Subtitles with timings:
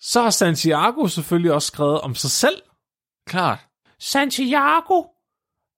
[0.00, 2.62] så har Santiago selvfølgelig også skrevet om sig selv.
[3.26, 3.58] Klart.
[4.00, 5.02] Santiago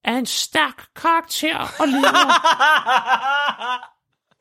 [0.04, 2.30] er en stærk karakter og leder.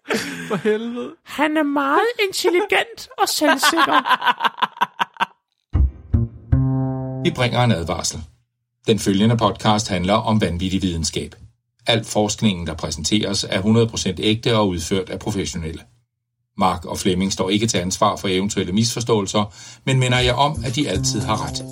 [0.48, 1.16] For helvede.
[1.24, 4.00] Han er meget intelligent og selvsikker.
[7.24, 8.20] Vi bringer en advarsel.
[8.88, 11.36] Den følgende podcast handler om vanvittig videnskab.
[11.88, 15.82] Al forskningen, der præsenteres, er 100% ægte og udført af professionelle.
[16.60, 19.54] Mark og Flemming står ikke til ansvar for eventuelle misforståelser,
[19.86, 21.64] men minder jeg om, at de altid har ret.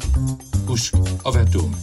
[0.67, 0.93] Husk
[1.27, 1.75] at være dumme.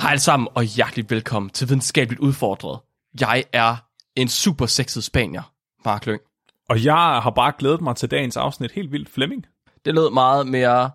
[0.00, 2.80] Hej alle sammen, og hjerteligt velkommen til Videnskabeligt Udfordret.
[3.20, 3.87] Jeg er
[4.20, 5.52] en super sexet spanier,
[5.84, 6.20] Mark Lyng.
[6.68, 9.46] Og jeg har bare glædet mig til dagens afsnit helt vildt Flemming.
[9.84, 10.90] Det lød meget mere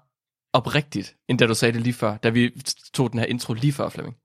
[0.54, 2.52] oprigtigt, end da du sagde det lige før, da vi
[2.94, 4.16] tog den her intro lige før, Flemming.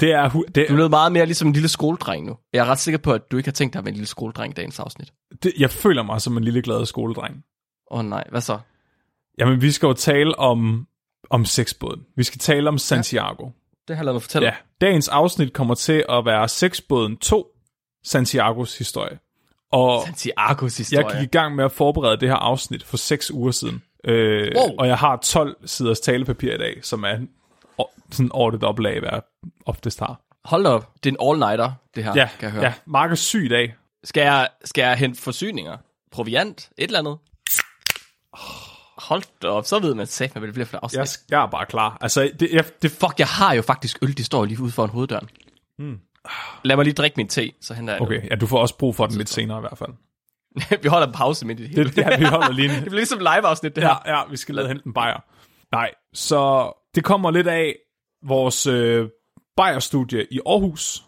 [0.00, 2.36] Det er, det, Du lød meget mere ligesom en lille skoledreng nu.
[2.52, 4.06] Jeg er ret sikker på, at du ikke har tænkt dig at være en lille
[4.06, 5.12] skoledreng i dagens afsnit.
[5.42, 7.44] det, jeg føler mig som en lille glad skoledreng.
[7.90, 8.58] Åh oh, nej, hvad så?
[9.38, 10.86] Jamen, vi skal jo tale om,
[11.30, 12.02] om sexbåden.
[12.16, 13.50] Vi skal tale om Santiago.
[13.88, 14.48] Det har jeg lavet mig fortælle.
[14.48, 17.46] Ja, dagens afsnit kommer til at være sexbåden 2,
[18.06, 19.18] Santiagos historie.
[19.72, 21.18] Og Santiagos jeg historie.
[21.20, 23.82] gik i gang med at forberede det her afsnit for 6 uger siden.
[24.04, 24.76] Øh, Wow.
[24.78, 27.18] Og jeg har 12 siders talepapir i dag, som er
[28.12, 29.22] sådan over det dobbelte af, hvad jeg
[29.66, 30.20] oftest har.
[30.44, 32.62] Hold op, det er en all-nighter, det her, Ja, kan jeg høre.
[32.64, 33.74] ja Mark er syg i dag.
[34.04, 35.76] Skal, jeg, skal jeg hente forsyninger?
[36.12, 36.70] Proviant?
[36.78, 37.18] Et eller andet?
[38.98, 40.98] Hold da op, så ved man sagt, hvad det bliver for afsnit.
[40.98, 41.98] Jeg, jeg er bare klar.
[42.00, 44.90] Altså, det, jeg, det, Fuck, jeg har jo faktisk øl, de står lige ude foran
[44.90, 45.28] hoveddøren.
[45.78, 45.98] Mm.
[46.62, 48.96] Lad mig lige drikke min te, så henter jeg okay, ja, du får også brug
[48.96, 49.90] for den lidt senere i hvert fald.
[50.82, 51.90] vi holder en pause midt i det hele.
[51.90, 54.02] Det, ja, vi holder lige det bliver ligesom live-afsnit, det her.
[54.06, 55.20] Ja, ja, vi skal lade hente en bajer.
[55.72, 57.76] Nej, så det kommer lidt af
[58.26, 59.08] vores øh,
[59.56, 61.02] bajerstudie i Aarhus,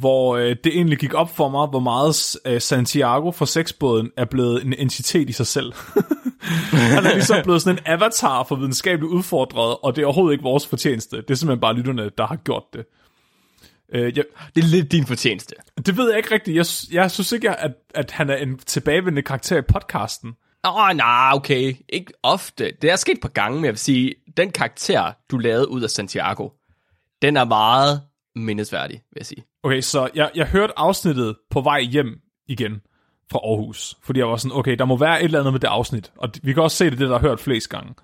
[0.00, 4.24] hvor øh, det egentlig gik op for mig, hvor meget øh, Santiago fra sexbåden er
[4.24, 5.72] blevet en entitet i sig selv.
[6.72, 10.44] Han er ligesom blevet sådan en avatar for videnskabeligt udfordret, og det er overhovedet ikke
[10.44, 11.16] vores fortjeneste.
[11.16, 12.84] Det er simpelthen bare lytterne, der har gjort det.
[13.94, 14.24] Øh, jeg,
[14.54, 15.54] Det er lidt din fortjeneste.
[15.86, 16.56] det ved jeg ikke rigtigt.
[16.56, 16.66] Jeg,
[17.02, 20.34] jeg synes ikke, at, at han er en tilbagevendende karakter i podcasten.
[20.64, 21.76] Åh, oh, nej, okay.
[21.88, 22.72] Ikke ofte.
[22.82, 25.82] Det er sket et par gange, men jeg vil sige, den karakter, du lavede ud
[25.82, 26.48] af Santiago,
[27.22, 28.02] den er meget
[28.36, 29.44] mindesværdig, vil jeg sige.
[29.62, 32.80] Okay, så jeg, jeg hørte afsnittet på vej hjem igen
[33.30, 35.68] fra Aarhus, fordi jeg var sådan, okay, der må være et eller andet med det
[35.68, 37.94] afsnit, og vi kan også se det, det der har hørt flest gange.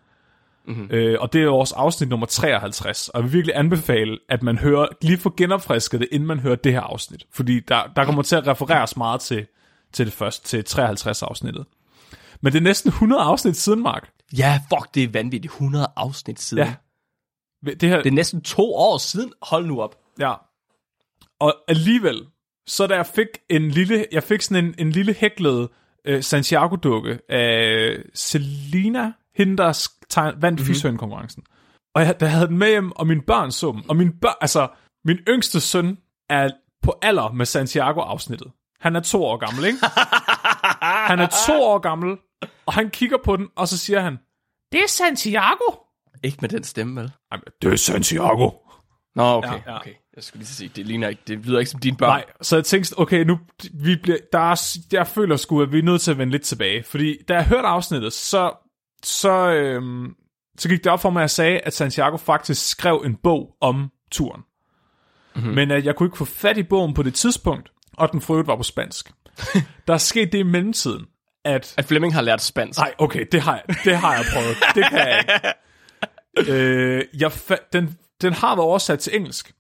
[0.66, 0.88] Mm-hmm.
[0.90, 4.58] Øh, og det er vores afsnit nummer 53, og jeg vil virkelig anbefale, at man
[4.58, 8.22] hører, lige får genopfrisket det, inden man hører det her afsnit, fordi der, der kommer
[8.22, 9.46] til at refereres meget til,
[9.92, 11.66] til det første, til 53 afsnittet.
[12.40, 14.10] Men det er næsten 100 afsnit siden, Mark.
[14.38, 15.52] Ja, fuck, det er vanvittigt.
[15.52, 16.64] 100 afsnit siden.
[16.64, 16.74] Ja.
[17.72, 19.32] Det her, Det er næsten to år siden.
[19.42, 19.96] Hold nu op.
[20.18, 20.34] Ja.
[21.40, 22.22] Og alligevel,
[22.66, 25.68] så da jeg fik en lille, jeg fik sådan en, en lille hæklet
[26.04, 29.72] øh, Santiago-dukke af Selina, hende der
[30.10, 30.74] tegn, vandt mm-hmm.
[30.74, 31.42] fishøn-konkurrencen.
[31.94, 33.82] Og jeg, der havde den med hjem, og mine børn så dem.
[33.88, 34.68] Og min børn, altså,
[35.04, 35.98] min yngste søn
[36.30, 36.50] er
[36.82, 38.52] på alder med Santiago-afsnittet.
[38.80, 39.78] Han er to år gammel, ikke?
[41.10, 42.16] han er to år gammel,
[42.66, 44.18] og han kigger på den, og så siger han,
[44.72, 45.72] det er Santiago.
[46.24, 47.12] Ikke med den stemme, vel?
[47.32, 48.50] Ej, men det er Santiago.
[49.14, 49.92] Nå, okay, Ja, ja, okay.
[50.16, 52.08] Jeg skulle lige sige, det ligner ikke, det lyder ikke som dine børn.
[52.08, 53.38] Nej, så jeg tænkte, okay, nu,
[53.74, 56.42] vi bliver, der er, jeg føler sgu, at vi er nødt til at vende lidt
[56.42, 56.82] tilbage.
[56.82, 58.65] Fordi da jeg hørte afsnittet, så,
[59.06, 60.14] så, øhm,
[60.58, 63.56] så gik det op for mig, at jeg sagde, at Santiago faktisk skrev en bog
[63.60, 64.42] om turen.
[65.34, 65.54] Mm-hmm.
[65.54, 68.42] Men at jeg kunne ikke få fat i bogen på det tidspunkt, og den for
[68.42, 69.12] var på spansk.
[69.86, 71.06] der er sket det i mellemtiden,
[71.44, 71.74] at...
[71.76, 72.78] At Flemming har lært spansk.
[72.78, 74.56] Nej, okay, det har jeg, det har jeg prøvet.
[74.74, 75.52] Det kan jeg ikke.
[76.48, 79.52] Øh, jeg fa- den, den har været oversat til engelsk.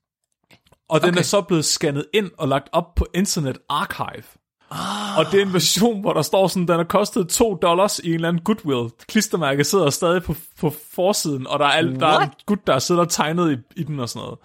[0.88, 1.18] Og den Okay.
[1.18, 4.22] er så blevet scannet ind og lagt op på Internet Archive.
[4.70, 5.18] Ah.
[5.18, 8.08] Og det er en version, hvor der står sådan, den har kostet 2 dollars i
[8.08, 8.90] en eller anden Goodwill.
[9.08, 12.74] Klistermærke sidder stadig på, på forsiden, og der er, alt, der er en gut, der
[12.74, 14.38] er siddet og tegnet i, i den og sådan noget.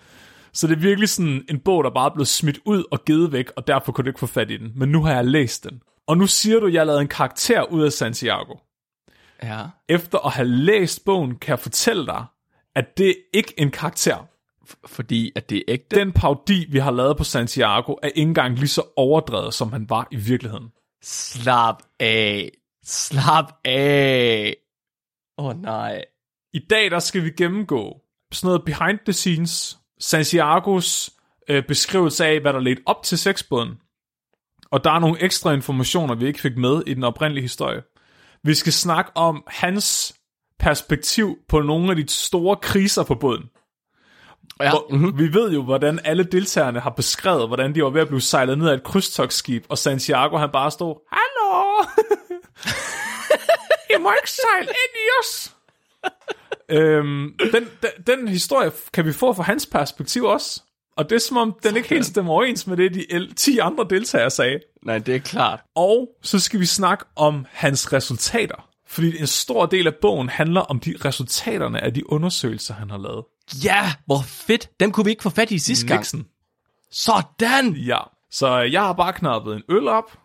[0.53, 3.31] Så det er virkelig sådan en bog, der bare er blevet smidt ud og givet
[3.31, 4.71] væk, og derfor kunne du ikke få fat i den.
[4.75, 5.81] Men nu har jeg læst den.
[6.07, 8.55] Og nu siger du, at jeg har lavet en karakter ud af Santiago.
[9.43, 9.59] Ja.
[9.89, 12.25] Efter at have læst bogen, kan jeg fortælle dig,
[12.75, 14.27] at det er ikke en karakter.
[14.85, 15.95] Fordi at det er ægte.
[15.95, 19.89] Den parodi, vi har lavet på Santiago, er ikke engang lige så overdrevet, som han
[19.89, 20.67] var i virkeligheden.
[21.03, 22.51] Slap af.
[22.85, 24.55] Slap af.
[25.37, 26.05] Åh oh, nej.
[26.53, 28.01] I dag der skal vi gennemgå
[28.31, 31.09] sådan noget behind the scenes, Santiagos
[31.47, 33.69] øh, beskrivelse af, hvad der ledte op til sexbåden,
[34.71, 37.81] Og der er nogle ekstra informationer, vi ikke fik med i den oprindelige historie.
[38.43, 40.15] Vi skal snakke om hans
[40.59, 43.43] perspektiv på nogle af de store kriser på båden.
[44.61, 45.17] Ja, Hvor, mm-hmm.
[45.19, 48.57] Vi ved jo, hvordan alle deltagerne har beskrevet, hvordan de var ved at blive sejlet
[48.57, 51.83] ned af et krydstogsskib, og Santiago han bare stod, Hallo!
[53.95, 55.51] I må ikke sejle ind i os!
[56.69, 60.61] øhm, den, den, den historie kan vi få fra hans perspektiv også.
[60.97, 63.57] Og det er som om, den ikke helt stemmer overens med det, de el- 10
[63.57, 64.59] andre deltagere sagde.
[64.85, 65.59] Nej, det er klart.
[65.75, 68.67] Og så skal vi snakke om hans resultater.
[68.87, 72.97] Fordi en stor del af bogen handler om de resultaterne af de undersøgelser, han har
[72.97, 73.23] lavet.
[73.63, 74.79] Ja, hvor fedt.
[74.79, 75.99] Dem kunne vi ikke få fat i sidste gang.
[75.99, 76.25] Nixon.
[76.91, 77.75] Sådan.
[77.75, 77.99] Ja,
[78.31, 80.19] så jeg har bare knappet en øl op,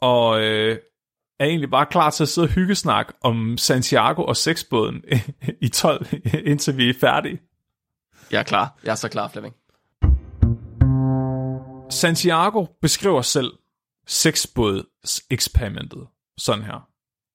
[0.00, 0.78] og øh,
[1.40, 5.04] er egentlig bare klar til at sidde og hyggesnak om Santiago og sexbåden
[5.60, 6.06] i 12,
[6.50, 7.40] indtil vi er færdige.
[8.30, 8.78] Jeg er klar.
[8.84, 9.54] Jeg er så klar, Flemming.
[11.90, 13.52] Santiago beskriver selv
[14.06, 16.06] sexbådseksperimentet
[16.38, 16.88] sådan her.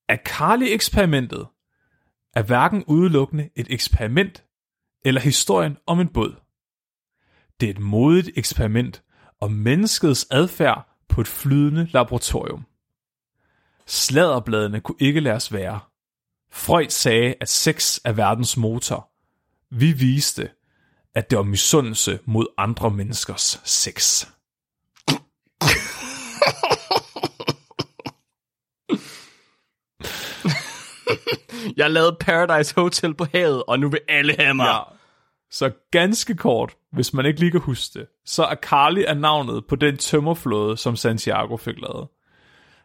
[0.10, 1.48] Akali-eksperimentet
[2.36, 4.44] er hverken udelukkende et eksperiment
[5.06, 6.36] eller historien om en båd.
[7.60, 9.04] Det er et modigt eksperiment
[9.42, 12.66] om menneskets adfærd på et flydende laboratorium.
[13.86, 15.80] Sladderbladene kunne ikke lade os være.
[16.52, 19.10] Freud sagde, at sex er verdens motor.
[19.70, 20.50] Vi viste,
[21.16, 24.28] at det var misundelse mod andre menneskers sex.
[31.78, 34.66] Jeg lavede Paradise Hotel på havet, og nu vil alle have mig.
[34.66, 34.80] Ja.
[35.52, 39.66] Så ganske kort, hvis man ikke lige kan huske det, så er Carly er navnet
[39.66, 42.08] på den tømmerflåde, som Santiago fik lavet.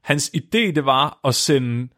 [0.03, 1.89] Hans idé, det var at sende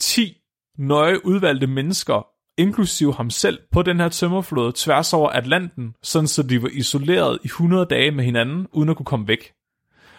[0.00, 0.36] 10
[0.78, 2.26] nøje udvalgte mennesker,
[2.58, 7.38] inklusive ham selv, på den her tømmerflåde tværs over Atlanten, sådan så de var isoleret
[7.42, 9.52] i 100 dage med hinanden, uden at kunne komme væk.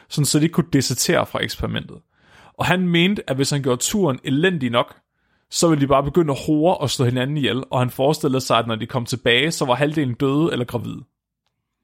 [0.09, 1.97] Sådan så de kunne desertere fra eksperimentet.
[2.53, 4.95] Og han mente, at hvis han gjorde turen elendig nok,
[5.51, 8.57] så ville de bare begynde at hore og slå hinanden ihjel, og han forestillede sig,
[8.57, 11.04] at når de kom tilbage, så var halvdelen døde eller gravide.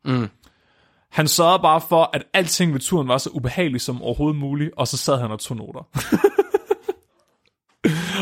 [0.05, 0.29] Mm.
[1.09, 4.87] Han sørgede bare for, at alting ved turen var så ubehageligt som overhovedet muligt, og
[4.87, 5.83] så sad han og tog noter.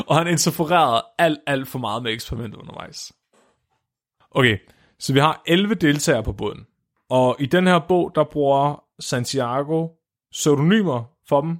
[0.07, 3.13] og han interfererede alt, alt for meget med eksperimentet undervejs.
[4.31, 4.57] Okay,
[4.99, 6.65] så vi har 11 deltagere på båden.
[7.09, 9.87] Og i den her bog, der bruger Santiago
[10.31, 11.57] pseudonymer for dem,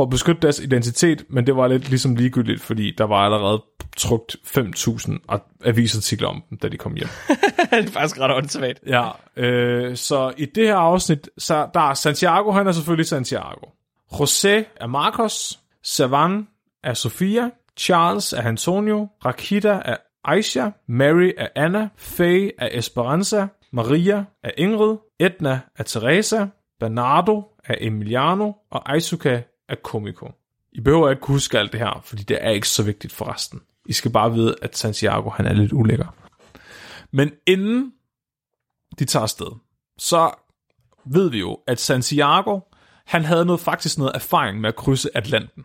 [0.00, 3.62] for at beskytte deres identitet, men det var lidt ligesom ligegyldigt, fordi der var allerede
[3.96, 7.08] trugt 5.000 avisartikler om dem, da de kom hjem.
[7.70, 8.80] det er faktisk ret åndssvagt.
[8.86, 13.66] Ja, øh, så i det her afsnit, så der er Santiago, han er selvfølgelig Santiago.
[14.12, 16.46] José er Marcos, Savan
[16.84, 24.24] er Sofia, Charles er Antonio, Rakita er Aisha, Mary er Anna, Faye er Esperanza, Maria
[24.44, 26.46] er Ingrid, Edna er Teresa,
[26.80, 29.40] Bernardo er Emiliano, og Aisuka
[29.70, 30.32] af Komiko.
[30.72, 33.60] I behøver ikke huske alt det her, fordi det er ikke så vigtigt for resten.
[33.86, 36.14] I skal bare vide, at Santiago han er lidt ulækker.
[37.10, 37.92] Men inden
[38.98, 39.46] de tager afsted,
[39.98, 40.30] så
[41.04, 42.60] ved vi jo, at Santiago,
[43.06, 45.64] han havde noget, faktisk noget erfaring med at krydse Atlanten.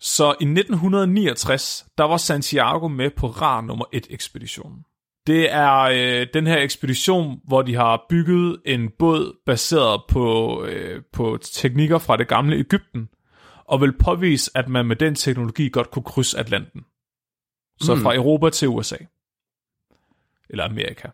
[0.00, 4.84] Så i 1969, der var Santiago med på rar nummer 1 ekspeditionen.
[5.26, 11.02] Det er øh, den her ekspedition, hvor de har bygget en båd baseret på, øh,
[11.12, 13.08] på teknikker fra det gamle Ægypten,
[13.64, 16.84] og vil påvise, at man med den teknologi godt kunne krydse Atlanten.
[17.80, 18.96] Så fra Europa til USA.
[20.50, 21.08] Eller Amerika.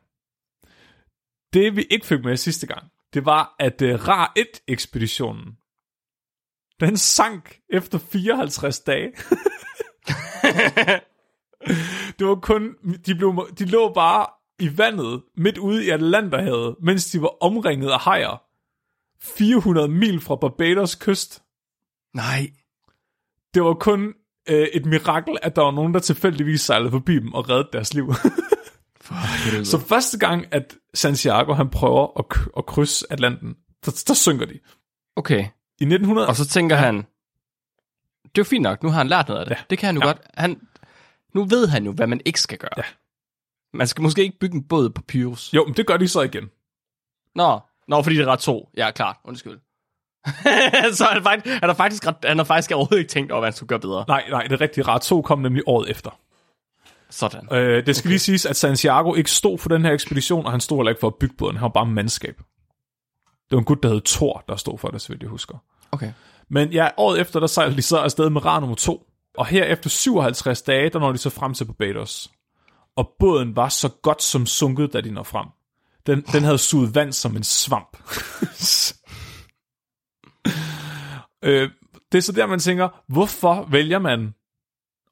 [1.52, 5.56] Det vi ikke fik med sidste gang, det var, at uh, RAR 1-ekspeditionen,
[6.80, 9.12] den sank efter 54 dage.
[12.18, 12.74] det var kun,
[13.06, 14.26] de, blev, de lå bare
[14.58, 18.42] i vandet midt ude i Atlanterhavet, mens de var omringet af hajer.
[19.20, 21.42] 400 mil fra Barbados kyst.
[22.14, 22.50] Nej.
[23.54, 24.14] Det var kun
[24.48, 27.94] øh, et mirakel, at der var nogen, der tilfældigvis sejlede forbi dem og reddede deres
[27.94, 28.14] liv.
[29.64, 34.58] Så første gang, at Santiago han prøver at, at krydse Atlanten, der, der synker de.
[35.16, 35.40] Okay.
[35.80, 36.28] I 1900...
[36.28, 37.04] Og så tænker han, det
[38.24, 39.54] er jo fint nok, nu har han lært noget af det.
[39.54, 39.60] Ja.
[39.70, 40.06] Det kan han jo Ja.
[40.06, 40.12] ja.
[40.12, 40.22] godt.
[40.34, 40.60] Han,
[41.34, 42.70] nu ved han jo, hvad man ikke skal gøre.
[42.76, 42.82] Ja.
[43.72, 45.54] Man skal måske ikke bygge en båd på Pyrus.
[45.54, 46.50] Jo, men det gør de så igen.
[47.34, 48.70] Nå, Nå, fordi det er ret to.
[48.76, 49.16] Ja, klart.
[49.24, 49.58] Undskyld.
[50.98, 53.46] så han, faktisk, han, har faktisk ret, han har faktisk overhovedet ikke tænkt over, hvad
[53.46, 54.04] han skulle gøre bedre.
[54.08, 54.88] Nej, nej, det er rigtigt.
[54.88, 56.18] Rat 2 kom nemlig året efter.
[57.10, 57.48] Sådan.
[57.52, 58.10] Øh, det skal okay.
[58.10, 61.00] lige siges, at Santiago ikke stod for den her ekspedition, og han stod heller ikke
[61.00, 61.56] for at bygge båden.
[61.56, 62.36] Han var bare mandskab.
[63.50, 65.58] Det var en gut, der hed Thor, der stod for det, så vidt jeg husker.
[65.92, 66.12] Okay.
[66.50, 69.06] Men ja, året efter, der sejlede de så afsted med rar nummer 2.
[69.38, 72.30] Og her efter 57 dage, der når de så frem til Barbados.
[72.96, 75.46] Og båden var så godt som sunket, da de når frem.
[76.06, 77.96] Den, den havde suget vand som en svamp.
[81.42, 81.70] Øh,
[82.12, 84.34] det er så der, man tænker, hvorfor vælger man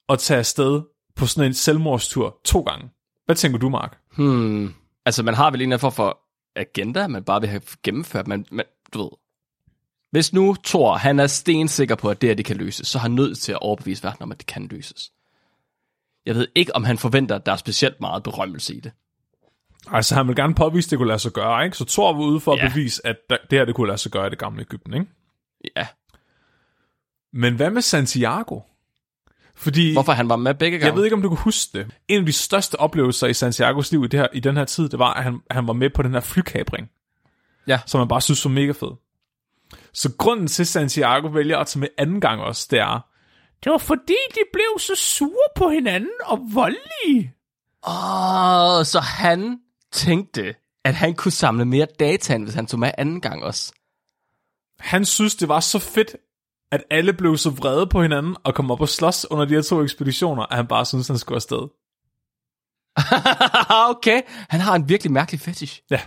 [0.09, 0.83] at tage afsted
[1.17, 2.91] på sådan en selvmordstur to gange?
[3.27, 3.99] Hvad tænker du, Mark?
[4.17, 4.75] Hmm.
[5.07, 6.19] Altså, man har vel en form for
[6.57, 8.27] agenda, man bare vil have gennemført.
[8.29, 8.65] Man, man,
[8.95, 9.11] du ved.
[10.11, 13.01] Hvis nu Thor, han er stensikker på, at det her, det kan løses, så er
[13.01, 15.13] han nødt til at overbevise verden om, at det kan løses.
[16.27, 18.93] Jeg ved ikke, om han forventer, at der er specielt meget berømmelse i det.
[19.87, 21.77] Altså, han vil gerne påvise, at det kunne lade sig gøre, ikke?
[21.77, 22.69] Så Thor var ude for at Ja.
[22.69, 25.07] bevise, at det her, det kunne lade sig gøre i det gamle Ægypten, ikke?
[25.77, 25.87] Ja.
[27.33, 28.61] Men hvad med Santiago?
[29.57, 29.93] Fordi...
[29.93, 30.87] Hvorfor han var med begge gange?
[30.87, 31.91] Jeg ved ikke, om du kan huske det.
[32.09, 34.89] En af de største oplevelser i Santiagos liv i, det her, i den her tid,
[34.89, 36.91] det var, at han, han var med på den her flykabring.
[37.67, 37.81] Ja.
[37.87, 38.91] Som man bare synes var mega fed.
[39.93, 43.01] Så grunden til, at Santiago vælger at tage med anden gang også, det er,
[43.65, 47.35] det var fordi, de blev så sure på hinanden og voldelige.
[47.89, 49.61] Åh, så han
[49.93, 50.55] tænkte,
[50.85, 53.73] at han kunne samle mere data, end hvis han tog med anden gang også.
[54.79, 56.17] Han synes, det var så fedt,
[56.73, 59.63] at alle blev så vrede på hinanden og kom op og slås under de her
[59.63, 61.69] to ekspeditioner, at han bare synes, han skulle afsted.
[63.91, 65.83] okay, han har en virkelig mærkelig fetish.
[65.91, 66.01] Ja.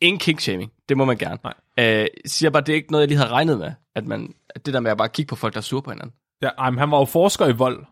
[0.00, 1.38] Ingen kinkshaming, det må man gerne.
[1.44, 1.54] Nej.
[1.78, 4.66] Øh, siger bare, det er ikke noget, jeg lige havde regnet med, at, man, at
[4.66, 6.14] det der med at bare kigge på folk, der er sure på hinanden.
[6.42, 7.84] Ja, ej, men han var jo forsker i vold,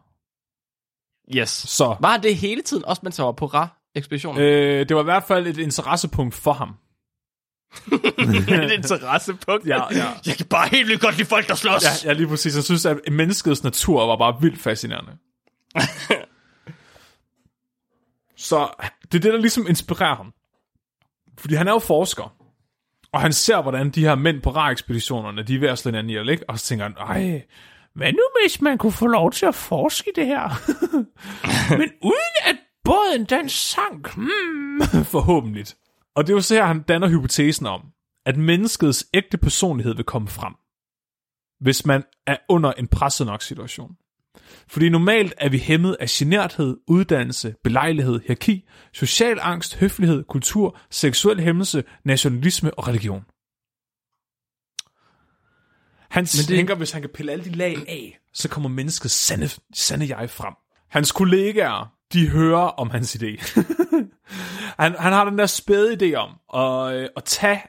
[1.36, 1.48] Yes.
[1.50, 4.42] så Var han det hele tiden, også mens han var på Ra-ekspeditionen?
[4.42, 6.76] øh, det var i hvert fald et interessepunkt for ham.
[8.64, 9.66] et interessepunkt.
[9.66, 10.06] Ja, ja.
[10.26, 11.82] Jeg kan bare helt vildt godt lide folk, der slås.
[11.84, 12.56] Ja, ja, lige præcis.
[12.56, 15.12] Jeg synes, at menneskets natur var bare vildt fascinerende.
[18.36, 18.68] Så
[19.02, 20.32] det er det, der ligesom inspirerer ham.
[21.38, 22.34] Fordi han er jo forsker.
[23.12, 26.10] Og han ser, hvordan de her mænd på rar-ekspeditionerne, de er ved at slå hinanden
[26.10, 26.50] ihjel, ikke?
[26.50, 27.42] Og så tænker han, ej,
[27.94, 30.48] hvad nu hvis man kunne få lov til at forske i det her?
[31.78, 34.14] Men uden at båden den sank.
[34.14, 35.04] Hmm.
[35.04, 35.66] Forhåbentlig.
[36.18, 37.80] Og det er jo så her, han danner hypotesen om,
[38.26, 40.54] at menneskets ægte personlighed vil komme frem
[41.60, 43.96] hvis man er under en presset nok situation.
[44.68, 51.40] Fordi normalt er vi hæmmet af generthed, uddannelse, belejlighed, hierarki, social angst, høflighed, kultur, seksuel
[51.40, 53.24] hæmmelse, nationalisme og religion.
[56.10, 59.48] Han det- tænker, hvis han kan pille alle de lag af, så kommer menneskets sande,
[59.74, 60.54] sande jeg frem.
[60.88, 63.60] Hans kollegaer, de hører om hans idé.
[64.78, 67.62] han, han har den der spæde idé om at, øh, at tage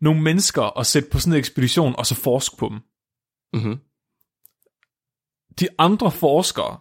[0.00, 2.80] nogle mennesker og sætte på sådan en ekspedition, og så forske på dem
[3.52, 3.78] Mm-hmm.
[5.60, 6.80] de andre forskere,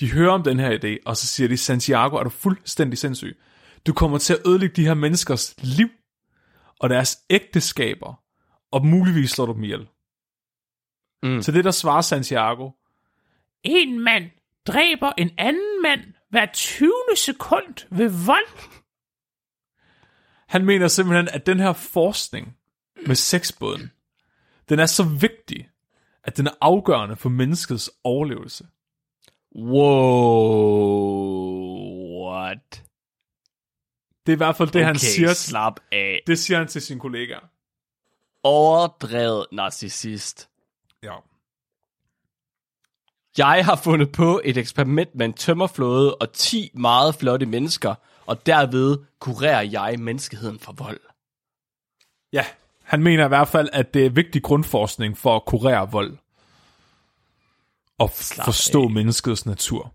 [0.00, 3.38] de hører om den her idé, og så siger de, Santiago, er du fuldstændig sindssyg.
[3.86, 5.88] Du kommer til at ødelægge de her menneskers liv,
[6.80, 8.22] og deres ægteskaber,
[8.70, 9.88] og muligvis slår du dem ihjel.
[11.22, 11.42] Mm.
[11.42, 12.70] Så det, der svarer Santiago,
[13.62, 14.30] en mand
[14.66, 16.92] dræber en anden mand hver 20.
[17.16, 18.70] sekund ved vold.
[20.48, 22.56] Han mener simpelthen, at den her forskning
[23.06, 23.90] med sexbåden,
[24.68, 25.68] den er så vigtig,
[26.24, 28.66] at den er afgørende for menneskets overlevelse.
[30.54, 32.30] Wow.
[32.30, 32.82] What?
[34.26, 35.34] Det er i hvert fald det, okay, han Okay, siger.
[35.34, 36.22] slap af.
[36.26, 37.48] Det siger han til sine kollegaer.
[38.42, 40.48] Overdrevet narcissist.
[41.02, 41.14] Ja.
[43.38, 47.94] Jeg har fundet på et eksperiment med en tømmerflåde og 10 meget flotte mennesker,
[48.26, 51.00] og derved kurerer jeg menneskeheden for vold.
[52.32, 52.44] ja.
[52.84, 56.16] Han mener i hvert fald, at det er vigtig grundforskning for at kurere vold.
[57.98, 58.90] Og Slap forstå af.
[58.90, 59.94] menneskets natur.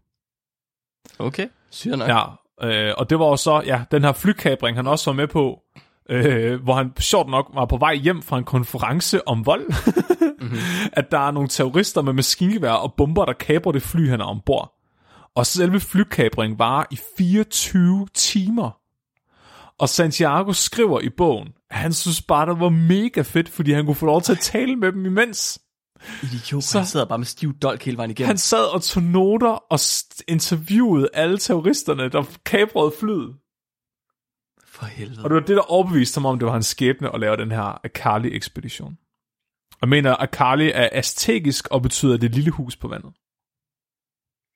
[1.19, 2.09] Okay, syre nok.
[2.09, 2.25] Ja,
[2.67, 5.59] øh, og det var jo så, ja, den her flykabring, han også var med på,
[6.09, 9.65] øh, hvor han sjovt nok var på vej hjem fra en konference om vold,
[10.39, 10.57] mm-hmm.
[10.99, 14.25] at der er nogle terrorister med maskingevær og bomber, der kaber det fly, han er
[14.25, 14.75] ombord.
[15.35, 18.71] Og selve flykabringen varer i 24 timer.
[19.79, 23.85] Og Santiago skriver i bogen, at han synes bare, det var mega fedt, fordi han
[23.85, 25.59] kunne få lov til at tale med dem imens.
[26.23, 28.27] Idiot, Så- han sidder bare med stiv dolk hele vejen igennem.
[28.27, 29.79] Han sad og tog noter og
[30.27, 33.35] interviewede alle terroristerne, der kabrede flyet.
[34.79, 35.23] For helvede.
[35.23, 37.51] Og det var det, der overbeviste ham om, det var hans skæbne at lave den
[37.51, 38.97] her Akali-ekspedition.
[39.81, 43.13] Jeg mener, Akali er aztekisk og betyder det lille hus på vandet.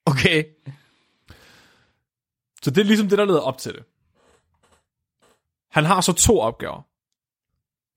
[0.06, 0.44] Okay.
[2.64, 3.84] Så det er ligesom det, der leder op til det.
[5.72, 6.82] Han har så to opgaver,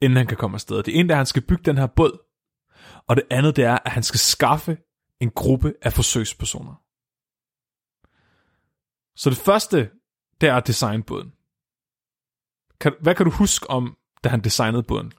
[0.05, 0.83] inden han kan komme afsted.
[0.83, 2.19] Det ene er, at han skal bygge den her båd,
[3.07, 4.79] og det andet det er, at han skal skaffe
[5.21, 6.75] en gruppe af forsøgspersoner.
[9.17, 9.91] Så det første,
[10.41, 11.36] det er at designe båden.
[12.81, 15.13] Kan, hvad kan du huske om, da han designede båden?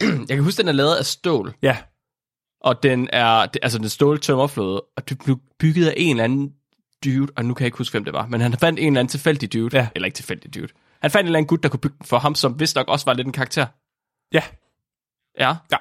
[0.00, 1.76] Jeg kan huske, den er lavet af stål, Ja,
[2.60, 6.52] og den er, altså den stål tømmerflåde, og det blev bygget af en eller anden
[7.04, 9.00] dude, og nu kan jeg ikke huske, hvem det var, men han fandt en eller
[9.00, 9.88] anden tilfældig dude, Ja.
[9.94, 10.68] eller ikke tilfældig dude.
[11.00, 12.88] Han fandt en eller anden gut, der kunne bygge den for ham, som vist nok
[12.88, 13.66] også var lidt en karakter.
[14.32, 14.42] ja,
[15.38, 15.56] Ja.
[15.72, 15.76] Ja.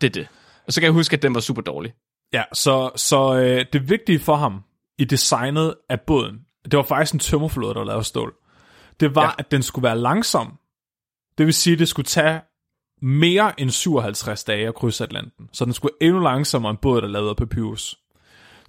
[0.00, 0.28] Det er det.
[0.66, 1.92] Og så kan jeg huske, at den var super dårlig.
[2.32, 4.60] Ja, så, så øh, det vigtige for ham
[4.98, 8.34] i designet af båden, det var faktisk en tømmerflåde, der lavede stål.
[9.00, 9.30] Det var, ja.
[9.38, 10.58] At den skulle være langsom.
[11.38, 12.40] Det vil sige, at det skulle tage
[13.02, 15.48] mere end 57 dage at krydse Atlanten.
[15.52, 17.98] Så den skulle endnu langsommere end båd, der lavede af papyrus.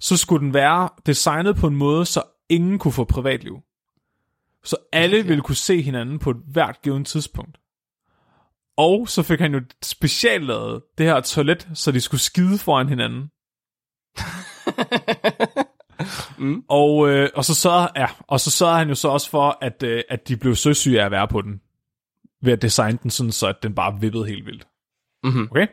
[0.00, 3.58] Så skulle den være designet på en måde, så ingen kunne få privatliv.
[4.64, 7.58] Så alle ville kunne se hinanden på et hvert givet tidspunkt.
[8.76, 12.88] Og så fik han jo specielt lavet det her toilet, så de skulle skide foran
[12.88, 13.30] hinanden.
[16.38, 16.64] Mm.
[16.68, 19.82] Og, øh, og, så sørgede, ja, og så sørgede han jo så også for, at,
[19.82, 21.60] øh, at de blev søsyge af at være på den.
[22.42, 24.66] Ved at designe den sådan, så at den bare vippede helt vildt.
[25.24, 25.48] Mhm.
[25.50, 25.66] Okay?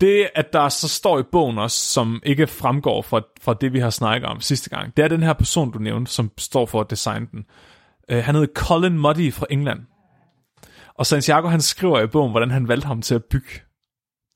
[0.00, 3.78] Det, at der så står i bogen også, som ikke fremgår fra, fra det, vi
[3.78, 6.80] har snakket om sidste gang, det er den her person, du nævnte, som står for
[6.80, 7.44] at designe den.
[8.08, 9.80] Øh, han hedder Colin Muddy fra England.
[10.94, 13.60] Og Santiago, han skriver i bogen, hvordan han valgte ham til at bygge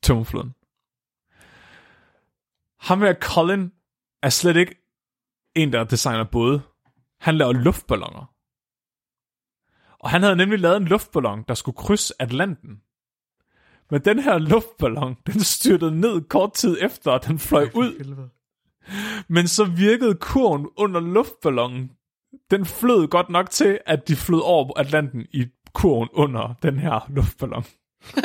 [0.03, 0.53] tømmerfloden.
[2.79, 3.71] Ham her Colin
[4.23, 4.75] er slet ikke
[5.55, 6.61] en, der designer både.
[7.19, 8.33] Han laver luftballoner.
[9.99, 12.81] Og han havde nemlig lavet en luftballon, der skulle krydse Atlanten.
[13.91, 18.29] Men den her luftballon, den styrtede ned kort tid efter, at den fløj ud.
[19.27, 21.91] Men så virkede kurven under luftballonen.
[22.51, 27.05] Den flød godt nok til, at de flød over Atlanten i kurven under den her
[27.09, 27.63] luftballon.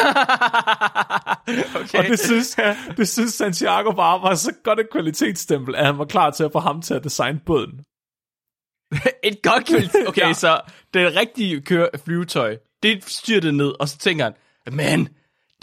[1.80, 1.98] okay.
[1.98, 2.58] Og det synes,
[2.96, 6.52] det synes Santiago bare var så godt et kvalitetsstempel, at han var klar til at
[6.52, 7.84] få ham til at designe båden.
[9.24, 10.04] Et godt kvalitet.
[10.08, 10.32] Okay, Ja.
[10.32, 10.60] så
[10.94, 14.34] det rigtige køre flyvetøj, det styrtede ned, og så tænker han,
[14.76, 15.08] men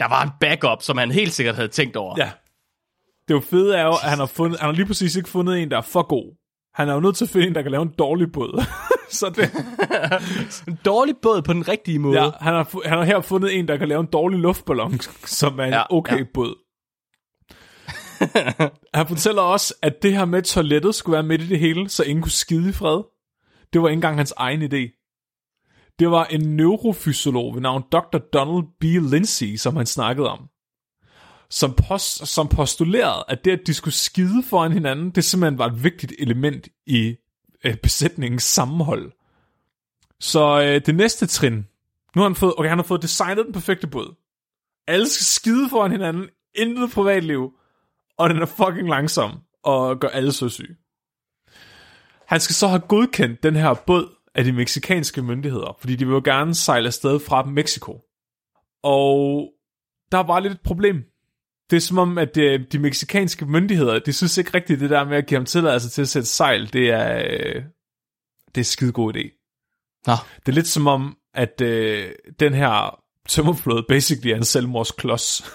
[0.00, 2.14] der var en backup, som han helt sikkert havde tænkt over.
[2.18, 2.30] Ja.
[3.28, 5.58] Det jo fede er jo, at han har, fundet, han har lige præcis ikke fundet
[5.62, 6.36] en, der er for god.
[6.74, 8.64] Han er jo nødt til at finde en, der kan lave en dårlig båd.
[9.18, 9.50] så det,
[10.68, 12.22] En dårlig båd på den rigtige måde.
[12.22, 15.00] ja, han, har, han har her fundet en, der kan lave en dårlig luftballon,
[15.40, 16.24] som er en Ja, okay ja.
[16.34, 16.54] båd.
[18.94, 22.02] han fortæller også, at det her med toilettet skulle være midt i det hele, så
[22.04, 23.02] ingen kunne skide i fred.
[23.72, 24.96] Det var ikke engang hans egen idé.
[25.98, 28.18] Det var en neurofysiolog ved navn Dr.
[28.32, 28.84] Donald B.
[28.84, 30.38] Lindsay, som han snakkede om.
[31.50, 35.66] Som, post, som postulerede, at det, at de skulle skide foran hinanden, det simpelthen var
[35.66, 37.16] et vigtigt element i
[37.64, 39.12] øh, besætningens sammenhold.
[40.20, 41.54] Så øh, det næste trin,
[42.16, 44.14] nu har han fået, okay, han har fået designet den perfekte båd.
[44.86, 47.52] Alle skal skide foran hinanden, intet privatliv,
[48.18, 49.30] og den er fucking langsom,
[49.62, 50.76] og gør alle så syge.
[52.26, 56.12] Han skal så have godkendt den her båd af de meksikanske myndigheder, fordi de vil
[56.12, 58.00] jo gerne sejle afsted fra Mexico.
[58.82, 59.52] Og
[60.12, 61.09] der var lidt et problem.
[61.70, 65.16] Det er som om, at de meksikanske myndigheder, de synes ikke rigtigt, det der med
[65.16, 67.62] at give ham tilladelse til at sætte sejl, det er, øh,
[68.54, 69.40] det er skide god idé.
[70.06, 70.12] Nå.
[70.36, 75.42] Det er lidt som om, at øh, den her tømmerflåde basically er en selvmordsklods.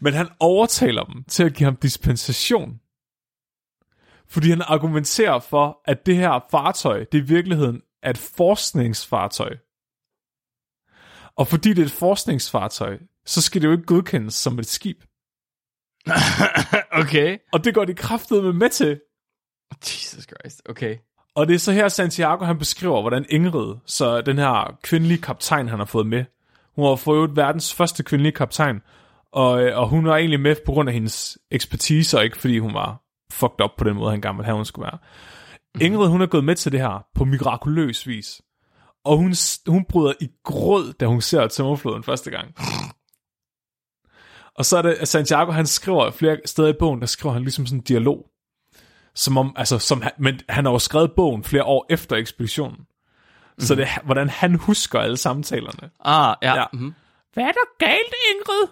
[0.00, 2.80] Men han overtaler dem til at give ham dispensation.
[4.28, 9.56] Fordi han argumenterer for, at det her fartøj, det i virkeligheden er et forskningsfartøj.
[11.36, 14.96] Og fordi det er et forskningsfartøj, så skal det jo ikke godkendes som et skib.
[17.02, 17.38] okay.
[17.52, 19.00] Og det går de kraftedeme med til.
[19.86, 20.96] Jesus Christ, okay.
[21.34, 25.68] Og det er så her, Santiago han beskriver, hvordan Ingrid, så den her kvindelige kaptajn,
[25.68, 26.24] han har fået med,
[26.74, 28.80] hun har fået verdens første kvindelige kaptajn,
[29.32, 32.58] og, øh, og hun var egentlig med på grund af hendes ekspertise, og ikke fordi
[32.58, 34.98] hun var fucked up på den måde, han gerne ville have, hun skulle være.
[35.80, 38.42] Ingrid, hun er gået med til det her på mirakuløs vis.
[39.04, 39.34] Og hun,
[39.66, 42.54] hun bryder i gråd, da hun ser tømmerfloden første gang.
[44.54, 47.42] Og så er det, at Santiago, han skriver flere steder i bogen, der skriver han
[47.42, 48.26] ligesom sådan en dialog.
[49.14, 52.76] Som om, altså, som han, men han har jo skrevet bogen flere år efter ekspeditionen.
[52.78, 53.64] Mm-hmm.
[53.64, 55.90] Så det er, hvordan han husker alle samtalerne.
[56.00, 56.54] Ah, ja.
[56.54, 56.64] Ja.
[56.72, 56.94] Mm-hmm.
[57.32, 58.68] Hvad er der galt, Ingrid?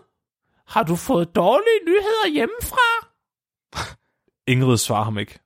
[0.67, 3.09] Har du fået dårlige nyheder hjemmefra?
[4.47, 5.39] Ingrid svarer ham ikke.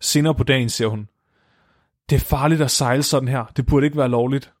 [0.00, 1.08] Senere på dagen siger hun,
[2.10, 3.44] det er farligt at sejle sådan her.
[3.56, 4.52] Det burde ikke være lovligt.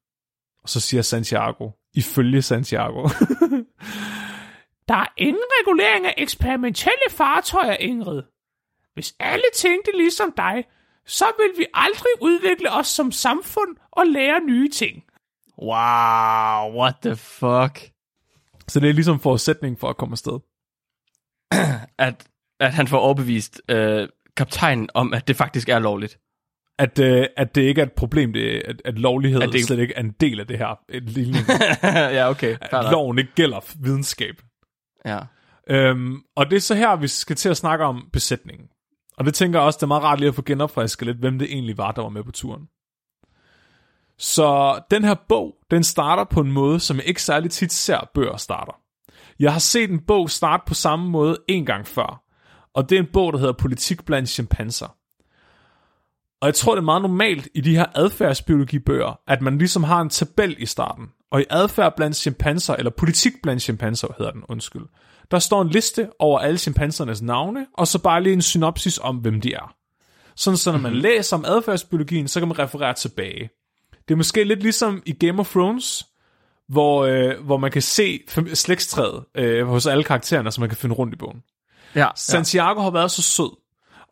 [0.62, 3.02] Og så siger Santiago, ifølge Santiago.
[4.88, 8.22] der er ingen regulering af eksperimentelle fartøjer, Ingrid.
[8.94, 10.64] Hvis alle tænkte ligesom dig,
[11.06, 15.04] så vil vi aldrig udvikle os som samfund og lære nye ting.
[15.62, 17.92] Wow, what the fuck?
[18.68, 20.38] Så det er ligesom forudsætning for at komme afsted.
[21.98, 22.28] At,
[22.60, 26.18] at han får overbevist øh, kaptajnen om, at det faktisk er lovligt.
[26.78, 29.78] At, øh, at det ikke er et problem, det, at, at lovlighed At det- slet
[29.78, 30.80] ikke er en del af det her.
[31.00, 31.38] Lille,
[32.18, 32.56] ja, okay.
[32.60, 34.34] At loven ikke gælder videnskab.
[35.04, 35.18] Ja.
[35.70, 38.66] Øhm, og det er så her, vi skal til at snakke om besætningen.
[39.18, 41.38] Og det tænker jeg også, det er meget rart lige at få genopfrisket lidt, hvem
[41.38, 42.62] det egentlig var, der var med på turen.
[44.18, 48.10] Så den her bog, den starter på en måde, som jeg ikke særlig tit ser
[48.14, 48.72] bøger starter.
[49.38, 52.22] Jeg har set en bog starte på samme måde en gang før,
[52.74, 54.95] og det er en bog, der hedder Politik blandt chimpanser.
[56.40, 60.00] Og jeg tror, det er meget normalt i de her adfærdsbiologibøger, at man ligesom har
[60.00, 61.04] en tabel i starten.
[61.30, 64.82] Og i adfærd blandt chimpanser, eller politik blandt chimpanser hedder den, undskyld,
[65.30, 69.16] der står en liste over alle chimpansernes navne, og så bare lige en synopsis om,
[69.16, 69.74] hvem de er.
[70.36, 73.50] Sådan så når man læser om adfærdsbiologien, så kan man referere tilbage.
[74.08, 76.06] Det er måske lidt ligesom i Game of Thrones,
[76.68, 78.20] hvor, øh, hvor man kan se
[78.54, 81.42] slægtstræet øh, hos alle karaktererne, så man kan finde rundt i bogen.
[81.94, 83.50] Ja, Santiago har været så sød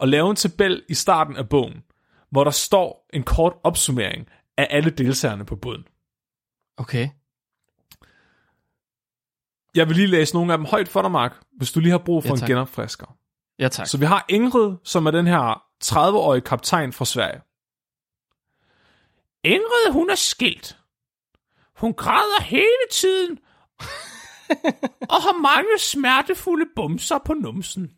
[0.00, 1.82] at lave en tabel i starten af bogen,
[2.34, 5.84] hvor der står en kort opsummering af alle deltagerne på båden.
[6.76, 7.08] okay.
[9.74, 11.98] Jeg vil lige læse nogle af dem højt for dig, Mark, hvis du lige har
[11.98, 13.16] brug for Ja, en genopfrisker.
[13.58, 13.86] Ja, tak.
[13.86, 17.40] Så vi har Ingrid, som er den her 30-årige kaptajn fra Sverige.
[19.44, 20.78] Ingrid, hun er skilt.
[21.76, 23.38] Hun græder hele tiden.
[25.12, 27.90] og har mange smertefulde bumser på numsen.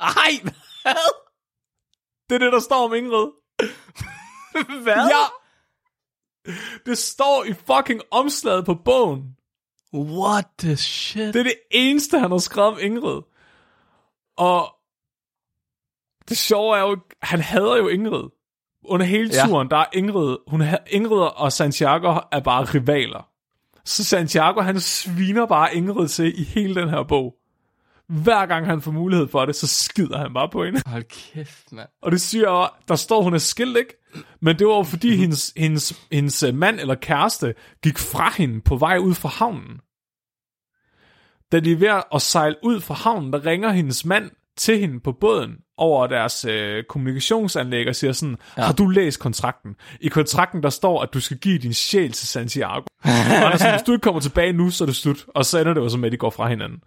[0.00, 1.12] Ej, hvad?
[2.28, 3.28] Det er det, der står om Ingrid.
[4.82, 4.94] Hvad?
[5.08, 5.24] Ja!
[6.86, 9.36] Det står i fucking omslaget på bogen.
[9.94, 11.34] What the shit?
[11.34, 13.22] Det er det eneste, han har skrevet om Ingrid.
[14.36, 14.74] Og
[16.28, 18.24] det sjove er jo, han hader jo Ingrid.
[18.84, 19.46] Under hele Ja.
[19.46, 23.28] turen, der er Ingrid, hun, Ingrid og Santiago er bare rivaler.
[23.84, 27.34] Så Santiago, han sviner bare Ingrid til i hele den her bog.
[28.08, 30.82] Hver gang han får mulighed for det, så skider han bare på hende.
[30.86, 31.88] Hold kæft, mand.
[32.02, 33.94] Og det siger der står, hun er skilt, ikke?
[34.40, 35.18] Men det var jo fordi, Mhm.
[35.22, 39.80] hendes, hendes, hendes øh, mand eller kæreste gik fra hende på vej ud fra havnen.
[41.52, 45.00] Da de er ved at sejle ud fra havnen, der ringer hendes mand til hende
[45.00, 48.62] på båden over deres øh, kommunikationsanlæg og siger sådan, ja.
[48.62, 49.74] har du læst kontrakten?
[50.00, 52.80] I kontrakten, der står, at du skal give din sjæl til Santiago.
[53.52, 55.24] og sådan, hvis du ikke kommer tilbage nu, så er det slut.
[55.28, 56.78] Og så ender det jo så med, at de går fra hinanden.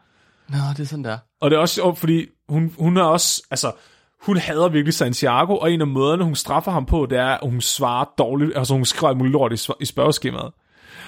[0.49, 1.17] Nå, det er sådan der.
[1.41, 3.71] Og det er også sjovt, fordi hun, hun er også, altså,
[4.21, 7.49] hun hader virkelig Santiago, og en af måderne, hun straffer ham på, det er, at
[7.49, 10.51] hun svarer dårligt, altså hun skriver muligt lort i, i spørgeskemaet.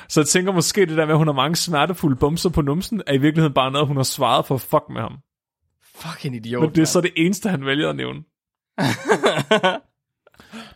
[0.10, 3.01] Så jeg tænker måske, det der med, at hun har mange smertefulde bumser på numsen,
[3.08, 5.17] er i virkeligheden bare noget, hun har svaret for fuck med ham.
[5.95, 8.23] Fucking idiot, Men det er så det eneste, han vælger at nævne.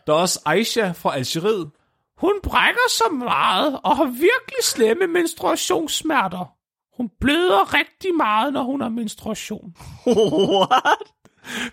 [0.06, 1.70] Der er også Aisha fra Algeriet.
[2.18, 6.55] Hun brækker så meget, og har virkelig slemme menstruationssmerter.
[6.96, 9.74] Hun bløder rigtig meget, når hun har menstruation.
[10.06, 10.68] What?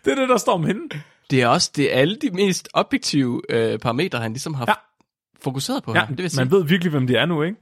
[0.06, 0.82] Det er det, der står om hende.
[1.30, 4.72] Det er også det er alle de mest objektive øh, parametre, han ligesom har Ja.
[4.72, 5.44] ja.
[5.44, 6.08] fokuseret på Ja, her.
[6.08, 7.58] Det vil sige, man ved virkelig, hvem de er nu, ikke?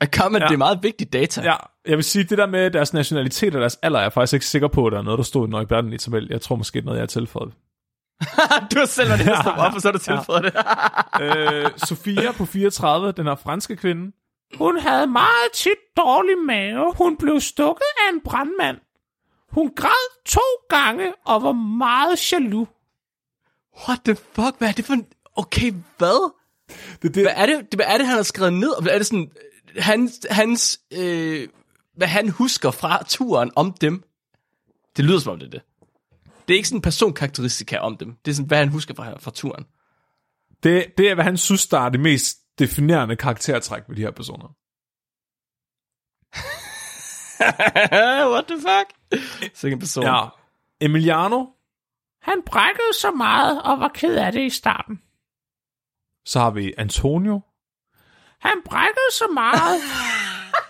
[0.00, 0.46] at comment, Ja.
[0.48, 1.42] det er meget vigtigt data.
[1.42, 1.54] Ja,
[1.86, 4.46] jeg vil sige, det der med deres nationalitet og deres alder, er jeg faktisk ikke
[4.46, 6.26] sikker på, at der er noget, der stod i Nøjberden i tabel.
[6.30, 7.52] Jeg tror måske, det er noget, jeg har tilføjet.
[8.72, 10.54] du har selv været og stoppe op, og så har du tilføjet det.
[11.64, 14.12] øh, Sofia på 34, den her franske kvinde.
[14.54, 16.94] Hun havde meget tit dårlig mave.
[16.94, 18.76] Hun blev stukket af en brandmand.
[19.48, 22.68] Hun græd to gange og var meget jaloux.
[23.88, 24.58] What the fuck?
[24.58, 25.06] Hvad er det for en...
[25.36, 26.32] Okay, hvad?
[27.02, 28.82] Det, det, Hvad er det, hvad er det han har skrevet ned?
[28.82, 29.30] Hvad er det sådan...
[29.78, 31.48] Hans, hans øh,
[31.96, 34.04] hvad han husker fra turen om dem?
[34.96, 35.62] Det lyder som om det er det.
[36.48, 38.16] Det er ikke sådan en personkarakteristika om dem.
[38.24, 39.64] Det er sådan, hvad han husker fra, fra turen.
[40.62, 44.10] det, det er, hvad han synes, der er det mest definerende karaktertræk ved de her
[44.10, 44.46] personer.
[48.32, 48.92] What the fuck?
[49.54, 50.04] Sikke en person.
[50.04, 50.24] Ja.
[50.80, 51.44] Emiliano.
[52.22, 55.02] Han brækkede så meget og var ked af det i starten.
[56.26, 57.40] Så har vi Antonio.
[58.40, 59.80] Han brækkede så meget.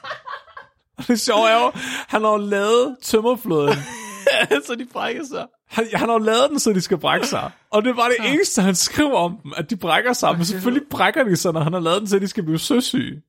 [1.09, 1.73] det sjove er jo,
[2.09, 3.79] han har jo lavet tømmerflåden.
[4.67, 5.47] så de brækker sig.
[5.69, 7.51] Han, han har jo lavet den, så de skal brække sig.
[7.71, 10.37] Og det var det eneste, han skrev om dem, at de brækker sig.
[10.37, 13.23] Men selvfølgelig brækker de sig, når han har lavet den, så de skal blive søsyge.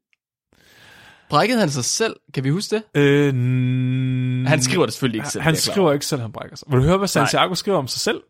[1.29, 2.15] Brækkede han sig selv?
[2.33, 2.83] Kan vi huske det?
[3.01, 3.33] Øh,
[4.47, 5.43] Han skriver det selvfølgelig ikke selv.
[5.43, 6.67] Han er skriver ikke selv, at han brækker sig.
[6.71, 8.21] Vil du høre, hvad Santiago skriver om sig selv?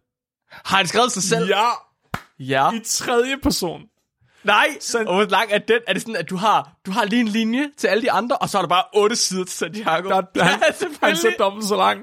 [0.51, 1.47] Har han skrevet sig selv?
[1.47, 1.63] Ja,
[2.39, 2.71] Ja.
[2.71, 3.81] i tredje person.
[4.43, 5.79] Nej, San- og hvor lang er den?
[5.87, 8.37] Er det sådan, at du har, du har lige en linje til alle de andre,
[8.37, 10.09] og så er der bare otte sider til Santiago?
[10.09, 11.35] Der, han, ja, han er selvfølgelig.
[11.39, 11.99] dobbelt så lang.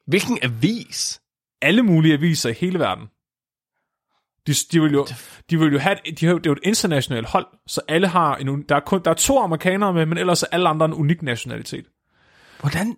[0.07, 1.21] Hvilken avis?
[1.61, 3.07] Alle mulige aviser i hele verden.
[4.47, 5.07] De, de vil jo,
[5.49, 8.35] de vil jo have, de har, det er jo et internationalt hold, så alle har
[8.35, 10.93] en, der er, kun, der er to amerikanere med, men ellers er alle andre en
[10.93, 11.85] unik nationalitet.
[12.59, 12.97] Hvordan?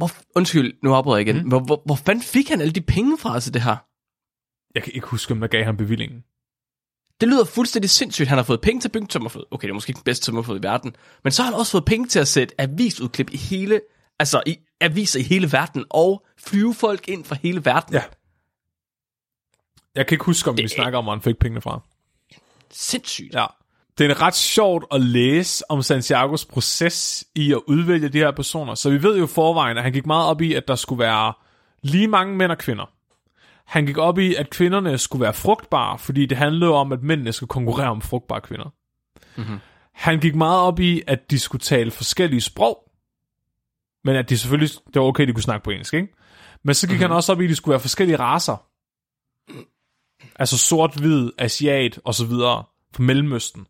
[0.00, 1.42] Hvor, undskyld, nu afbryder jeg igen.
[1.42, 1.48] Mm.
[1.48, 3.76] Hvor, hvor, hvor fanden fik han alle de penge fra til det her?
[4.74, 6.24] Jeg kan ikke huske, om der gav ham bevillingen.
[7.20, 8.28] Det lyder fuldstændig sindssygt.
[8.28, 9.44] Han har fået penge til at bygge tømmerflod.
[9.50, 10.96] Okay, det er måske ikke den bedste tømmerflod i verden.
[11.24, 13.80] Men så har han også fået penge til at sætte avisudklip i hele,
[14.18, 17.94] altså i aviser i hele verden, og flyve folk ind fra hele verden.
[17.94, 18.02] Ja.
[19.94, 20.62] Jeg kan ikke huske, om det...
[20.62, 21.80] vi snakker om, hvor han fik pengene fra.
[22.70, 23.34] Sindssygt.
[23.34, 23.46] Ja.
[24.00, 28.74] Det er ret sjovt at læse om Santiagos proces i at udvælge de her personer.
[28.74, 31.32] Så vi ved jo forvejen, at han gik meget op i, at der skulle være
[31.82, 32.90] lige mange mænd og kvinder.
[33.66, 37.32] Han gik op i, at kvinderne skulle være frugtbare, fordi det handlede om, at mændene
[37.32, 38.70] skulle konkurrere om frugtbare kvinder.
[39.36, 39.58] Mm-hmm.
[39.92, 42.90] Han gik meget op i, at de skulle tale forskellige sprog,
[44.04, 46.14] men at de selvfølgelig, det var okay, de kunne snakke på engelsk, ikke?
[46.62, 47.02] Men så gik mm-hmm.
[47.02, 48.66] han også op i, at de skulle være forskellige raser.
[50.36, 53.66] Altså sort, hvid, asiat og så videre fra Mellemøsten.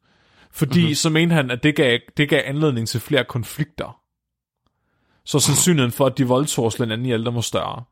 [0.53, 0.95] Fordi mm-hmm.
[0.95, 4.01] så mente han, at det gav, det gav anledning til flere konflikter.
[5.25, 7.85] Så sandsynligheden for, at de voldtog slå hinanden ihjel, der var større.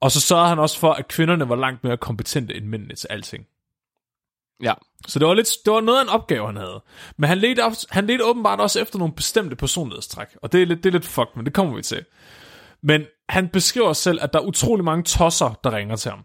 [0.00, 3.06] Og så sørgede han også for, at kvinderne var langt mere kompetente end mændene til
[3.10, 3.46] alting.
[4.62, 4.74] Ja.
[5.06, 6.82] Så det var, lidt, det var noget af en opgave, han havde.
[7.16, 10.28] Men han ledte, han ledte åbenbart også efter nogle bestemte personlighedstræk.
[10.42, 12.04] Og det er lidt, det er lidt fucked, men det kommer vi til.
[12.82, 16.24] Men han beskriver selv, at der er utrolig mange tosser, der ringer til ham.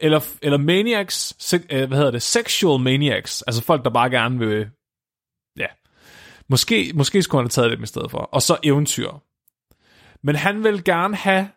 [0.00, 4.38] Eller, eller maniacs, se, øh, hvad hedder det, sexual maniacs, altså folk, der bare gerne
[4.38, 4.68] vil,
[5.56, 5.66] ja,
[6.48, 8.18] måske, måske skulle han have taget dem i stedet for.
[8.18, 9.10] Og så eventyr.
[10.22, 11.48] Men han vil gerne have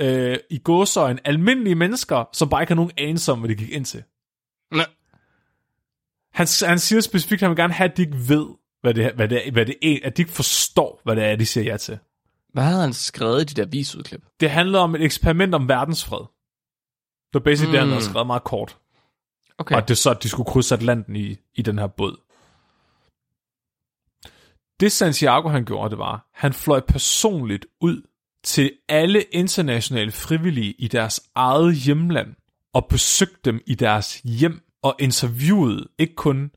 [0.00, 3.70] øh, i gåsøjen almindelige mennesker, som bare ikke har nogen anelse om, hvad de gik
[3.70, 4.02] ind til.
[4.70, 4.82] Nå.
[6.32, 8.46] Han, han siger specifikt, at han vil gerne have, at de ikke ved,
[8.80, 11.36] hvad det, hvad det, er, hvad det er, at de ikke forstår, hvad det er,
[11.36, 11.98] de siger ja til.
[12.52, 14.24] Hvad havde han skrevet i de der avisudklip?
[14.40, 16.26] Det handler om et eksperiment om verdensfred.
[17.32, 17.72] Det var basically mm.
[17.72, 18.10] det, han havde Mm.
[18.10, 18.76] skrevet meget kort.
[19.58, 19.76] Okay.
[19.76, 22.16] Og det er så, at de skulle krydse Atlanten i, i den her båd.
[24.80, 28.02] Det Santiago han gjorde, det var, han fløj personligt ud
[28.44, 32.34] til alle internationale frivillige i deres eget hjemland
[32.72, 36.50] og besøgte dem i deres hjem og interviewede ikke kun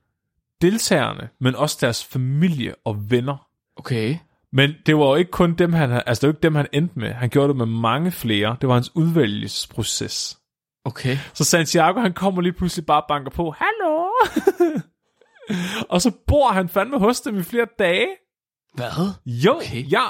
[0.61, 3.47] deltagerne, men også deres familie og venner.
[3.75, 4.17] Okay.
[4.51, 6.99] Men det var jo ikke kun dem, han, altså det var ikke dem, han endte
[6.99, 7.13] med.
[7.13, 8.57] Han gjorde det med mange flere.
[8.61, 10.39] Det var hans udvælgelsesproces.
[10.85, 11.17] Okay.
[11.33, 13.51] Så Santiago, han kommer lige pludselig bare og banker på.
[13.57, 14.07] Hallo?
[15.89, 18.07] og så bor han fandme hos dem i flere dage.
[18.73, 19.13] Hvad?
[19.25, 19.65] Jo, Okay.
[19.67, 19.91] okay.
[19.91, 20.05] ja.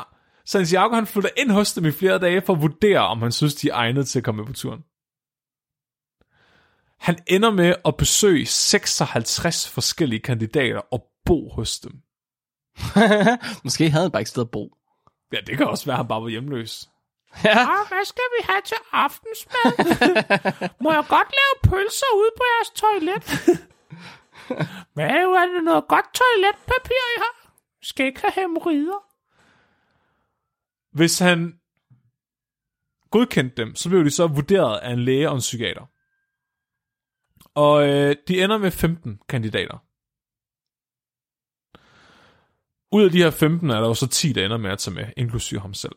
[0.45, 3.55] Santiago, han flytter ind hos dem i flere dage for at vurdere, om han synes,
[3.55, 4.79] de er egnet til at komme med på turen.
[6.99, 11.91] Han ender med at besøge 56 forskellige kandidater og bo hos dem.
[13.63, 14.77] Måske havde han bare ikke sted at bo.
[15.33, 16.89] Ja, det kan også være, at han bare var hjemløs.
[17.43, 17.58] Ja.
[17.74, 19.69] Ah, hvad skal vi have til aftensmad?
[20.84, 23.24] Må jeg godt lave pølser ude på jeres toilet?
[24.93, 27.54] Hvad er det noget godt toiletpapir, I har?
[27.82, 29.00] Skal ikke have hemorrider?
[30.98, 31.60] Hvis han
[33.12, 35.86] godkendte dem, så blev de så vurderet af en læge og en psykiater.
[37.56, 39.78] Og øh, de ender med 15 kandidater.
[42.96, 44.96] Ud af de her 15 er der jo så 10, der ender med at tage
[44.96, 45.96] med, inklusive ham selv.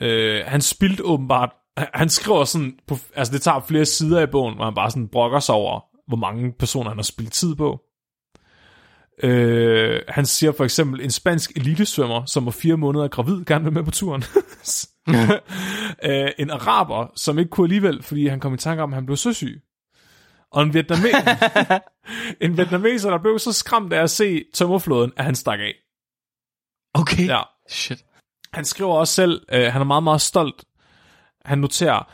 [0.00, 4.54] Øh, han spildte åbenbart, han skriver sådan, på, altså det tager flere sider i bogen,
[4.54, 7.80] hvor han bare sådan brokker sig over, hvor mange personer han har spildt tid på.
[9.22, 13.72] Øh, han siger for eksempel, en spansk elitesvømmer, som var fire måneder gravid, gerne vil
[13.72, 14.24] med på turen.
[16.10, 19.06] øh, en araber, som ikke kunne alligevel, fordi han kom i tanke om, at han
[19.06, 19.62] blev søsyg.
[20.52, 21.08] Og en, vietname...
[22.44, 25.74] en vietnameser, der blev så skræmt af at se tømmerflåden, at han stak af.
[26.94, 27.26] Okay.
[27.26, 27.40] Ja.
[27.68, 28.04] Shit.
[28.52, 30.64] Han skriver også selv, øh, han er meget, meget stolt.
[31.44, 32.12] Han noterer,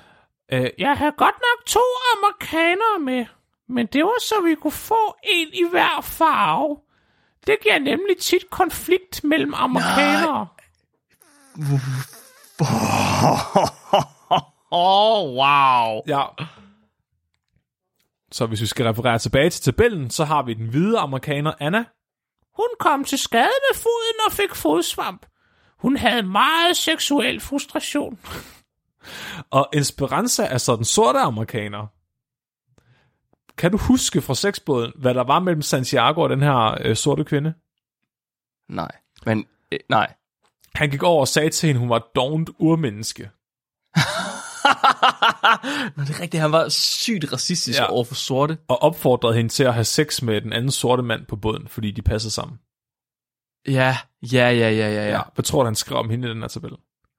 [0.53, 1.81] øh, jeg havde godt nok to
[2.17, 3.27] amerikanere med,
[3.69, 6.79] men det var så, vi kunne få en i hver farve.
[7.47, 10.47] Det giver nemlig tit konflikt mellem amerikanere.
[14.77, 16.03] Oh, wow.
[16.09, 16.23] Ja.
[18.33, 21.85] Så hvis vi skal referere tilbage til tabellen, så har vi den hvide amerikaner Anna.
[22.57, 25.27] Hun kom til skade med foden og fik fodsvamp.
[25.85, 28.19] Hun havde meget seksuel frustration.
[29.59, 31.87] og Esperanza er så den sorte amerikaner.
[33.59, 37.25] Kan du huske fra sexbåden, hvad der var mellem Santiago og den her øh, sorte
[37.25, 37.55] kvinde?
[38.69, 38.91] Nej.
[39.27, 40.13] Men, øh, nej.
[40.75, 43.23] Han gik over og sagde til hende, hun var et dovent urmenneske.
[45.97, 46.41] Nå, det er rigtigt.
[46.41, 47.85] Han var sygt racistisk Ja.
[47.85, 47.91] ja.
[47.91, 48.59] over for sorte.
[48.69, 51.91] Og opfordrede hende til at have sex med den anden sorte mand på båden, fordi
[51.91, 52.59] de passer sammen.
[53.69, 53.97] Ja,
[54.33, 55.21] ja, ja, ja, ja, ja.
[55.35, 56.71] Hvad tror du, han skrev om hende i den her tabel?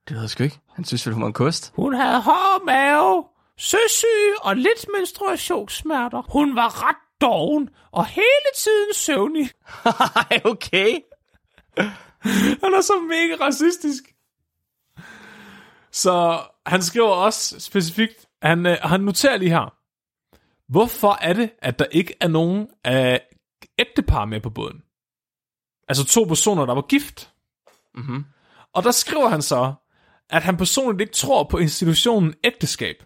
[0.08, 0.60] Det ved jeg sgu ikke.
[0.74, 1.72] Han synes vel, hun var en kost.
[1.76, 3.24] Hun havde hård mave,
[3.58, 6.22] søsyge og lidt menstruationssmerter.
[6.32, 9.50] Hun var ret doven og hele tiden søvnig.
[10.30, 10.98] Ej, okay.
[12.62, 14.02] Han er så mega racistisk.
[15.92, 19.74] Så han skriver også specifikt, han, øh, han noterer lige her,
[20.68, 23.20] hvorfor er det, at der ikke er nogen af
[23.78, 24.82] ægtepar med på båden?
[25.88, 27.32] Altså to personer, der var gift.
[27.94, 28.24] Mhm.
[28.72, 29.74] Og der skriver han så,
[30.30, 32.96] at han personligt ikke tror på institutionen ægteskab.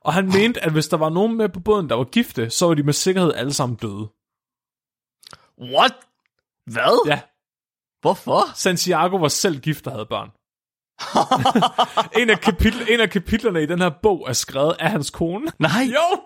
[0.00, 2.66] Og han mente, at hvis der var nogen med på båden, der var gifte, så
[2.66, 4.08] var de med sikkerhed alle sammen døde.
[5.58, 5.94] What?
[6.66, 7.06] Hvad?
[7.06, 7.20] Ja,
[8.00, 8.42] Hvorfor?
[8.54, 10.30] Santiago var selv gift og havde børn.
[12.22, 15.46] en, af kapitel, en af kapitlerne i den her bog er skrevet af hans kone.
[15.58, 15.82] Nej.
[15.94, 16.22] Jo!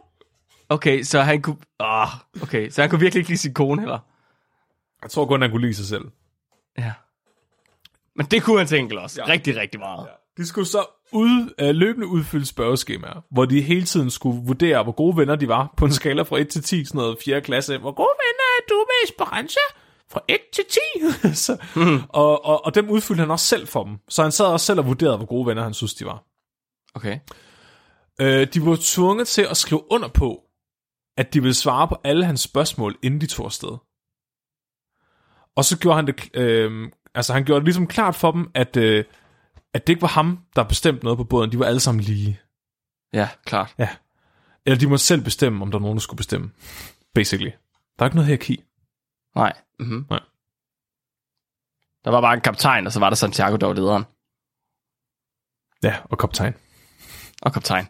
[0.69, 1.57] Okay, så han kunne...
[1.79, 2.09] Oh,
[2.43, 3.99] okay, så han kunne virkelig ikke lide sin kone heller.
[5.03, 6.05] Jeg tror kun, han kunne lide sig selv.
[6.79, 6.93] Ja.
[8.17, 9.23] Men det kunne han til enkelt også.
[9.23, 9.33] Ja.
[9.33, 10.07] Rigtig, rigtig meget.
[10.07, 10.43] Ja.
[10.43, 14.93] De skulle så ud, øh, løbende udfylde spørgeskemaer, hvor de hele tiden skulle vurdere, hvor
[14.93, 17.41] gode venner de var, på en skala fra 1 til 10, sådan noget 4.
[17.41, 17.79] klasse.
[17.79, 19.61] Hvor gode venner er du med Esperanza?
[20.11, 20.79] Fra 1 til 10.
[21.45, 22.03] så, mm.
[22.09, 23.99] og, og, og dem udfyldte han også selv for dem.
[24.09, 26.25] Så han sad også selv og vurderede, hvor gode venner han synes, de var.
[26.95, 27.19] Okay.
[28.21, 30.43] Øh, de var tvunget til at skrive under på,
[31.17, 33.77] at de ville svare på alle hans spørgsmål, inden de tog afsted.
[35.57, 38.77] Og så gjorde han det, øh, altså han gjorde det ligesom klart for dem, at,
[38.77, 39.05] øh,
[39.75, 41.53] at det ikke var ham, der bestemte noget på båden.
[41.53, 42.41] De var alle sammen lige.
[43.13, 43.75] Ja, klart.
[43.79, 43.89] Ja.
[44.67, 46.51] Eller de må selv bestemme, om der er nogen, der skulle bestemme.
[47.15, 47.51] Basically.
[47.99, 48.65] Der er ikke noget hierarki.
[49.37, 49.53] Nej.
[49.79, 50.07] Mm-hmm.
[50.11, 50.21] Nej.
[52.05, 54.05] Der var bare en kaptajn, og så var der Santiago, der var lederen.
[55.83, 56.55] Ja, og kaptajn.
[57.43, 57.87] Og kaptajn.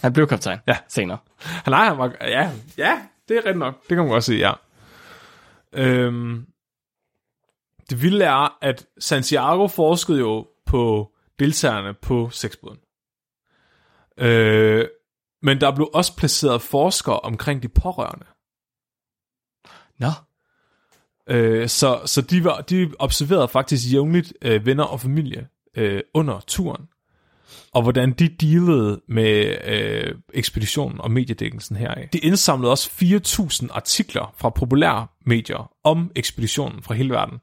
[0.00, 0.58] Han blev kaptajn.
[0.66, 0.78] Ja.
[0.88, 1.18] Senere.
[1.38, 3.80] Han nej, han var, ja, ja, det er rigtigt nok.
[3.80, 4.52] Det kan man godt sige, ja.
[5.72, 6.46] Øhm,
[7.90, 12.78] det vilde er, at Santiago forskede jo på deltagerne på sexbåden.
[14.18, 14.88] Øh,
[15.42, 18.26] men der blev også placeret forskere omkring de pårørende.
[19.98, 20.10] Nå.
[21.28, 26.40] Øh, så så de, var, de observerede faktisk jævnligt øh, venner og familie øh, under
[26.46, 26.88] turen,
[27.72, 32.08] og hvordan de dealede med øh, ekspeditionen og mediedækkelsen heraf.
[32.12, 37.38] De indsamlede også 4.000 artikler fra populære medier om ekspeditionen fra hele verden.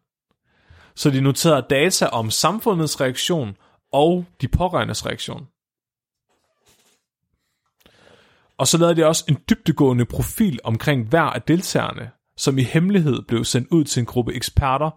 [0.96, 3.58] Så de noterede data om samfundets reaktion
[3.94, 5.48] og de pårørendes reaktion.
[8.58, 13.22] Og så lavede de også en dybtegående profil omkring hver af deltagerne, som i hemmelighed
[13.28, 14.90] blev sendt ud til en gruppe eksperter.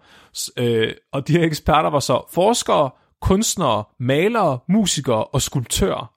[0.57, 2.91] Øh, og de her eksperter var så forskere,
[3.23, 6.15] kunstnere, malere, musikere og skulptører,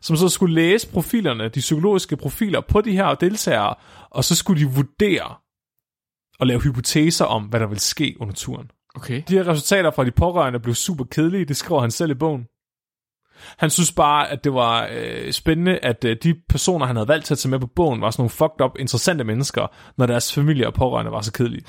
[0.00, 3.74] som så skulle læse profilerne, de psykologiske profiler på de her deltagere,
[4.10, 5.34] og så skulle de vurdere
[6.38, 8.70] og lave hypoteser om, hvad der ville ske under turen.
[8.96, 9.22] Okay.
[9.28, 12.46] De her resultater fra de pårørende blev super kedelige, det skriver han selv i bogen.
[13.56, 17.26] Han synes bare, at det var øh, spændende, at øh, de personer, han havde valgt
[17.26, 20.34] til at tage med på bogen, var sådan nogle fucked up, interessante mennesker, når deres
[20.34, 21.64] familie og pårørende var så kedelige.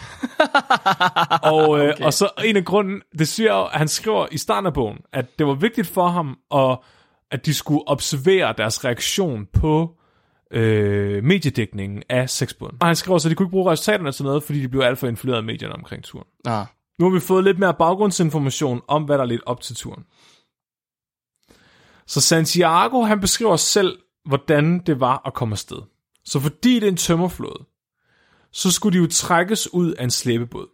[1.54, 2.06] og, øh, okay.
[2.06, 5.26] og så en af grunden, det siger, at han skriver i starten af bogen, at
[5.40, 6.78] det var vigtigt for ham, at,
[7.32, 9.92] at de skulle observere deres reaktion på
[10.52, 12.78] øh, mediedækningen af sexbåden.
[12.82, 14.82] Og han skriver så, at de kunne ikke bruge resultaterne til noget, fordi de blev
[14.82, 16.28] alt for influeret af medierne omkring turen.
[16.46, 16.66] Ah.
[17.00, 20.06] Nu har vi fået lidt mere baggrundsinformation om, hvad der er lidt op til turen.
[22.06, 25.82] Så Santiago, han beskriver selv, hvordan det var at komme afsted.
[26.26, 27.66] Så fordi det er en tømmerflåde,
[28.52, 30.68] så skulle de jo trækkes ud af en slæbebåd.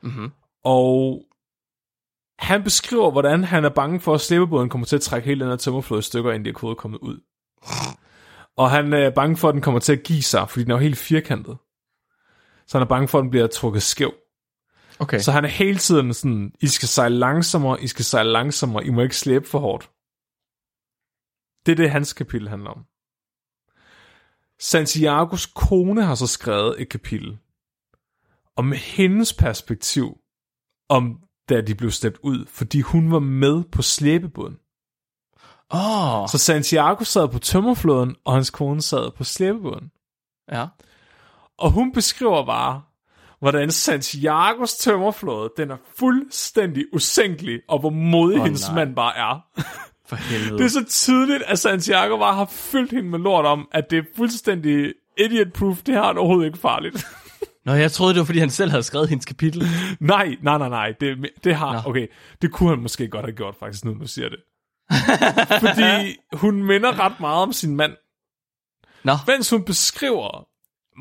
[0.00, 0.30] Mm-hmm.
[0.64, 1.24] Og
[2.38, 5.48] han beskriver, hvordan han er bange for, at slæbebåden kommer til at trække hele den
[5.48, 7.20] her tømmerflåde i stykker, inden de er kommet ud.
[8.56, 10.74] Og han er bange for, at den kommer til at give sig, fordi den er
[10.74, 11.56] jo helt firkantet.
[12.66, 14.14] Så han er bange for, at den bliver trukket skæv.
[15.02, 15.18] Okay.
[15.18, 18.90] Så han er hele tiden sådan, I skal sejle langsommere, I skal sejle langsommere, I
[18.90, 19.90] må ikke slæbe for hårdt.
[21.66, 22.84] Det er det, hans kapitel handler om.
[24.60, 27.38] Santiagos kone har så skrevet et kapitel
[28.56, 30.18] om hendes perspektiv,
[30.88, 34.58] om da de blev slæbt ud, fordi hun var med på slæbebåden.
[35.70, 39.90] Oh, Så Santiago sad på tømmerflåden, og hans kone sad på slæbebåden.
[40.52, 40.66] ja.
[41.58, 42.82] Og hun beskriver bare,
[43.42, 48.74] hvordan Santiagos tømmerflåde, den er fuldstændig usænkelig, og hvor modig oh, hendes nej.
[48.74, 49.40] mand bare er.
[50.08, 50.58] For helvede.
[50.58, 53.98] Det er så tydeligt, at Santiago bare har fyldt hende med lort om, at det
[53.98, 57.06] er fuldstændig idiot-proof, det her er overhovedet ikke farligt.
[57.66, 59.66] Nå, jeg troede, det var, fordi han selv havde skrevet hendes kapitel.
[60.00, 61.90] nej, nej, nej, nej, det, det har, Nå.
[61.90, 62.06] okay,
[62.42, 64.38] det kunne han måske godt have gjort faktisk, nu du siger det.
[65.60, 67.92] Fordi hun minder ret meget om sin mand,
[69.04, 70.46] Nå, mens hun beskriver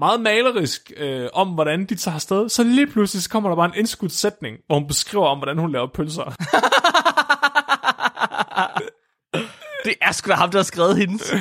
[0.02, 3.66] meget malerisk øh, om, hvordan de tager afsted, så lige pludselig så kommer der bare
[3.66, 6.24] en indskudt sætning, hvor hun beskriver om, hvordan hun laver pølser.
[9.86, 11.32] det er sgu da ham, der har skrevet hendes.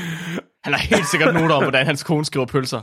[0.65, 2.81] Han har helt sikkert noter om, hvordan hans kone skriver pølser.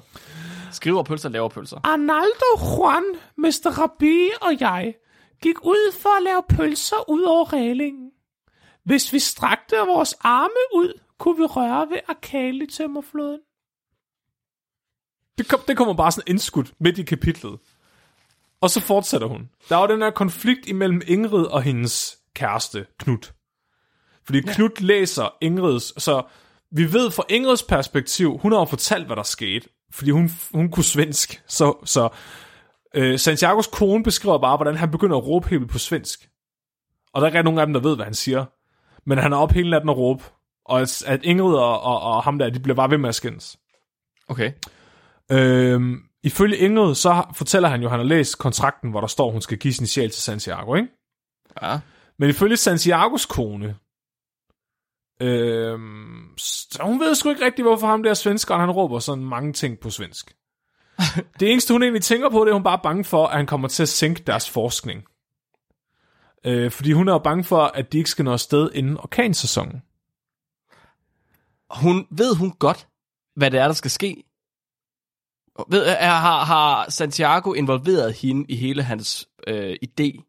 [0.72, 1.78] Skriver pølser, laver pølser.
[1.84, 3.04] Arnaldo, Juan,
[3.38, 3.70] Mr.
[3.80, 4.94] Rabi og jeg
[5.42, 8.12] gik ud for at lave pølser ud over reglingen.
[8.86, 13.40] Hvis vi strakte vores arme ud, kunne vi røre ved arkali tømmerfloden.
[15.38, 17.60] Det, kom, det kommer bare sådan indskudt midt i kapitlet.
[18.62, 19.50] Og så fortsætter hun.
[19.70, 23.34] Der var den her konflikt imellem Ingrid og hendes kæreste, Knut.
[24.26, 26.24] Fordi Knut læser Ingrids, så
[26.72, 30.72] vi ved fra Ingrids perspektiv, hun har jo fortalt, hvad der skete, fordi hun, hun
[30.72, 31.44] kunne svensk.
[31.48, 32.10] Så, så
[32.94, 36.30] øh, Santiagos kone beskriver bare, hvordan han begynder at råbe helt på svensk.
[37.14, 38.46] Og der er ikke nogen af dem, der ved, hvad han siger.
[39.06, 40.24] Men han er op hele natten og råbe.
[40.66, 43.16] Og at, at Ingrid og, og, og ham der, de bliver bare ved med at
[43.16, 43.58] skændes.
[44.28, 44.52] Okay.
[45.32, 49.28] Øhm, ifølge Ingrid, så fortæller han jo, at han har læst kontrakten, hvor der står,
[49.28, 50.90] at hun skal give sin sjæl til Santiago, ikke?
[51.62, 51.80] Ja.
[52.20, 53.76] Men ifølge Santiagos kone,
[55.22, 59.54] øhm, så hun ved sgu ikke rigtigt, hvorfor ham der svenskeren, han råber sådan mange
[59.54, 60.36] ting på svensk.
[61.40, 63.46] det eneste, hun egentlig tænker på, det er, hun bare er bange for, at han
[63.46, 65.04] kommer til at sænke deres forskning.
[66.46, 69.82] Øh, fordi hun er jo bange for, at de ikke skal nå afsted inden orkansæsonen.
[71.70, 72.88] Hun, ved hun godt,
[73.36, 74.24] hvad det er, der skal ske?
[75.70, 80.24] Ved, er, har, har Santiago involveret hende i hele hans øh, idé?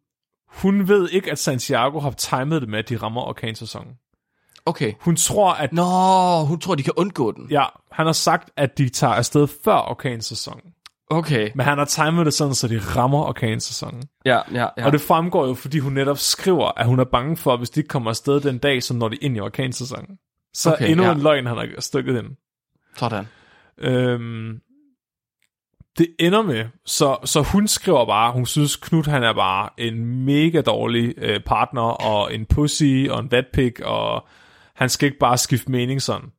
[0.49, 3.93] Hun ved ikke, at Santiago har timet det med, at de rammer orkansæsonen.
[4.66, 4.93] Okay.
[5.01, 7.47] Hun tror, at Nå, hun tror, de kan undgå den.
[7.51, 10.72] Ja, han har sagt, at de tager afsted før orkansæsonen.
[11.11, 11.51] Okay.
[11.55, 14.03] Men han har timet det sådan, så de rammer orkansæsonen.
[14.24, 14.87] Ja, ja, ja.
[14.87, 17.70] Og det fremgår jo, fordi hun netop skriver, at hun er bange for, at hvis
[17.70, 20.18] de ikke kommer afsted den dag, så når de ind i orkansæsonen.
[20.55, 21.12] Så okay, endnu ja.
[21.12, 22.26] en løgn, han har stukket ind.
[22.97, 23.24] Sådan.
[23.79, 24.61] Øhm,
[25.99, 30.24] det ender med, så, så hun skriver bare, hun synes Knut han er bare en
[30.24, 34.26] mega dårlig øh, partner, og en pussy, og en vatpik, og
[34.74, 36.32] han skal ikke bare skifte mening sådan.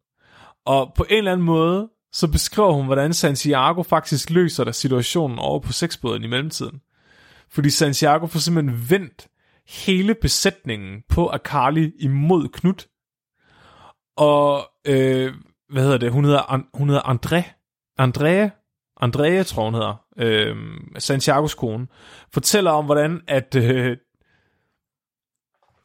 [0.66, 5.39] Og på en eller anden måde, så beskriver hun, hvordan Santiago faktisk løser der situationen
[5.39, 6.82] over på sexbåden i mellemtiden.
[7.51, 9.28] Fordi Santiago får simpelthen vendt
[9.68, 12.88] hele besætningen på Akali imod Knut.
[14.18, 15.34] Og, øh,
[15.70, 17.43] hvad hedder det, hun hedder, hun hedder André,
[17.97, 18.49] Andrea,
[19.00, 20.56] Andrea tror hun hedder, øh,
[20.97, 21.88] Santiagos kone,
[22.34, 23.97] fortæller om, hvordan at, øh,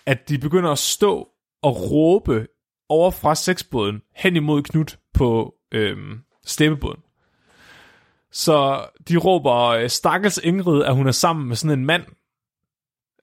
[0.06, 1.28] at de begynder at stå
[1.62, 2.46] og råbe
[2.88, 5.96] over fra sexbåden hen imod Knut på øh,
[6.44, 7.00] steppebåden.
[8.32, 12.04] Så de råber, øh, stakkels Ingrid, at hun er sammen med sådan en mand.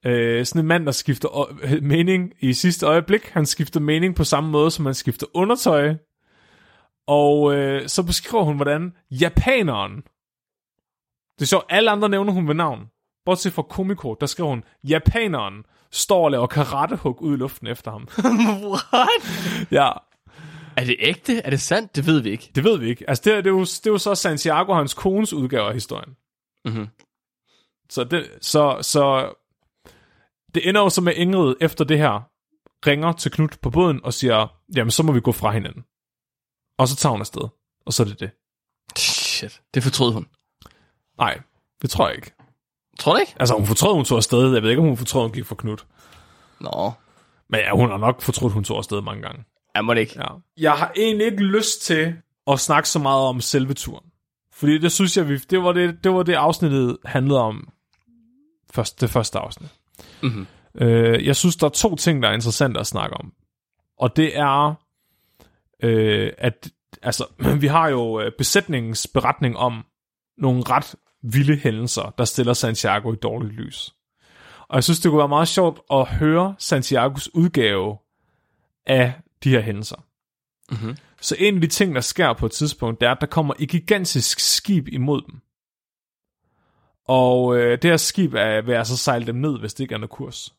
[0.06, 3.30] Øh, sådan en mand, der skifter øh, mening i sidste øjeblik.
[3.30, 5.96] Han skifter mening på samme måde, som han skifter undertøj.
[7.08, 9.96] Og øh, så beskriver hun, hvordan japaneren,
[11.36, 12.80] det er sjovt, alle andre nævner hun ved navn.
[13.26, 17.92] Bortset fra Komiko, der skriver hun, japaneren står og laver karatehug ud i luften efter
[17.92, 18.08] ham.
[18.74, 19.68] What?
[19.72, 19.90] ja,
[20.78, 21.38] Er det ægte?
[21.38, 21.96] Er det sandt?
[21.96, 22.52] Det ved vi ikke.
[22.56, 23.10] det ved vi ikke.
[23.10, 25.68] Altså, det, er- det, er, jo, det er jo så Santiago og hans kones udgave
[25.68, 26.16] af historien.
[26.66, 26.88] Mhm.
[27.90, 29.34] Så det, så, så
[30.56, 32.20] det ender jo så med Ingrid efter det her,
[32.88, 35.84] ringer til Knut på båden og siger, jamen så må vi gå fra hinanden.
[36.82, 37.42] Og så tager hun afsted.
[37.86, 38.32] Og så er det det.
[38.98, 39.62] Shit.
[39.74, 40.28] Det fortrød hun.
[41.18, 41.42] Nej,
[41.82, 42.32] det tror jeg ikke.
[43.00, 43.36] Tror du ikke?
[43.40, 44.54] Altså, hun fortrød, hun tog afsted.
[44.54, 45.86] Jeg ved ikke, om hun fortrød, hun gik for Knut.
[46.60, 46.92] Nå.
[47.50, 49.44] Men ja, hun har nok fortrudt, hun tog afsted mange gange.
[49.76, 50.14] Jeg må det ikke.
[50.20, 50.28] Ja.
[50.58, 52.16] Jeg har egentlig ikke lyst til
[52.48, 54.06] at snakke så meget om selve turen.
[54.54, 57.70] Fordi det synes jeg, vi, det, var det, det var det afsnittet handlede om.
[58.72, 59.70] Først, det første afsnit.
[60.24, 60.48] Mhm.
[60.76, 63.34] Øh, jeg synes, der er to ting, der er interessante at snakke om.
[64.00, 64.76] Og det er,
[65.82, 66.70] øh, at
[67.02, 67.26] altså,
[67.62, 69.86] vi har jo øh, besætningens beretning om
[70.38, 73.94] nogle ret vilde hændelser, der stiller Santiago i dårligt lys.
[74.68, 77.98] Og jeg synes, det kunne være meget sjovt at høre Santiagos udgave
[78.86, 79.14] af
[79.44, 80.04] de her hændelser.
[80.72, 80.98] Mhm.
[81.22, 83.54] Så en af de ting, der sker på et tidspunkt, det er, at der kommer
[83.60, 85.42] et gigantisk skib imod dem.
[87.08, 89.98] Og øh, det her skib er ved altså sejle dem ned, hvis det ikke er
[89.98, 90.54] noget kurs.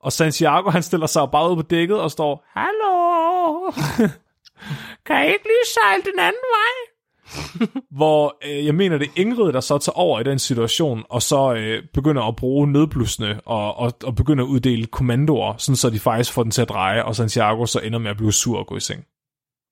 [0.00, 3.13] Og Santiago, han stiller sig bare ud på dækket og står, Hallo!
[5.06, 6.94] kan I ikke lige sejle den anden vej?
[7.98, 11.22] Hvor øh, jeg mener, det er Ingrid, der så tager over i den situation, og
[11.22, 15.90] så øh, begynder at bruge nødblussene og, og, og begynder at uddele kommandoer, sådan så
[15.90, 18.58] de faktisk får den til at dreje, og Santiago så ender med at blive sur
[18.58, 19.04] og gå i seng.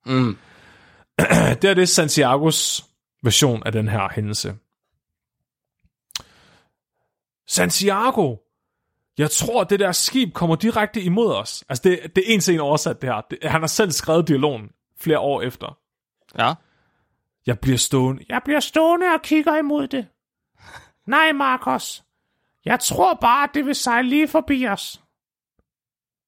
[0.06, 0.36] Mm.
[1.62, 2.84] Det er det Santiagos
[3.22, 4.54] version af den her hændelse.
[7.48, 8.36] Santiago,
[9.18, 11.64] jeg tror, det der skib kommer direkte imod os.
[11.68, 13.20] Altså, det, det er en scene oversat, det her.
[13.20, 15.78] Det, han har selv skrevet dialogen flere år efter.
[16.38, 16.54] Ja.
[17.46, 18.24] Jeg bliver stående.
[18.28, 20.08] Jeg bliver stående og kigger imod det.
[21.06, 22.04] Nej, Marcos.
[22.64, 25.02] Jeg tror bare, det vil sejle lige forbi os.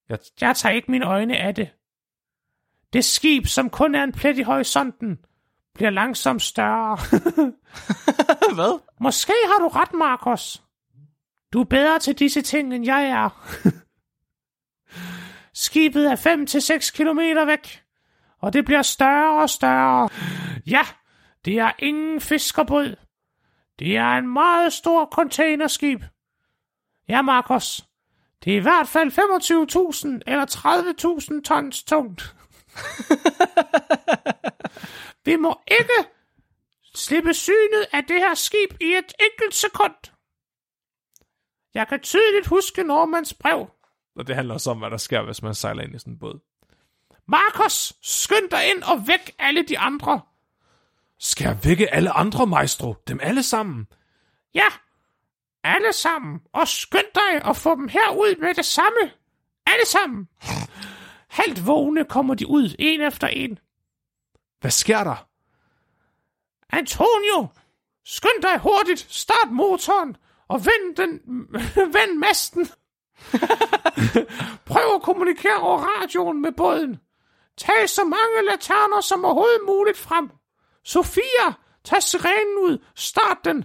[0.09, 1.71] Jeg, jeg tager ikke mine øjne af det.
[2.93, 5.19] Det skib, som kun er en plet i horisonten,
[5.75, 6.97] bliver langsomt større.
[8.59, 8.81] Hvad?
[9.01, 10.64] Måske har du ret, Marcos.
[11.55, 13.29] Du er bedre til disse ting, end jeg er.
[15.65, 16.17] Skibet er
[16.87, 17.83] 5-6 kilometer væk,
[18.41, 20.09] og det bliver større og større.
[20.67, 20.83] Ja,
[21.45, 22.97] det er ingen fiskerbåd.
[23.79, 26.01] Det er en meget stor containerskib.
[27.09, 27.85] Ja, Markus,
[28.45, 30.47] Det er i hvert fald 25.000 eller
[31.37, 32.35] 30.000 tons tungt.
[35.25, 36.11] Vi må ikke
[36.95, 40.14] slippe synet af det her skib i et enkelt sekund.
[41.75, 43.71] Jeg kan tydeligt huske Normans brev.
[44.17, 46.19] Og det handler også om, hvad der sker, hvis man sejler ind i sådan en
[46.19, 46.41] båd.
[47.27, 50.21] Markus, skynd dig ind og væk alle de andre.
[51.19, 52.95] Skal jeg vække alle andre, maestro?
[53.09, 53.87] Dem alle sammen?
[54.55, 54.67] Ja,
[55.65, 56.41] alle sammen.
[56.53, 59.11] Og skynd dig og få dem herud med det samme.
[59.67, 60.29] Alle sammen.
[61.29, 63.59] Halvt vågne kommer de ud, en efter en.
[64.61, 65.29] Hvad sker der?
[66.71, 67.49] Antonio,
[68.05, 70.17] skynd dig hurtigt, start motoren
[70.49, 71.21] og vend, den,
[71.97, 72.67] vend masten.
[74.71, 76.97] Prøv at kommunikere over radioen med båden.
[77.57, 80.31] Tag så mange laterner som overhovedet muligt frem.
[80.85, 81.53] Sofia,
[81.85, 82.79] tag sirenen ud.
[82.95, 83.65] Start den.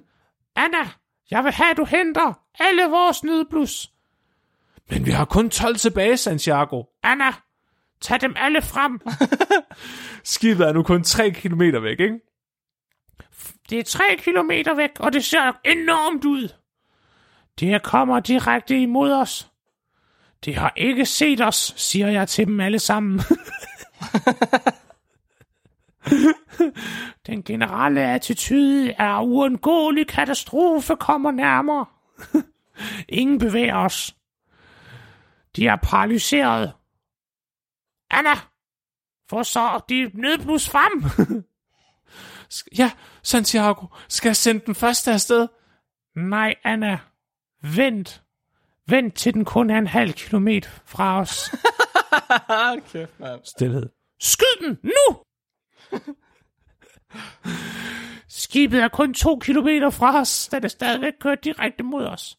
[0.55, 0.89] Anna,
[1.31, 3.89] jeg vil have, at du henter alle vores nødblus.
[4.89, 6.83] Men vi har kun 12 tilbage, Santiago.
[7.03, 7.33] Anna,
[8.01, 9.01] tag dem alle frem.
[10.23, 12.19] Skibet er nu kun 3 km væk, ikke?
[13.69, 16.49] Det er 3 km væk, og det ser enormt ud.
[17.59, 19.51] Det her kommer direkte imod os.
[20.45, 23.19] Det har ikke set os, siger jeg til dem alle sammen.
[27.27, 31.85] Den generelle attitude er uundgåelig katastrofe kommer nærmere.
[33.19, 34.15] Ingen bevæger os.
[35.55, 36.73] De er paralyseret.
[38.11, 38.33] Anna,
[39.29, 41.03] få så de nødblus frem.
[42.79, 42.91] ja,
[43.23, 45.47] Santiago, skal jeg sende den første afsted?
[46.15, 46.99] Nej, Anna.
[47.61, 48.23] Vent.
[48.87, 51.55] Vent til den kun er en halv kilometer fra os.
[52.77, 53.39] okay, man.
[53.43, 53.89] Stilhed.
[54.19, 55.23] Skyd den nu!
[58.27, 62.37] Skibet er kun to kilometer fra os, da det stadigvæk kører direkte mod os.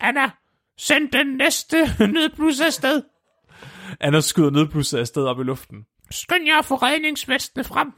[0.00, 0.30] Anna,
[0.78, 1.76] send den næste
[2.12, 3.02] nødblus afsted.
[4.00, 5.86] Anna skyder nødblusset afsted op i luften.
[6.10, 7.92] Skynd jer at få redningsvestene frem.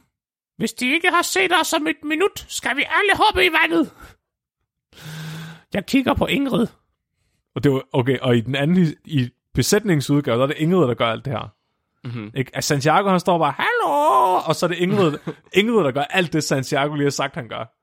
[0.57, 3.93] Hvis de ikke har set os om et minut, skal vi alle hoppe i vandet.
[5.77, 6.67] Jeg kigger på Ingrid.
[7.55, 10.93] Og det var, okay, og i den anden, i besætningsudgave, der er det Ingrid, der
[10.93, 11.53] gør alt det her.
[12.03, 12.31] Mm-hmm.
[12.35, 12.51] Ikke?
[12.53, 15.17] Altså, Santiago, han står bare, hallo, og så er det Ingrid,
[15.59, 17.77] Ingrid, der gør alt det, Santiago lige har sagt, han gør.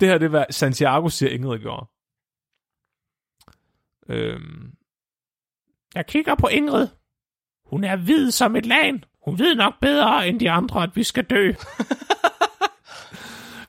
[0.00, 1.86] Det her, det er, hvad Santiago siger, Ingrid gjorde.
[4.08, 4.72] Øhm.
[5.94, 6.88] Jeg kigger på Ingrid.
[7.64, 9.04] Hun er hvid som et lagen.
[9.24, 11.52] Hun ved nok bedre end de andre, at vi skal dø.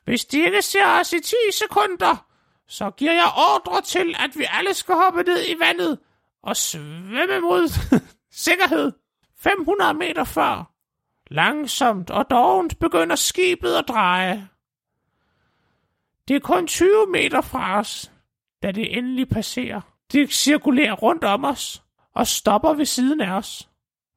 [0.05, 2.28] Hvis de ikke ser os i 10 sekunder,
[2.69, 5.99] så giver jeg ordre til, at vi alle skal hoppe ned i vandet
[6.43, 7.69] og svømme mod
[8.45, 8.91] sikkerhed.
[9.37, 10.71] 500 meter før.
[11.27, 14.49] Langsomt og dovent begynder skibet at dreje.
[16.27, 18.11] Det er kun 20 meter fra os,
[18.63, 19.81] da det endelig passerer.
[20.11, 23.69] Det cirkulerer rundt om os og stopper ved siden af os.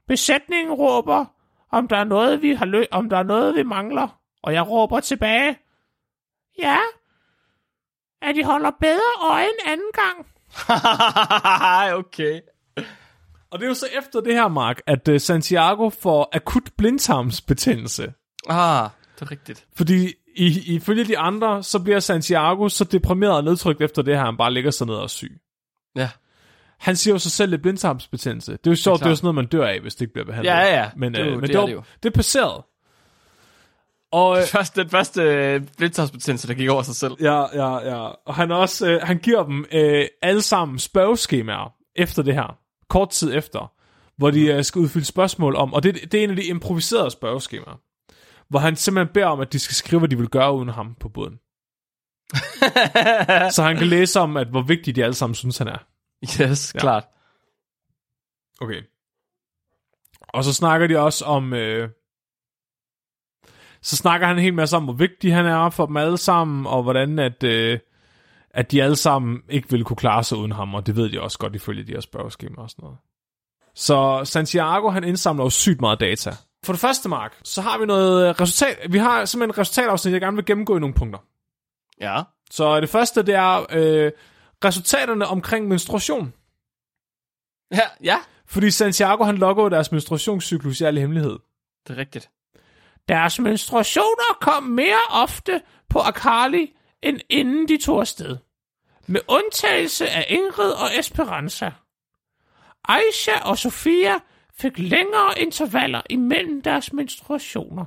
[0.09, 1.25] Besætningen råber,
[1.71, 4.09] om der er noget, vi har lø- om der er noget, vi mangler,
[4.43, 5.59] og jeg råber tilbage.
[6.59, 6.79] Ja,
[8.23, 10.27] at de holder bedre øje en anden gang.
[12.07, 12.41] okay.
[13.51, 18.03] Og det er jo så efter det her, Mark, at uh, Santiago får akut blindtarmsbetændelse.
[18.49, 19.67] Ah, det er rigtigt.
[19.77, 24.25] Fordi i, ifølge de andre, så bliver Santiago så deprimeret og nedtrykt efter det her,
[24.25, 25.41] han bare ligger sig ned og er syg.
[25.97, 26.09] Ja.
[26.79, 28.53] Han siger jo sig selv lidt blindtarmsbetændelse.
[28.53, 29.95] Det er jo sjovt, det er, det er jo sådan noget, man dør af, hvis
[29.95, 30.51] det ikke bliver behandlet.
[30.53, 30.91] Ja, ja, ja.
[30.97, 31.83] Men, Det er øh, jo- men det det, er var, det jo.
[32.03, 32.65] det er passeret.
[34.13, 37.13] Og, øh, Først, den første øh, blindtarmsbetændelse, der gik over sig selv.
[37.21, 38.11] ja, ja, ja.
[38.27, 42.59] Og han, også, øh, han giver dem øh, alle sammen spørgeskemaer efter det her.
[42.89, 43.73] Kort tid efter.
[44.17, 45.75] Hvor de øh, skal udfylde spørgsmål om.
[45.75, 47.81] Og det, det er en af de improviserede spørgeskemaer.
[48.49, 50.95] Hvor han simpelthen beder om, at de skal skrive, hvad de vil gøre uden ham
[51.01, 51.39] på båden.
[53.55, 55.79] så han kan læse om, at hvor vigtigt de alle sammen synes, han er.
[56.41, 56.81] Yes, ja.
[56.81, 57.05] klart.
[58.61, 58.83] Okay.
[60.29, 61.53] Og så snakker de også om...
[61.53, 61.89] Øh,
[63.83, 66.67] så snakker han en hel masse om, hvor vigtig han er for dem alle sammen,
[66.67, 67.79] og hvordan at, øh,
[68.51, 71.21] at de alle sammen ikke ville kunne klare sig uden ham, og det ved de
[71.21, 72.99] også godt ifølge de her spørgeskemaer og sådan noget.
[73.75, 76.31] Så Santiago, han indsamler jo sygt meget data.
[76.65, 78.93] For det første, Mark, så har vi noget øh, resultat.
[78.93, 81.19] Vi har simpelthen et resultatafsnit, jeg gerne vil gennemgå i nogle punkter.
[82.01, 82.23] Ja.
[82.51, 84.13] Så det første, det er øh,
[84.65, 86.35] resultaterne omkring menstruation.
[87.73, 88.19] Ja, ja.
[88.47, 91.39] Fordi Santiago, han logger deres menstruationscyklus i al hemmelighed.
[91.87, 92.31] Det er rigtigt.
[93.09, 98.37] Deres menstruationer kom mere ofte på Akali, end inden de tog afsted.
[99.07, 101.73] Med undtagelse af Ingrid og Esperanza.
[102.85, 104.19] Aisha og Sofia
[104.59, 107.85] fik længere intervaller imellem deres menstruationer.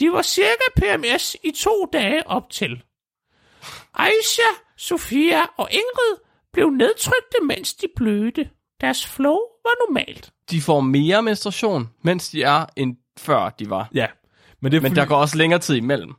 [0.00, 2.82] De var cirka PMS i to dage op til.
[3.94, 6.16] Aisha, Sofia og Ingrid
[6.52, 8.50] blev nedtrykte, mens de blødte.
[8.80, 10.32] Deres flow var normalt.
[10.50, 13.88] De får mere menstruation, mens de er, end før de var.
[13.94, 14.06] Ja,
[14.60, 16.14] men, det er Men der går også længere tid imellem.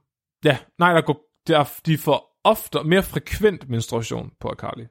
[0.45, 4.84] Ja, nej, der går, der, de får ofte mere frekvent menstruation på Akali.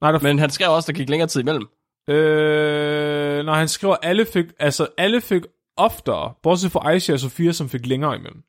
[0.00, 1.66] Nej, der, Men han skrev også, der gik længere tid imellem.
[2.08, 5.42] øh, nej, han skriver, alle fik, altså alle fik
[5.76, 8.42] oftere, bortset fra Aisha og Sofia, som fik længere imellem.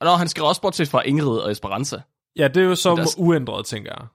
[0.00, 2.00] Og når han skrev også bortset fra Ingrid og Esperanza.
[2.36, 4.06] Ja, det er jo så der- uændret, tænker jeg.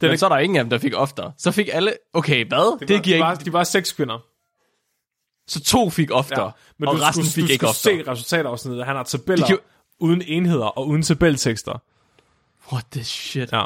[0.00, 1.32] Det, Men så er der ingen af dem, der fik oftere.
[1.38, 1.92] Så fik alle...
[2.12, 2.58] Okay, hvad?
[2.58, 3.44] Det, var, det giver de, var, ikke...
[3.44, 4.18] de var seks kvinder.
[5.46, 8.04] Så to fik oftere, ja, men og du resten skulle, fik du ikke oftere.
[8.04, 8.86] se resultatafsnittet.
[8.86, 9.58] Han har tabeller kan
[10.00, 11.82] uden enheder og uden tabeltekster.
[12.72, 13.52] What the shit?
[13.52, 13.64] Ja.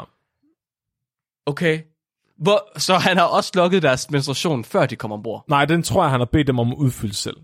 [1.45, 1.81] Okay.
[2.37, 5.45] Hvor, så han har også lukket deres menstruation, før de kom ombord.
[5.47, 7.37] Nej, den tror jeg, han har bedt dem om at udfylde selv.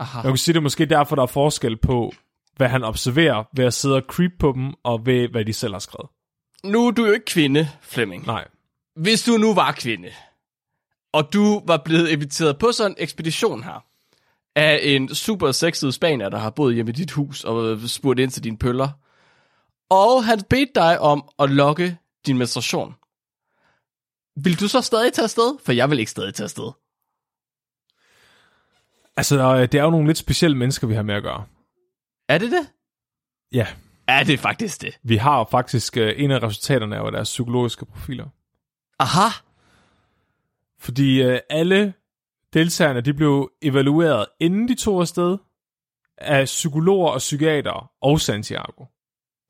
[0.00, 0.18] Aha.
[0.18, 2.12] Jeg kan sige, det er måske derfor, der er forskel på,
[2.56, 5.72] hvad han observerer ved at sidde og creep på dem, og ved, hvad de selv
[5.72, 6.10] har skrevet.
[6.64, 8.26] Nu er du jo ikke kvinde, Flemming.
[8.26, 8.48] Nej.
[8.96, 10.08] Hvis du nu var kvinde,
[11.16, 13.84] og du var blevet inviteret på sådan en ekspedition her,
[14.56, 18.30] af en super sexet spanier, der har boet hjemme i dit hus og spurgt ind
[18.30, 18.88] til dine pøller,
[19.90, 22.94] og han bedte dig om at lokke din menstruation.
[24.36, 25.58] Vil du så stadig tage afsted?
[25.64, 26.70] For jeg vil ikke stadig tage afsted.
[29.16, 31.44] Altså, øh, det er jo nogle lidt specielle mennesker, vi har med at gøre.
[32.28, 32.68] Er det det?
[33.52, 33.66] Ja.
[34.08, 34.98] Er det faktisk det?
[35.02, 38.26] Vi har faktisk, øh, en af resultaterne af deres psykologiske profiler.
[38.98, 39.45] Aha.
[40.78, 41.94] Fordi øh, alle
[42.52, 45.38] deltagerne, de blev evalueret, inden de tog afsted,
[46.18, 48.84] af psykologer og psykiater og Santiago.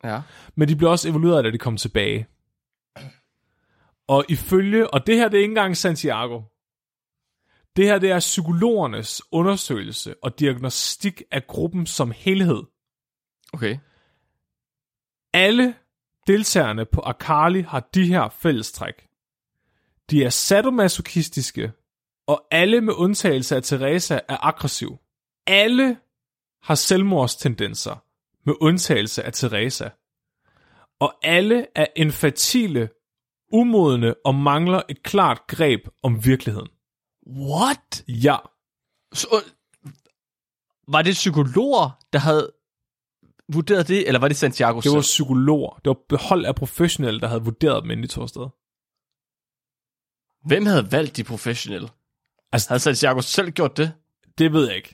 [0.04, 0.22] Ja.
[0.54, 2.26] Men de blev også evalueret, da de kom tilbage.
[4.08, 6.42] Og ifølge, og det her det er ikke engang Santiago.
[7.76, 12.62] Det her det er psykologernes undersøgelse og diagnostik af gruppen som helhed.
[13.52, 13.78] Okay.
[15.32, 15.74] Alle
[16.26, 19.05] deltagerne på Akali har de her fællestræk.
[20.10, 21.72] De er sadomasochistiske,
[22.26, 24.98] og alle med undtagelse af Teresa er aggressiv.
[25.46, 25.98] Alle
[26.62, 28.04] har selvmordstendenser,
[28.46, 29.88] med undtagelse af Teresa.
[31.00, 32.88] Og alle er infantile,
[33.52, 36.68] umodne og mangler et klart greb om virkeligheden.
[37.26, 38.04] What?
[38.08, 38.36] Ja,
[39.14, 39.26] Så,
[40.88, 42.52] var det psykologer, der havde
[43.52, 45.02] vurderet det, eller var det Santiago det var selv?
[45.02, 45.80] psykologer.
[45.84, 48.46] Det var behold af professionelle, der havde vurderet dem, inden de tog afsted.
[50.46, 51.88] Hvem havde valgt de professionelle?
[52.52, 53.92] Altså- havde Santiago selv gjort det?
[54.38, 54.88] Det ved jeg ikke.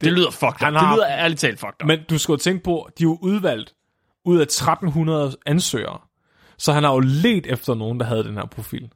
[0.00, 0.80] Det, det lyder fucked han up.
[0.80, 1.86] har- Det lyder ærligt talt fucked up.
[1.86, 3.74] Men du skal jo tænke på, de er jo udvalgt
[4.24, 5.98] ud af 1300 ansøgere.
[6.58, 8.92] Så han har jo let efter nogen, der havde den her profil.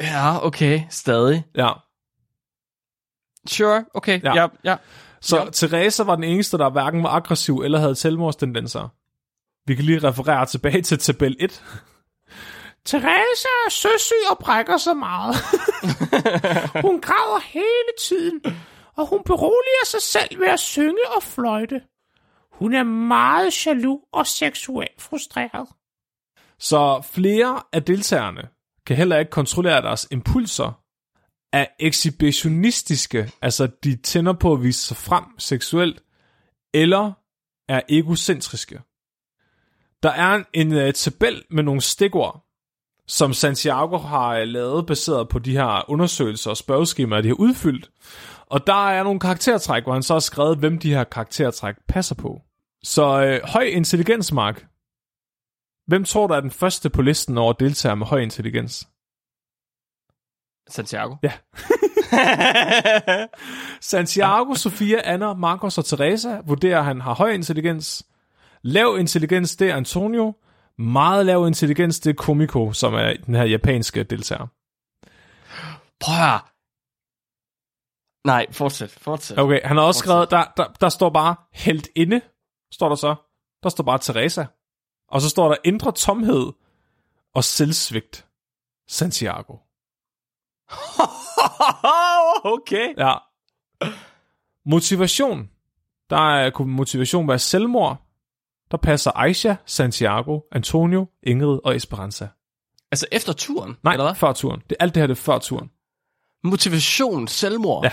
[0.00, 0.80] Ja, okay.
[0.90, 1.44] Stadig.
[1.54, 1.72] Ja.
[3.48, 4.22] Sure, okay.
[4.22, 4.34] Ja.
[4.34, 4.76] Ja, ja.
[5.20, 5.50] Så ja.
[5.50, 8.88] Teresa var den eneste, der hverken var aggressiv eller havde selvmordstendenser.
[9.66, 11.62] Vi kan lige referere tilbage til tabel 1.
[12.86, 15.34] Teresa er søsyg og brækker så meget.
[16.86, 18.40] hun græder hele tiden,
[18.96, 21.80] og hun beroliger sig selv ved at synge og fløjte.
[22.52, 25.68] Hun er meget jaloux og seksuelt frustreret.
[26.58, 28.48] Så flere af deltagerne
[28.86, 30.82] kan heller ikke kontrollere deres impulser,
[31.52, 36.02] er ekshibitionistiske, altså de tænder på at vise sig frem seksuelt,
[36.74, 37.12] eller
[37.68, 38.80] er egocentriske.
[40.02, 42.44] Der er en, en uh, tabel med nogle stikord,
[43.06, 47.90] som Santiago har uh, lavet baseret på de her undersøgelser og spørgeskemaer, de har udfyldt.
[48.46, 52.14] Og der er nogle karaktertræk, hvor han så har skrevet, hvem de her karaktertræk passer
[52.14, 52.40] på.
[52.82, 54.66] Så uh, høj intelligens, Mark.
[55.86, 58.88] Hvem tror der er den første på listen over deltagere med høj intelligens?
[60.68, 61.14] Santiago.
[61.22, 61.32] Ja.
[63.80, 68.06] Santiago, Sofia, Anna, Marcos og Teresa vurderer, at han har høj intelligens.
[68.62, 70.34] Lav intelligens, det er Antonio.
[70.82, 74.46] Meget lav intelligens, det er Komiko, som er den her japanske deltager.
[76.00, 76.40] Prøv at.
[78.24, 79.38] Nej, fortsæt, fortsæt.
[79.38, 82.20] Okay, han har også skrevet, der, der, der står bare helt inde,
[82.72, 83.14] står der så.
[83.62, 84.44] Der står bare Teresa.
[85.08, 86.52] Og så står der indre tomhed
[87.34, 88.26] og selvsvigt.
[88.88, 89.56] Santiago.
[92.54, 92.94] okay.
[92.98, 93.14] Ja.
[94.64, 95.50] Motivation.
[96.10, 98.11] Der er, kunne motivation være selvmord.
[98.72, 102.28] Der passer Aisha, Santiago, Antonio, Ingrid og Esperanza.
[102.92, 104.14] Altså efter turen, Nej, eller hvad?
[104.14, 104.62] før turen.
[104.70, 105.70] Det, alt det her det er før turen.
[106.44, 107.84] Motivation, selvmord.
[107.84, 107.90] Ja.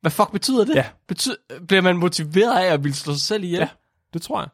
[0.00, 0.74] Hvad fuck betyder det?
[0.74, 0.86] Ja.
[1.08, 1.36] Betyder,
[1.68, 3.60] bliver man motiveret af at ville slå sig selv ihjel?
[3.60, 3.68] Ja.
[4.12, 4.48] Det tror jeg.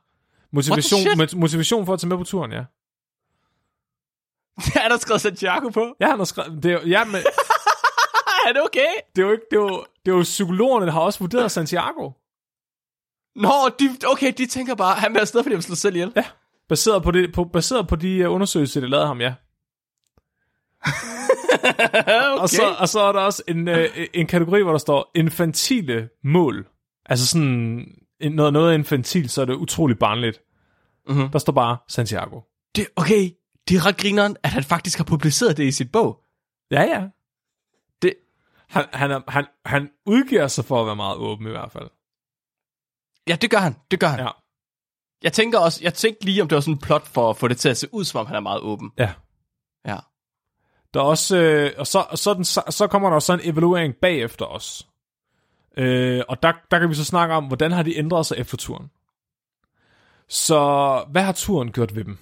[0.53, 1.01] Motivation,
[1.40, 2.64] motivation for at tage med på turen, ja.
[4.84, 5.95] Er der skrevet Santiago på.
[6.01, 7.14] Ja, han har skrevet, det er, ja, men
[8.49, 8.86] er det okay?
[9.16, 11.51] det er jo ikke, det er jo, det er jo psykologerne, der har også vurderet
[11.51, 12.11] Santiago.
[13.37, 15.95] Nå, de, okay, de tænker bare, han vil afsted, fordi han vil slå sig selv
[15.97, 16.12] ihjel.
[16.16, 16.24] Ja.
[16.68, 19.35] Baseret på, det, på, baseret på de uh, undersøgelser, der lavede ham, ja.
[20.87, 22.39] okay.
[22.43, 26.09] Og, så, og så er der også en, øh, en kategori, hvor der står infantile
[26.24, 26.66] mål.
[27.07, 27.87] Altså sådan
[28.20, 30.41] noget, noget infantil, så er det utrolig barnligt.
[31.09, 31.28] Mhm.
[31.30, 32.41] Der står bare Santiago.
[32.76, 33.30] det, okay,
[33.68, 36.20] det er ret grineren, at han faktisk har publiceret det i sit bog.
[36.70, 37.07] Ja, ja.
[38.03, 38.14] Det,
[38.68, 41.89] Han, han, er, han, han udgiver sig for at være meget åben i hvert fald.
[43.28, 44.20] Ja, det gør han, det gør han.
[44.20, 44.30] Ja.
[45.22, 47.48] Jeg tænker også, jeg tænkte lige, om det var sådan en plot for at få
[47.48, 48.92] det til at se ud, som om han er meget åben.
[48.98, 49.12] Ja.
[49.86, 49.98] Ja.
[50.94, 53.40] Der er også, øh, og så, og så, den, så, så kommer der også en
[53.42, 54.88] evaluering bagefter os.
[55.76, 58.56] Øh, og der, der kan vi så snakke om, hvordan har de ændret sig efter
[58.56, 58.90] turen.
[60.28, 62.18] Så hvad har turen gjort ved dem?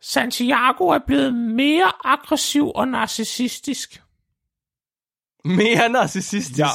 [0.00, 4.02] Santiago er blevet mere aggressiv og narcissistisk.
[5.44, 6.58] Mere narcissistisk.
[6.58, 6.68] Ja.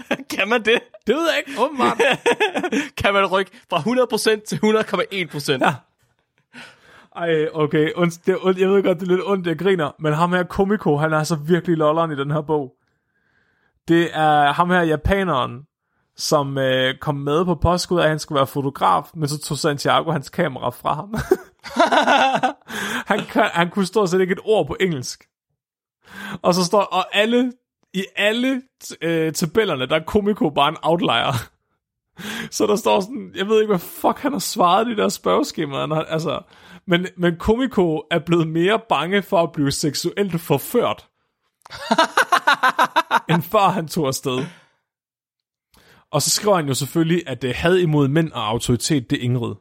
[0.36, 0.80] kan man det?
[1.06, 1.98] Det ved jeg ikke, åbenbart.
[3.02, 5.66] kan man rykke fra 100% til 100,1%?
[5.66, 5.74] Ja.
[7.16, 7.92] Ej, okay.
[7.96, 8.58] Und, det, er ondt.
[8.58, 11.18] jeg ved godt, det er lidt ondt, jeg griner, men ham her Komiko, han er
[11.18, 12.74] altså virkelig lolleren i den her bog.
[13.88, 15.62] Det er ham her japaneren,
[16.16, 20.10] som øh, kom med på påskud at han skulle være fotograf, men så tog Santiago
[20.10, 21.14] hans kamera fra ham.
[23.16, 25.28] han, kan, han kunne stort set ikke et ord på engelsk.
[26.42, 27.52] Og så står, og alle,
[27.94, 28.62] i alle
[29.00, 31.32] øh, tabellerne, der er Komiko bare en outlier.
[32.56, 35.08] Så der står sådan, jeg ved ikke, hvad fuck han har svaret i de der
[35.08, 35.94] spørgeskemaer.
[35.94, 36.42] Altså,
[36.86, 41.08] men, men Komiko er blevet mere bange for at blive seksuelt forført,
[43.30, 44.46] end før han tog afsted.
[46.10, 49.22] Og så skriver han jo selvfølgelig, at det had imod mænd og autoritet, det er
[49.22, 49.54] Ingrid.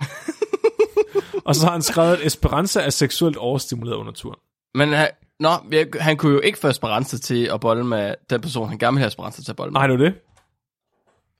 [1.46, 4.38] og så har han skrevet, at Esperanza er seksuelt overstimuleret under turen.
[4.74, 4.94] Men
[5.40, 8.78] nå, jeg- han kunne jo ikke få Esperanza til at bolle med den person, han
[8.78, 9.80] gerne ville have Esperanza til at bolle med.
[9.80, 10.14] Nej, det er det.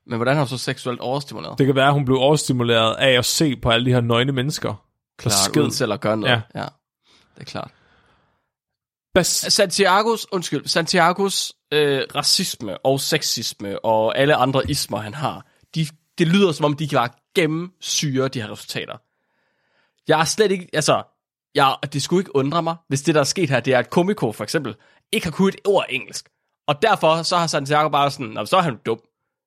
[0.06, 1.58] Men hvordan har hun så seksuelt overstimuleret?
[1.58, 4.32] Det kan være, at hun blev overstimuleret af at se på alle de her nøgne
[4.32, 4.84] mennesker.
[5.18, 5.60] Klart, sked.
[5.62, 6.32] uden selv at gøre noget.
[6.32, 6.40] Ja.
[6.54, 6.60] Ja.
[6.60, 6.66] ja.
[7.34, 7.70] Det er klart.
[9.18, 15.86] Bas- Santiagos, undskyld, Santiagos øh, racisme og sexisme og alle andre ismer, han har, de,
[16.18, 18.96] det lyder som om, de kan bare gennemsyre de her resultater.
[20.08, 21.02] Jeg er slet ikke, altså,
[21.54, 23.90] jeg, det skulle ikke undre mig, hvis det, der er sket her, det er, at
[23.90, 24.74] Komiko for eksempel
[25.12, 26.28] ikke har kunnet et ord engelsk.
[26.68, 28.98] Og derfor så har Santiago bare sådan, "Nå, så er han dum.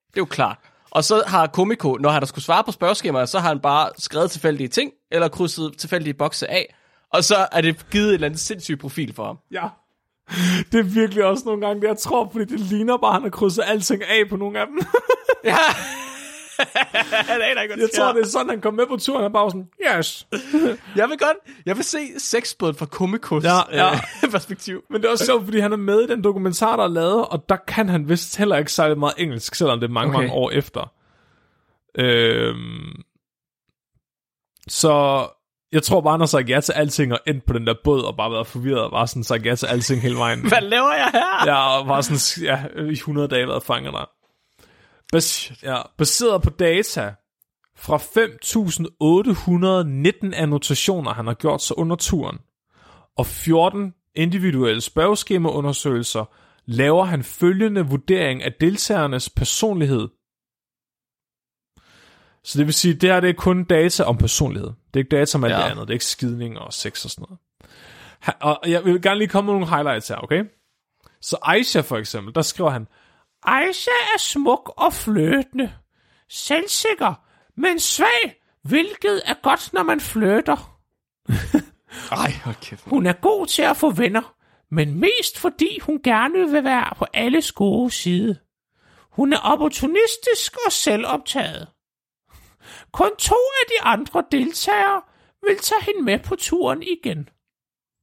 [0.07, 0.57] Det er jo klart.
[0.91, 3.89] Og så har Komiko, når han der skulle svare på spørgeskemaet, så har han bare
[3.97, 6.75] skrevet tilfældige ting, eller krydset tilfældige bokse af,
[7.13, 9.37] og så er det givet et eller andet sindssygt profil for ham.
[9.51, 9.63] Ja.
[10.71, 13.23] Det er virkelig også nogle gange, det jeg tror, fordi det ligner bare, at han
[13.23, 14.79] har krydset alting af på nogle af dem.
[15.43, 15.57] Ja.
[17.31, 19.23] han aner ikke, jeg tror, det er sådan, han kom med på turen.
[19.23, 20.27] Han bare sådan, yes.
[20.99, 23.93] Jeg vil godt, jeg vil se sexbåden fra Komikos Ja, ja.
[24.23, 24.81] Øh, perspektiv.
[24.89, 27.25] Men det er også sjovt, fordi han er med i den dokumentar, der er lavet,
[27.27, 30.19] og der kan han vist heller ikke særlig meget engelsk, selvom det er mange, Okay.
[30.19, 30.91] mange år efter.
[31.99, 33.01] Øhm,
[34.67, 35.27] så
[35.71, 38.01] jeg tror bare, han har sagt ja til alting, og endt på den der båd,
[38.03, 40.47] og bare været forvirret, og bare sådan sagt ja til alting hele vejen.
[40.47, 41.51] Hvad laver jeg her?
[41.51, 44.09] Ja, og var sådan, ja, i 100 dage været fanget der.
[45.11, 47.13] Bas, ja, baseret på data
[47.75, 52.37] fra 5.819 annotationer, han har gjort sig under turen,
[53.17, 56.25] og 14 individuelle spørgeskemaundersøgelser
[56.65, 60.07] laver han følgende vurdering af deltagernes personlighed.
[62.43, 64.67] Så det vil sige, det her det er kun data om personlighed.
[64.67, 65.57] Det er ikke data om alt Ja.
[65.57, 65.87] det andet.
[65.87, 67.39] Det er ikke skidning og sex og sådan noget.
[68.41, 70.43] Og jeg vil gerne lige komme med nogle highlights her, okay?
[71.21, 72.87] Så Aisha for eksempel, der skriver han,
[73.43, 75.73] Aisha er smuk og fløtende.
[76.29, 77.13] Selvsikker,
[77.57, 80.79] men svag, hvilket er godt, når man flytter.
[82.21, 82.83] Ej, hold kæft.
[82.83, 84.35] Hun er god til at få venner,
[84.71, 88.39] men mest fordi hun gerne vil være på alles gode side.
[89.11, 91.67] Hun er opportunistisk og selvoptaget.
[92.91, 95.01] Kun to af de andre deltagere
[95.47, 97.29] vil tage hende med på turen igen.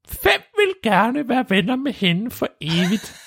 [0.09, 3.24] Fem vil gerne være venner med hende for evigt.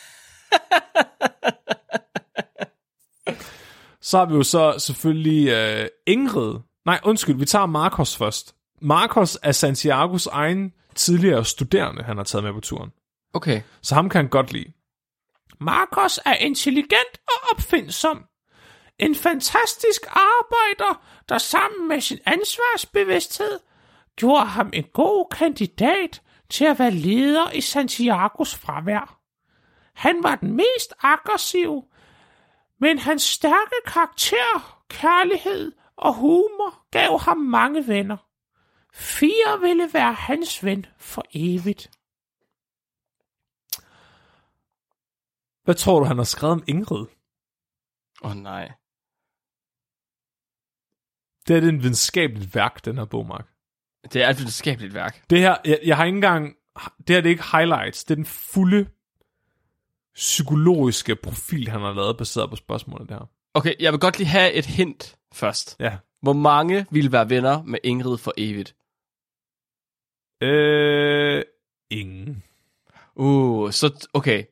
[4.01, 6.55] Så har vi jo så selvfølgelig øh, Ingrid.
[6.85, 8.55] Nej, undskyld, vi tager Marcos først.
[8.81, 12.91] Marcos er Santiagos egen tidligere studerende, han har taget med på turen.
[13.33, 13.61] Okay.
[13.81, 14.73] Så ham kan han godt lide.
[15.59, 18.25] Marcos er intelligent og opfindsom.
[18.99, 23.59] En fantastisk arbejder, der sammen med sin ansvarsbevidsthed
[24.15, 29.16] gjorde ham en god kandidat til at være leder i Santiagos fravær.
[29.97, 31.83] Han var den mest aggressive,
[32.79, 38.17] men hans stærke karakter, kærlighed og humor gav ham mange venner.
[38.93, 41.91] Fire ville være hans ven for evigt.
[45.63, 47.05] Hvad tror du, han har skrevet om Ingrid?
[48.21, 48.71] Åh oh, nej.
[51.47, 53.47] Det er det en videnskabeligt værk, den her bog, Mark.
[54.13, 55.29] Det er et videnskabeligt værk.
[55.29, 56.55] Det her, jeg, jeg har ikke engang,
[56.97, 58.96] det her det er ikke highlights, det er den fulde
[60.17, 63.29] psykologiske profil, han har lavet, baseret på spørgsmålet der.
[63.53, 65.75] Okay, jeg vil godt lige have et hint først.
[65.79, 65.97] Ja.
[66.21, 68.75] Hvor mange vil være venner med Ingrid for evigt?
[70.41, 71.43] Øh,
[71.89, 72.43] ingen.
[73.15, 74.43] Uh, så okay.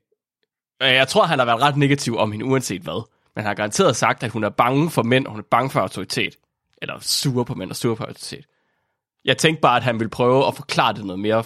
[0.82, 3.08] Jeg tror, han har været ret negativ om hende, uanset hvad.
[3.36, 5.70] Men han har garanteret sagt, at hun er bange for mænd, og hun er bange
[5.70, 6.36] for autoritet.
[6.82, 8.46] Eller sur på mænd og sur på autoritet.
[9.26, 11.44] Jeg tænkte bare, at han ville prøve at forklare det noget mere.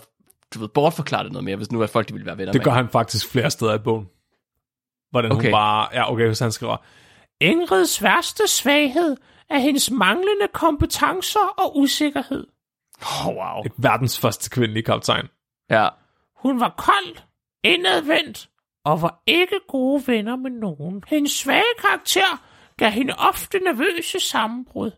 [0.53, 2.59] Du ved, bortforklare det noget mere, hvis nu er folk, de vil være venner Det
[2.59, 2.63] med.
[2.65, 4.09] gør han faktisk flere steder i bogen.
[5.11, 5.31] Hvordan.
[5.31, 5.43] Okay.
[5.43, 5.87] hun bare...
[5.93, 6.77] Ja, okay, hvis han skriver...
[7.41, 9.17] Ingrids værste svaghed
[9.49, 12.47] er hendes manglende kompetencer og usikkerhed.
[13.01, 13.63] Oh, wow.
[13.65, 15.27] Et verdens første kvindelige kaptajn.
[15.69, 15.89] Ja.
[16.35, 17.17] Hun var kold,
[17.63, 18.49] indadvendt
[18.85, 21.03] og var ikke gode venner med nogen.
[21.07, 22.43] Hendes svage karakter
[22.77, 24.91] gav hende ofte nervøse sammenbrud.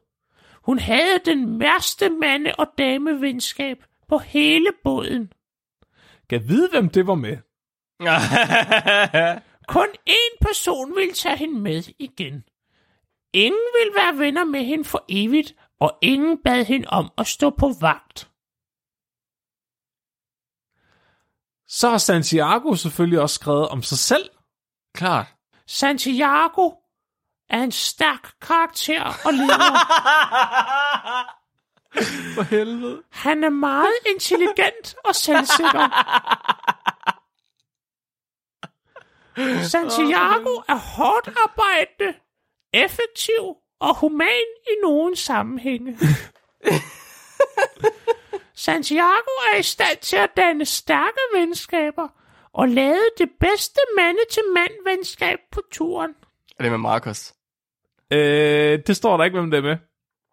[0.66, 3.78] Hun havde den værste mande- og damevenskab
[4.10, 5.32] på hele båden.
[6.32, 7.38] Kan vide, hvem det var med?
[9.76, 12.44] Kun én person ville tage hende med igen.
[13.34, 17.50] Ingen ville være venner med hende for evigt, og ingen bad hende om at stå
[17.50, 18.30] på vagt.
[21.68, 24.30] Så har Santiago selvfølgelig også skrevet om sig selv.
[24.96, 25.36] Klart.
[25.68, 26.72] Santiago
[27.50, 29.78] er en stærk karakter og leder.
[32.36, 33.02] For helvede.
[33.10, 35.88] Han er meget intelligent og selvsikker.
[39.64, 42.20] Santiago er hårdt arbejdende,
[42.74, 45.98] effektiv og human i nogle sammenhænge.
[48.56, 52.08] Santiago er i stand til at danne stærke venskaber
[52.54, 56.12] og lave det bedste mande-til-mand-venskab på turen.
[56.60, 57.34] Er det med Marcos?
[58.14, 59.78] Øh, det står der ikke, hvem det er med.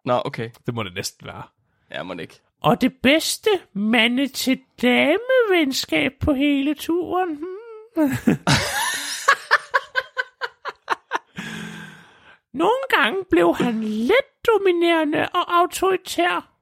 [0.05, 0.49] Nå, okay.
[0.65, 1.43] Det må det næsten være.
[1.91, 2.41] Ja, må det ikke.
[2.61, 7.35] Og det bedste mande-til-dame-venskab på hele turen.
[7.35, 7.45] Hmm.
[12.53, 16.53] Nogle gange blev han lidt dominerende og autoritær.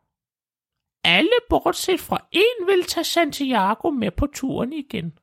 [1.03, 5.17] Alle bortset fra en vil tage Santiago med på turen igen.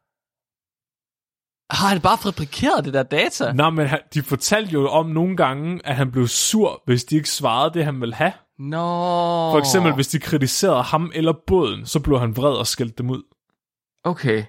[1.71, 3.53] Har han bare fabrikeret det der data?
[3.53, 7.17] Nå, men han- de fortalte jo om nogle gange, at han blev sur, hvis de
[7.17, 8.33] ikke svarede det, han ville have.
[8.59, 8.77] Nå.
[9.53, 13.11] For eksempel, hvis de kritiserede ham eller båden, så blev han vred og skældte dem
[13.11, 13.23] ud.
[14.05, 14.45] Okay.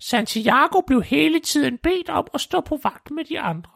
[0.00, 3.70] Santiago blev hele tiden bedt om at stå på vagt med de andre.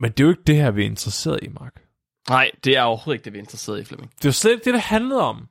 [0.00, 1.82] Men det er jo ikke det her, vi er interesseret i, Mark.
[2.28, 4.10] Nej, det er overhovedet ikke det, vi er interesseret i, Flemming.
[4.16, 5.48] Det er jo slet ikke det, det handlede om.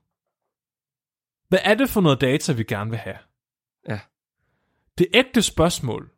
[1.49, 3.17] Hvad er det for noget data, vi gerne vil have?
[3.89, 3.99] Ja.
[4.97, 6.11] Det ægte spørgsmål,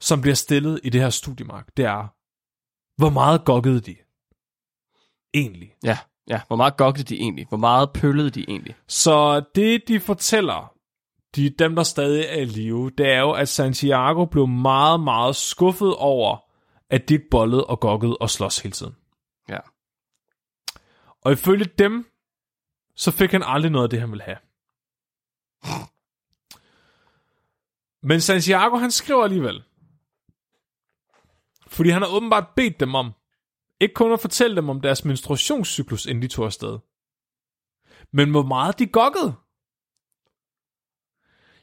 [0.00, 2.08] som bliver stillet i det her studiemark, det er,
[2.96, 3.96] hvor meget gokkede de?
[5.34, 5.74] Egentlig.
[5.84, 5.98] Ja,
[6.28, 6.40] ja.
[6.46, 7.48] Hvor meget gokkede de egentlig?
[7.48, 8.76] Hvor meget pøllede de egentlig?
[8.86, 10.74] Så det, de fortæller,
[11.36, 15.36] de, dem der stadig er i live, det er jo, at Santiago blev meget, meget
[15.36, 16.38] skuffet over,
[16.90, 18.96] at de ikke bollede og gokkede og slås hele tiden.
[19.48, 19.58] Ja.
[21.20, 22.06] Og ifølge dem,
[22.96, 24.38] så fik han aldrig noget af det, han ville have.
[28.02, 29.64] Men Santiago, han skriver alligevel.
[31.66, 33.12] Fordi han har åbenbart bedt dem om,
[33.80, 36.78] ikke kun at fortælle dem om deres menstruationscyklus, inden de tog afsted,
[38.12, 39.34] men hvor meget de gokkede.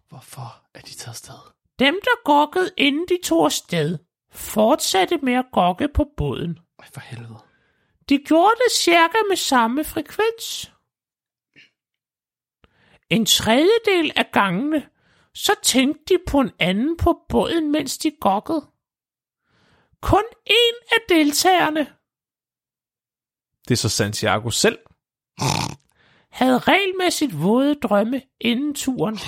[0.10, 1.54] Hvorfor er de taget afsted?
[1.80, 3.98] Dem, der gokkede, inden de tog afsted,
[4.32, 6.60] fortsatte med at gokke på båden.
[6.80, 7.40] Ej, for helvede.
[8.10, 10.72] De gjorde det cirka med samme frekvens.
[13.10, 14.90] En tredjedel af gangene,
[15.38, 18.66] så tænkte de på en anden på båden, mens de gokkede.
[20.02, 21.80] Kun én af deltagerne
[23.68, 24.80] Det er så Santiago selv.
[26.32, 29.18] havde regelmæssigt våde drømme inden turen.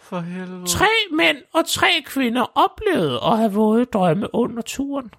[0.00, 0.66] For helvede.
[0.66, 5.10] Tre mænd og tre kvinder oplevede at have våde drømme under turen.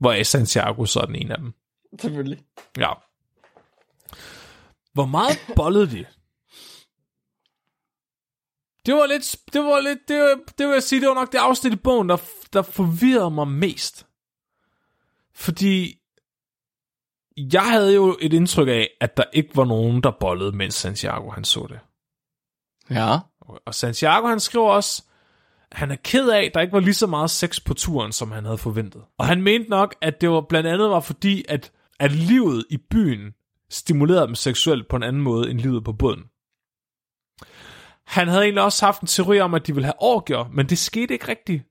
[0.00, 1.52] Hvor er Santiago så den ene af dem.
[2.00, 2.44] Selvfølgelig.
[2.78, 2.92] Ja.
[4.94, 6.06] Hvor meget bollede de?
[8.86, 11.32] Det var lidt, det var lidt, det, var, det vil jeg sige, det var nok
[11.32, 12.16] det afsnit i bogen, der,
[12.52, 14.06] der forvirrede mig mest.
[15.34, 15.98] Fordi
[17.36, 21.30] jeg havde jo et indtryk af, at der ikke var nogen, der bollede, mens Santiago
[21.30, 21.80] han så det.
[22.90, 23.18] Ja.
[23.40, 25.02] Og Santiago han skriver også,
[25.72, 28.32] han er ked af, at der ikke var lige så meget sex på turen, som
[28.32, 29.04] han havde forventet.
[29.18, 32.76] Og han mente nok, at det var blandt andet var fordi, at, at livet i
[32.76, 33.34] byen
[33.70, 36.24] stimulerede dem seksuelt på en anden måde end livet på båden.
[38.06, 40.78] Han havde egentlig også haft en teori om, at de ville have orgier, men det
[40.78, 41.62] skete ikke rigtigt.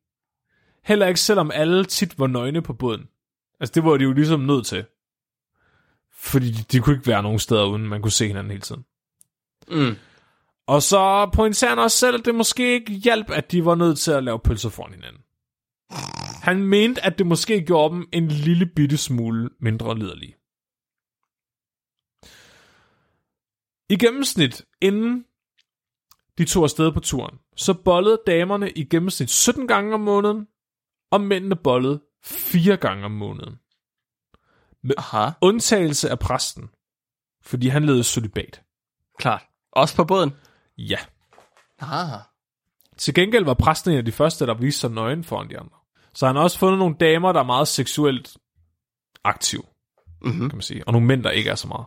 [0.84, 3.08] Heller ikke selvom alle tit var nøgne på båden.
[3.60, 4.86] Altså det var de jo ligesom nødt til.
[6.12, 8.86] Fordi de, de kunne ikke være nogen steder, uden man kunne se hinanden hele tiden.
[9.68, 9.96] Mm.
[10.68, 14.00] Og så pointerer han også selv, at det måske ikke hjalp, at de var nødt
[14.00, 15.22] til at lave pølser foran hinanden.
[16.44, 20.36] Han mente, at det måske gjorde dem en lille bitte smule mindre liderlige.
[23.90, 25.26] I gennemsnit, inden
[26.38, 30.48] de tog afsted på turen, så bollede damerne i gennemsnit 17 gange om måneden,
[31.12, 33.60] og mændene bollede 4 gange om måneden.
[34.98, 35.30] Aha.
[35.42, 36.70] Undtagelse af præsten,
[37.42, 38.62] fordi han levede celibat.
[39.20, 39.44] Klart.
[39.72, 40.32] Også på båden?
[40.78, 40.98] Ja.
[41.80, 42.20] Ah.
[42.98, 45.78] Til gengæld var præsten en af de første, der viste sig nøgen foran de andre.
[46.14, 48.38] Så han har også fundet nogle damer, der er meget seksuelt
[49.24, 49.66] aktiv,
[50.22, 50.50] Mm-hmm.
[50.50, 50.88] kan man sige.
[50.88, 51.86] Og nogle mænd, der ikke er så meget.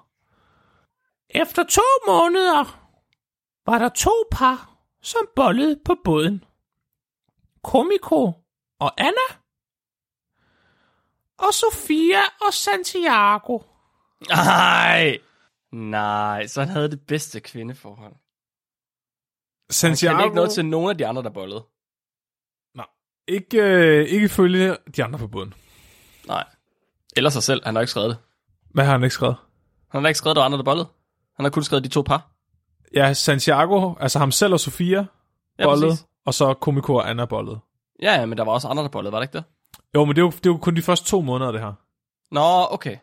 [1.31, 2.89] Efter to måneder
[3.67, 6.45] var der to par, som bollede på båden.
[7.63, 8.33] Komiko
[8.79, 9.27] og Anna.
[11.39, 13.59] Og Sofia og Santiago.
[14.31, 15.19] Ej.
[15.73, 18.13] Nej, så han havde det bedste kvindeforhold.
[18.13, 18.19] Han
[19.71, 20.13] Santiago...
[20.13, 21.67] kendte ikke noget til nogen af de andre, der bollede.
[22.75, 22.87] Nej,
[23.29, 25.55] ikke, øh, ikke ifølge de andre på båden.
[26.27, 26.45] Nej.
[27.17, 27.65] Eller sig selv.
[27.65, 28.19] Han har ikke skrevet det.
[28.71, 29.37] Hvad har han ikke skrevet?
[29.89, 30.89] Han har ikke skrevet, der var andre, der bollede.
[31.37, 32.31] Han har kun skrevet de to par.
[32.95, 35.07] Ja, Santiago, altså ham selv og Sofia,
[35.59, 36.07] Ja, bollede, præcis.
[36.27, 37.59] og så Komiko og Anna bollede.
[38.03, 39.45] Ja, ja, men der var også andre, der bollede, var det ikke det?
[39.95, 41.73] Jo, men det jo, det jo kun de første to måneder, det her.
[42.31, 42.97] Nå, okay.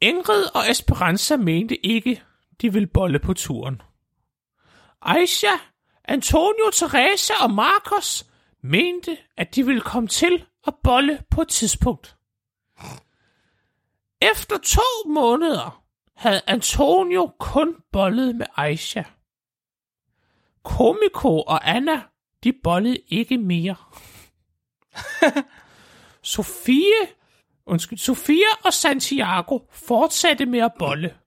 [0.00, 2.22] Ingrid og Esperanza mente ikke,
[2.60, 3.82] de ville bolle på turen.
[5.02, 5.48] Aisha,
[6.04, 8.26] Antonio, Teresa og Marcos
[8.62, 12.16] mente, at de ville komme til at bolle på et tidspunkt.
[14.20, 15.81] Efter to måneder
[16.22, 19.02] havde Antonio kun bollet med Aisha.
[20.64, 22.02] Komiko og Anna,
[22.44, 23.76] de bollede ikke mere.
[26.22, 27.06] Sofie,
[27.66, 31.18] undskyld, Sofia og Santiago fortsatte med at bolle.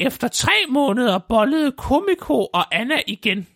[0.00, 3.48] Efter tre måneder bollede Komiko og Anna igen.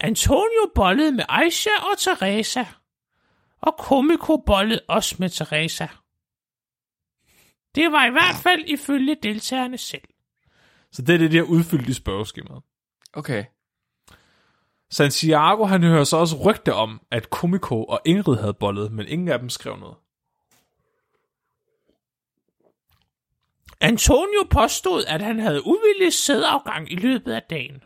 [0.00, 2.64] Antonio bollede med Aisha og Teresa.
[3.60, 5.86] Og Komiko bollede også med Teresa.
[7.74, 10.08] Det var i hvert fald ifølge deltagerne selv.
[10.92, 12.62] Så det er det, de har udfyldt i spørgeskemaet.
[13.12, 13.44] Okay.
[14.90, 19.28] Santiago, han hører så også rygte om, at Komiko og Ingrid havde bollet, men ingen
[19.28, 19.96] af dem skrev noget.
[23.80, 27.82] Antonio påstod, at han havde uvillig sædafgang i løbet af dagen.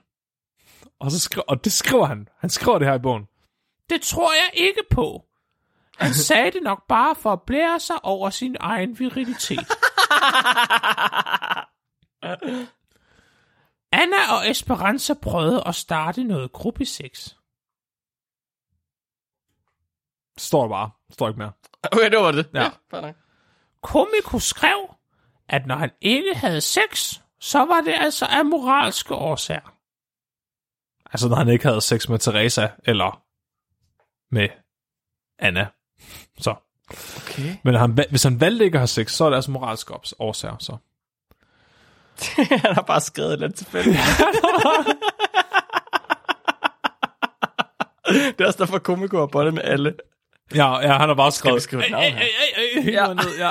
[0.99, 2.29] Og, så skrev, og det skriver han.
[2.39, 3.29] Han skriver det her i bogen.
[3.91, 5.25] Det tror jeg ikke på.
[6.03, 9.69] Han sagde det nok bare for at blære sig over sin egen virilitet.
[13.93, 17.35] Anna og Esperanza prøvede at starte noget gruppesex.
[20.39, 20.91] Står der bare.
[21.07, 21.53] Det står ikke mere.
[21.93, 22.51] Okay, det var det.
[22.55, 22.71] Ja.
[22.93, 23.15] nok.
[23.83, 24.95] Komiko skrev,
[25.49, 29.77] at når han ikke havde sex, så var det altså af moralske årsager.
[31.13, 33.25] Altså, når han ikke havde sex med Teresa, eller
[34.31, 34.49] med
[35.39, 35.69] Anna.
[36.43, 36.55] Så.
[37.17, 37.57] Okay.
[37.65, 40.13] Men han, hvis han valgte ikke at have sex, så er det altså moralsk ops-
[40.19, 40.57] årsager.
[40.59, 40.77] Så.
[42.65, 43.97] han har bare skrevet andet tilfældigt.
[48.37, 49.95] det er også derfor, komiko har bollet med alle.
[50.55, 51.63] Ja, ja, han har bare skrevet...
[51.63, 52.27] skrive et navn her?
[52.85, 53.07] ja.
[53.07, 53.15] Ja.
[53.15, 53.51] ned, ja.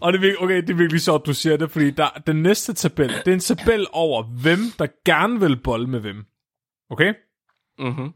[0.00, 2.42] Og det er, virkelig, okay, det er virkelig sjovt, du siger det, fordi der, den
[2.42, 6.24] næste tabel, det er en tabel over, hvem der gerne vil bolle med hvem.
[6.90, 7.14] Okay?
[7.78, 8.12] Mm-hmm.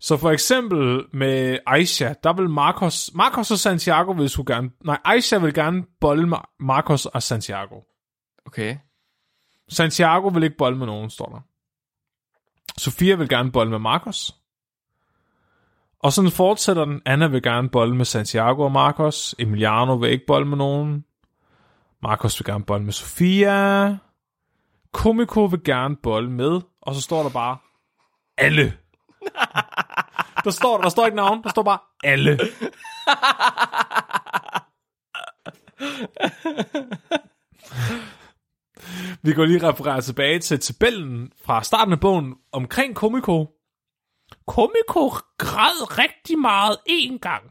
[0.00, 4.98] Så for eksempel med Aisha, der vil Marcos, Marcos og Santiago vil sgu gerne, nej,
[5.04, 7.80] Aisha vil gerne bolle med Marcos og Santiago.
[8.46, 8.76] Okay.
[9.68, 11.40] Santiago vil ikke bolle med nogen, står der.
[12.78, 14.36] Sofia vil gerne bolle med Marcos.
[16.02, 17.02] Og sådan fortsætter den.
[17.06, 19.34] Anna vil gerne bolle med Santiago og Marcos.
[19.38, 21.04] Emiliano vil ikke bolle med nogen.
[22.02, 23.96] Marcos vil gerne bolle med Sofia.
[24.92, 26.60] Komiko vil gerne bolle med.
[26.82, 27.56] Og så står der bare
[28.38, 28.76] alle.
[30.44, 32.38] Der står, der står ikke navn, der står bare alle.
[39.22, 43.46] Vi går lige referere tilbage til tabellen fra starten af bogen omkring Komiko.
[44.46, 45.08] Komiko
[45.38, 47.44] græd rigtig meget en gang.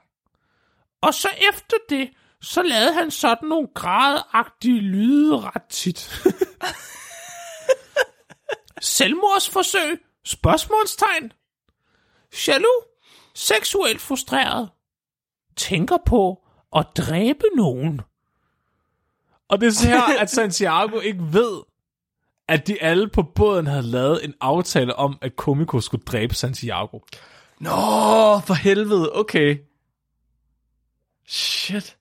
[1.01, 2.09] Og så efter det,
[2.41, 5.99] så lavede han sådan nogle grædagtige lyde ret tit.
[8.81, 9.99] Selvmordsforsøg?
[10.25, 11.31] Spørgsmålstegn?
[12.47, 12.85] Jaloux?
[13.33, 14.69] Seksuelt frustreret?
[15.55, 18.01] Tænker på at dræbe nogen?
[19.47, 21.61] Og det er så her, at Santiago ikke ved,
[22.47, 26.99] at de alle på båden havde lavet en aftale om, at Komiko skulle dræbe Santiago.
[27.59, 27.71] Nå,
[28.39, 29.11] for helvede.
[29.15, 29.57] Okay.
[31.27, 31.98] Shit.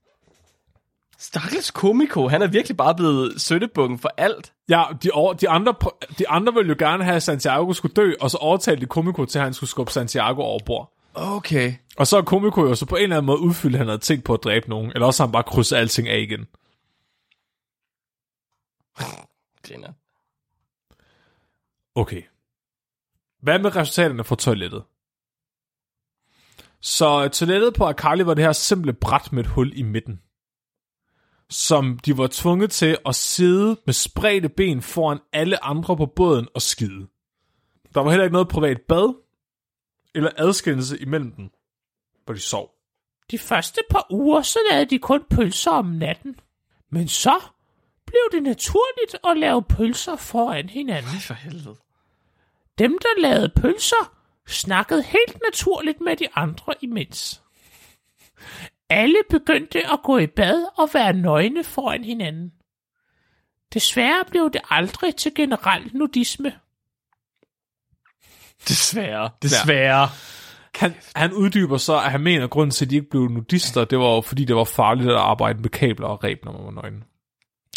[1.28, 2.28] Stakkels komiko.
[2.28, 4.52] Han er virkelig bare blevet søndebukken for alt.
[4.68, 5.74] Ja, de, over, de, andre,
[6.18, 9.24] de andre ville jo gerne have, at Santiago skulle dø, og så overtalte de Komiko
[9.24, 10.92] til, at han skulle skubbe Santiago over bord.
[11.14, 11.74] Okay.
[11.96, 13.98] Og så er Komiko jo så på en eller anden måde udfyldt, at han havde
[13.98, 16.46] tænkt på at dræbe nogen, eller også har han bare krydset alting af igen.
[19.62, 19.92] Griner.
[21.94, 22.22] Okay.
[23.42, 24.82] Hvad med resultaterne fra toilettet?
[26.80, 30.20] Så toilettet på Akali var det her simple bræt med et hul i midten.
[31.50, 36.48] Som de var tvunget til at sidde med spredte ben foran alle andre på båden
[36.54, 37.06] og skide.
[37.94, 39.14] Der var heller ikke noget privat bad
[40.14, 41.50] eller adskillelse imellem dem,
[42.24, 42.74] hvor de sov.
[43.30, 46.40] De første par uger, så lavede de kun pølser om natten.
[46.90, 47.40] Men så
[48.06, 51.10] blev det naturligt at lave pølser foran hinanden.
[51.10, 51.76] Ej, for helvede.
[52.78, 54.14] Dem, der lavede pølser,
[54.46, 57.42] snakkede helt naturligt med de andre imens.
[58.90, 62.52] Alle begyndte at gå i bad og være nøgne foran hinanden.
[63.74, 66.52] Desværre blev det aldrig til generel nudisme.
[68.68, 69.30] Desværre.
[69.42, 70.00] Desværre.
[70.00, 70.06] Ja.
[70.74, 73.84] Han, han uddyber så, at han mener, at grunden til, at de ikke blev nudister,
[73.84, 76.70] det var fordi det var farligt at arbejde med kabler og reb, når man var
[76.70, 77.04] nøgen.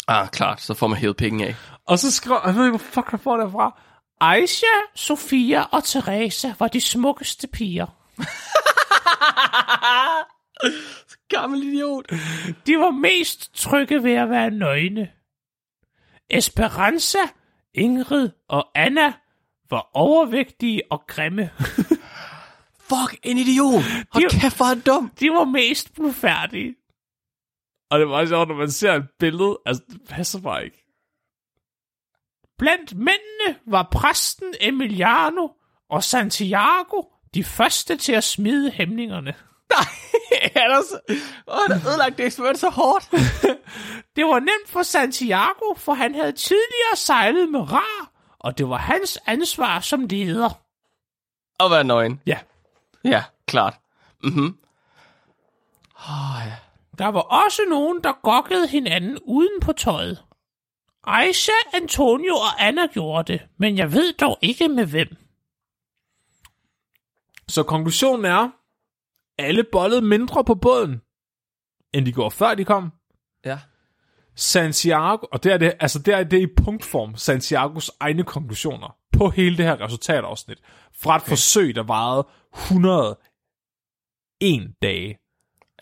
[0.08, 0.60] Ah, klart.
[0.60, 1.54] Så får man hævet penge af.
[1.86, 3.80] Og så skriver jeg ved ikke, hvor fuck han får det fra.
[4.20, 7.86] Aisha, Sofia og Teresa var de smukkeste piger.
[11.28, 12.10] Gammel idiot.
[12.66, 15.10] De var mest trygge ved at være nøgne.
[16.30, 17.18] Esperanza,
[17.74, 19.12] Ingrid og Anna
[19.70, 21.50] var overvægtige og grimme.
[22.88, 23.82] Fuck, en idiot.
[24.12, 25.08] Hold De- kæft, hvor er han dum.
[25.20, 26.74] De var mest blufærdige.
[27.90, 29.58] Og det var sjovt, når man ser et billede.
[29.66, 30.78] Altså, det passer bare ikke.
[32.58, 35.48] Blandt mændene var præsten Emiliano
[35.90, 37.02] og Santiago
[37.34, 39.34] de første til at smide hæmningerne.
[39.72, 41.00] Nej, han er så...
[41.48, 43.08] Åh, har ødelagt det eksperiment så hårdt.
[44.16, 48.76] Det var nemt for Santiago, for han havde tidligere sejlet med rar, og det var
[48.76, 50.50] hans ansvar som leder.
[51.60, 52.20] At være nøgen.
[52.26, 52.38] Ja.
[53.04, 53.80] Ja, klart.
[54.22, 54.56] Mhm.
[56.08, 56.56] Åh, ja.
[56.98, 60.22] Der var også nogen, der gokkede hinanden uden på tøjet.
[61.04, 65.16] Aisha, Antonio og Anna gjorde det, men jeg ved dog ikke med hvem.
[67.48, 68.48] Så konklusionen er,
[69.42, 71.00] alle bollede mindre på båden,
[71.94, 72.92] end de gjorde før de kom.
[73.44, 73.58] Ja.
[74.36, 79.30] Santiago, og det er det, altså det er det i punktform, Santiagos egne konklusioner på
[79.30, 80.58] hele det her resultatafsnit.
[81.02, 81.28] Fra et okay.
[81.28, 83.16] forsøg, der varede 101
[84.82, 85.18] dage.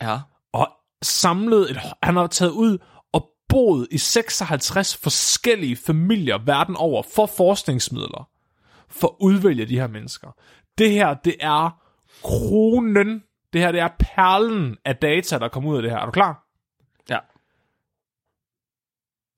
[0.01, 0.19] Ja.
[0.53, 0.69] Og
[1.01, 2.77] samlet et, han har taget ud
[3.13, 8.29] og boet i 56 forskellige familier verden over for forskningsmidler.
[8.89, 10.31] For at udvælge de her mennesker.
[10.77, 11.81] Det her, det er
[12.23, 13.23] kronen.
[13.53, 15.97] Det her, det er perlen af data, der kommer ud af det her.
[15.97, 16.47] Er du klar?
[17.09, 17.19] Ja.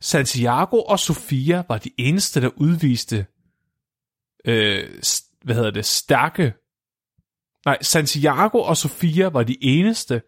[0.01, 3.25] Santiago og Sofia var de eneste, der udviste,
[4.45, 4.89] øh,
[5.43, 6.53] hvad hedder det, stærke...
[7.65, 10.21] Nej, Santiago og Sofia var de eneste,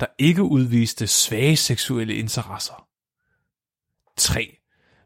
[0.00, 2.88] der ikke udviste svage seksuelle interesser.
[4.16, 4.58] 3.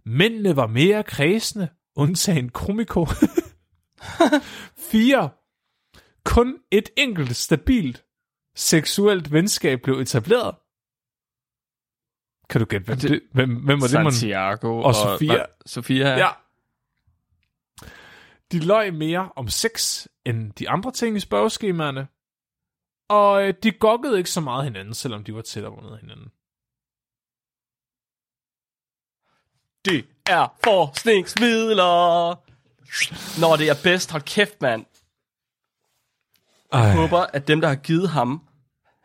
[0.04, 3.06] Mændene var mere kredsende, undtagen Krumiko.
[4.90, 5.30] 4.
[6.24, 8.04] Kun et enkelt stabilt
[8.54, 10.54] seksuelt venskab blev etableret.
[12.48, 14.12] Kan du gætte, hvem, det, hvem, hvem var det, man...
[14.12, 15.32] Santiago og Sofia.
[15.32, 15.44] hvad?
[15.66, 16.28] Sofia, Ja.
[18.52, 22.08] De løg mere om sex end de andre ting i spørgeskemaerne.
[23.08, 26.28] Og øh, de gokkede ikke så meget hinanden, selvom de var tæt op med hinanden.
[29.84, 32.34] Det er forskningsmidler.
[33.40, 34.86] Når det er bedst, hold kæft, mand.
[36.72, 36.80] Ej.
[36.80, 38.40] Jeg håber, at dem, der har givet ham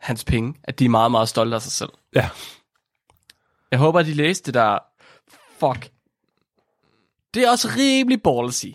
[0.00, 1.90] hans penge, at de er meget, meget stolte af sig selv.
[2.14, 2.28] Ja.
[3.70, 4.78] Jeg håber, at de læste det der.
[5.58, 5.90] Fuck.
[7.34, 8.66] Det er også rimelig ballsy.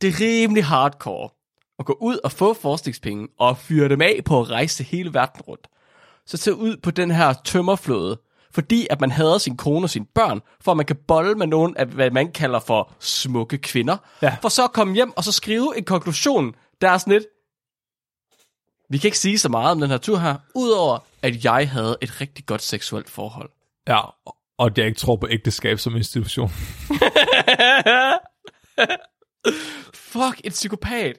[0.00, 1.28] Det er rimelig hardcore.
[1.78, 5.40] At gå ud og få forskningspenge og fyre dem af på at rejse hele verden
[5.40, 5.68] rundt.
[6.26, 8.20] Så tage ud på den her tømmerflåde,
[8.52, 11.46] fordi at man hader sin kone og sine børn, for at man kan bolle med
[11.46, 13.96] nogen af, hvad man kalder for smukke kvinder.
[14.22, 14.36] Ja.
[14.42, 17.26] For så at komme hjem og så skrive en konklusion, der er sådan lidt,
[18.92, 21.96] vi kan ikke sige så meget om den her tur her, udover at jeg havde
[22.00, 23.50] et rigtig godt seksuelt forhold.
[23.88, 24.00] Ja,
[24.58, 26.48] og jeg ikke tror på ægteskab som institution.
[29.94, 31.18] Fuck, en psykopat.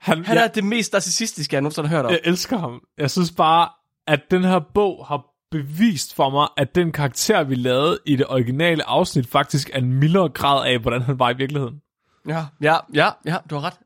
[0.00, 2.12] Han, Han jeg, er det mest narcissistiske, jeg nogensinde har hørt om.
[2.12, 2.80] jeg elsker ham.
[2.98, 3.68] Jeg synes bare,
[4.06, 8.26] at den her bog har bevist for mig, at den karakter, vi lavede i det
[8.26, 11.80] originale afsnit, faktisk er en mildere grad af, hvordan han var i virkeligheden.
[12.28, 13.78] Ja, ja, ja, ja, du har ret.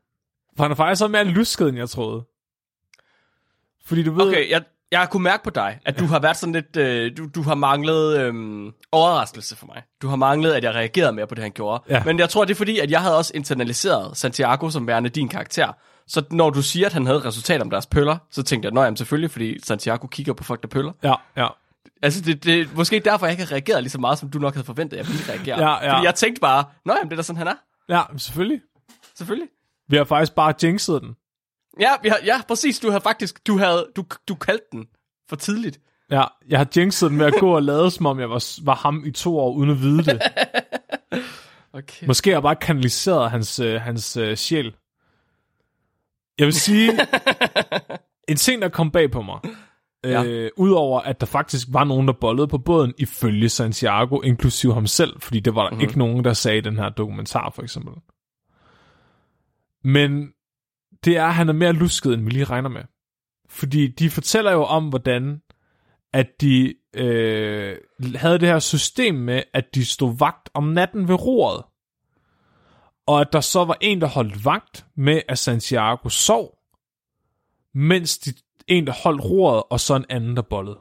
[0.57, 2.25] For han er faktisk så mere lusket, end jeg troede.
[3.85, 4.27] Fordi du ved...
[4.27, 7.17] Okay, jeg, jeg har kunnet mærke på dig, at du har været sådan lidt, øh,
[7.17, 8.33] du, du har manglet øh,
[8.91, 9.83] overraskelse for mig.
[10.01, 11.83] Du har manglet, at jeg reagerede mere på det, han gjorde.
[11.89, 12.03] Ja.
[12.03, 15.29] Men jeg tror, det er fordi, at jeg havde også internaliseret Santiago som værende din
[15.29, 15.71] karakter.
[16.07, 18.95] Så når du siger, at han havde resultat om deres pøller, så tænkte jeg, nej,
[18.95, 20.91] selvfølgelig, fordi Santiago kigger på folk, der pøller.
[21.03, 21.47] Ja, ja.
[22.01, 24.39] Altså, det, det er måske derfor, jeg ikke har reageret lige så meget, som du
[24.39, 25.69] nok havde forventet, at jeg ville reagere.
[25.69, 25.93] Ja, ja.
[25.93, 27.55] Fordi jeg tænkte bare, nej, det er da sådan, han er.
[27.89, 28.61] Ja, selvfølgelig.
[29.15, 29.47] Selvfølgelig.
[29.93, 31.15] Vi har faktisk bare jinxet den.
[31.79, 32.79] Ja, vi har, ja, præcis.
[32.79, 34.85] Du havde faktisk, du havde, du, du kaldte den
[35.29, 35.79] for tidligt.
[36.11, 38.75] Ja, jeg har jinxet den med at gå og lade, som om jeg var, var
[38.75, 40.21] ham i to år, uden at vide det.
[41.75, 42.07] Okay.
[42.07, 44.75] Måske har jeg bare kanaliseret hans, øh, hans øh, sjæl.
[46.39, 46.91] Jeg vil sige,
[48.29, 49.39] en ting, der kom bag på mig,
[50.03, 50.23] Ja.
[50.23, 54.87] øh, udover at der faktisk var nogen, der bollede på båden, ifølge Santiago, inklusive ham
[54.87, 55.75] selv, fordi det var der Mhm.
[55.75, 55.89] mm-hmm.
[55.89, 57.93] ikke nogen, der sagde i den her dokumentar, for eksempel.
[59.83, 60.33] Men
[61.05, 62.83] det er, at han er mere lusket, end vi lige regner med.
[63.49, 65.41] Fordi de fortæller jo om, hvordan
[66.13, 67.77] at de øh,
[68.15, 71.63] havde det her system med, at de stod vagt om natten ved roret.
[73.07, 76.57] Og at der så var en, der holdt vagt med, at Santiago sov,
[77.73, 78.33] mens de,
[78.67, 80.79] en, der holdt roret, og så en anden, der bollede.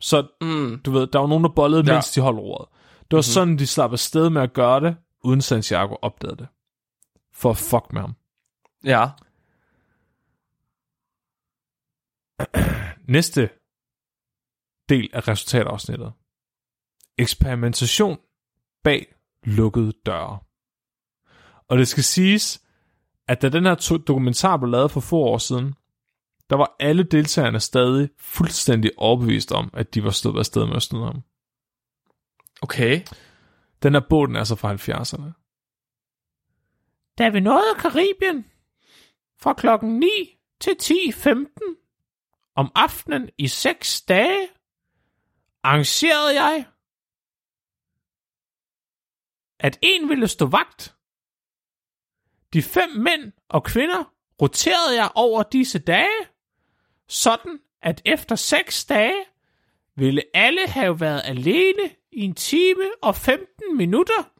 [0.00, 0.80] Så Mm.
[0.84, 1.92] du ved, der var nogen, der bollede, Ja.
[1.92, 2.68] mens de holdt roret.
[3.00, 3.22] Det var mm-hmm.
[3.22, 6.46] sådan, de slap afsted med at gøre det, uden Santiago opdagede det.
[7.32, 8.14] For at fuck med ham.
[8.84, 9.08] Ja.
[13.14, 13.50] Næste
[14.88, 16.12] del af resultatafsnittet.
[17.18, 18.18] Eksperimentation
[18.84, 20.38] bag lukkede døre.
[21.68, 22.62] Og det skal siges,
[23.28, 25.74] at da den her dokumentar blev lavet for få år siden,
[26.50, 30.82] der var alle deltagerne stadig fuldstændig overbevist om, at de var stået afsted med at
[30.82, 31.22] snyde ham.
[32.62, 33.00] Okay.
[33.82, 35.41] Den her bog, den er så fra 70'erne.
[37.18, 38.50] Da vi nåede Karibien
[39.40, 40.06] fra klokken 9
[40.60, 44.48] til 10.15 om aftenen i 6 dage,
[45.62, 46.66] arrangerede jeg,
[49.58, 50.96] at en ville stå vagt.
[52.52, 56.26] De fem mænd og kvinder roterede jeg over disse dage,
[57.08, 59.24] sådan at efter seks dage
[59.96, 64.31] ville alle have været alene i en time og 15 minutter,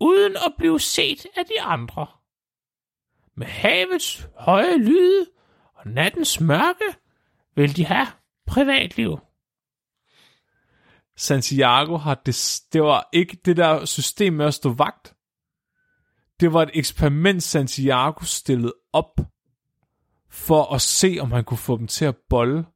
[0.00, 2.06] uden at blive set af de andre.
[3.36, 5.26] Med havets høje lyde
[5.74, 6.96] og nattens mørke
[7.54, 8.06] vil de have
[8.46, 9.18] privatliv.
[11.16, 15.14] Santiago har det, det var ikke det der system med at stå vagt.
[16.40, 19.20] Det var et eksperiment, Santiago stillede op
[20.30, 22.66] for at se, om han kunne få dem til at bolle.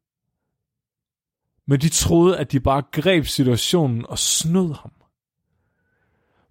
[1.67, 4.98] Men de troede, at de bare greb situationen og snød ham.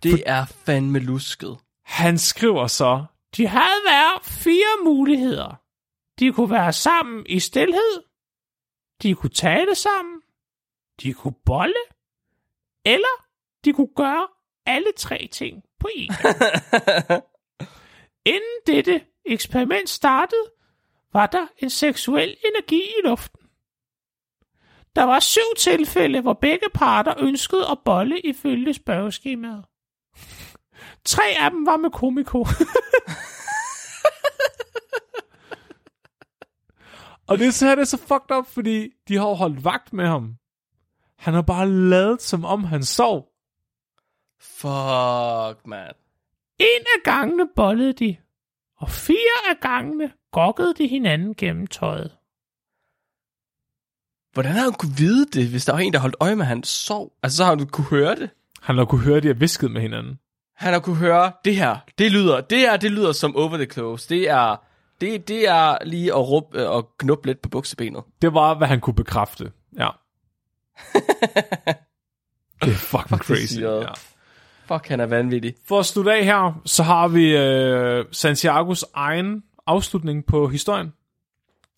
[0.03, 1.57] Det er fandme lusket.
[1.83, 3.05] Han skriver så,
[3.37, 5.61] De havde været fire muligheder.
[6.19, 8.03] De kunne være sammen i stilhed.
[9.03, 10.21] De kunne tale sammen.
[11.01, 11.83] De kunne bolle.
[12.85, 13.25] Eller
[13.65, 14.27] de kunne gøre
[14.65, 16.13] alle tre ting på én.
[18.33, 20.51] Inden dette eksperiment startede,
[21.13, 23.39] var der en seksuel energi i luften.
[24.95, 29.65] Der var syv tilfælde, hvor begge parter ønskede at bolle ifølge spørgeskemaet.
[31.05, 32.45] Tre af dem var med komiko.
[37.27, 40.07] Og det er så, det er så fucked up, fordi de har holdt vagt med
[40.07, 40.35] ham.
[41.17, 43.29] Han har bare lavet, som om han sov.
[44.41, 45.93] Fuck, man.
[46.59, 48.17] En af gangene bollede de,
[48.77, 52.17] og fire af gangene gokkede de hinanden gennem tøjet.
[54.33, 56.47] Hvordan har han kunne vide det, hvis der var en, der holdt øje med, at
[56.47, 57.13] han sov?
[57.23, 58.29] Altså, så har han kunne høre det.
[58.61, 60.19] Han har kunne høre, at de har visket med hinanden.
[60.57, 63.65] Han har kunne høre, det her, det lyder, det her, det lyder som over the
[63.65, 64.09] close.
[64.09, 64.55] Det er,
[65.01, 68.03] det, det er lige at råbe og knuppe lidt på buksebenet.
[68.21, 69.51] Det var, hvad han kunne bekræfte.
[69.79, 69.89] Ja.
[72.63, 73.59] det er fucking Fuck, crazy.
[73.59, 73.91] Ja.
[74.67, 75.55] Fuck, han er vanvittig.
[75.67, 80.93] For at slutte af her, så har vi øh, Santiagos egen afslutning på historien.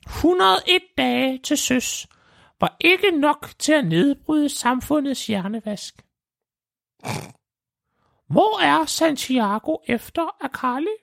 [0.05, 2.07] 101 dage til søs
[2.59, 5.95] var ikke nok til at nedbryde samfundets hjernevask.
[8.29, 10.95] Hvor er Santiago efter Akali?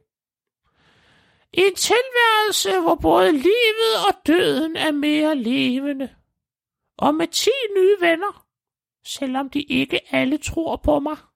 [1.53, 6.15] I en tilværelse, hvor både livet og døden er mere levende.
[6.98, 8.47] Og med 10 nye venner,
[9.05, 11.16] selvom de ikke alle tror på mig.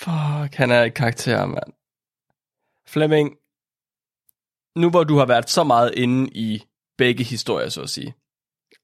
[0.00, 1.72] Fuck, han er et karakter, mand.
[2.88, 3.36] Flemming,
[4.76, 6.64] nu hvor du har været så meget inde i
[6.98, 8.14] begge historier, så at sige.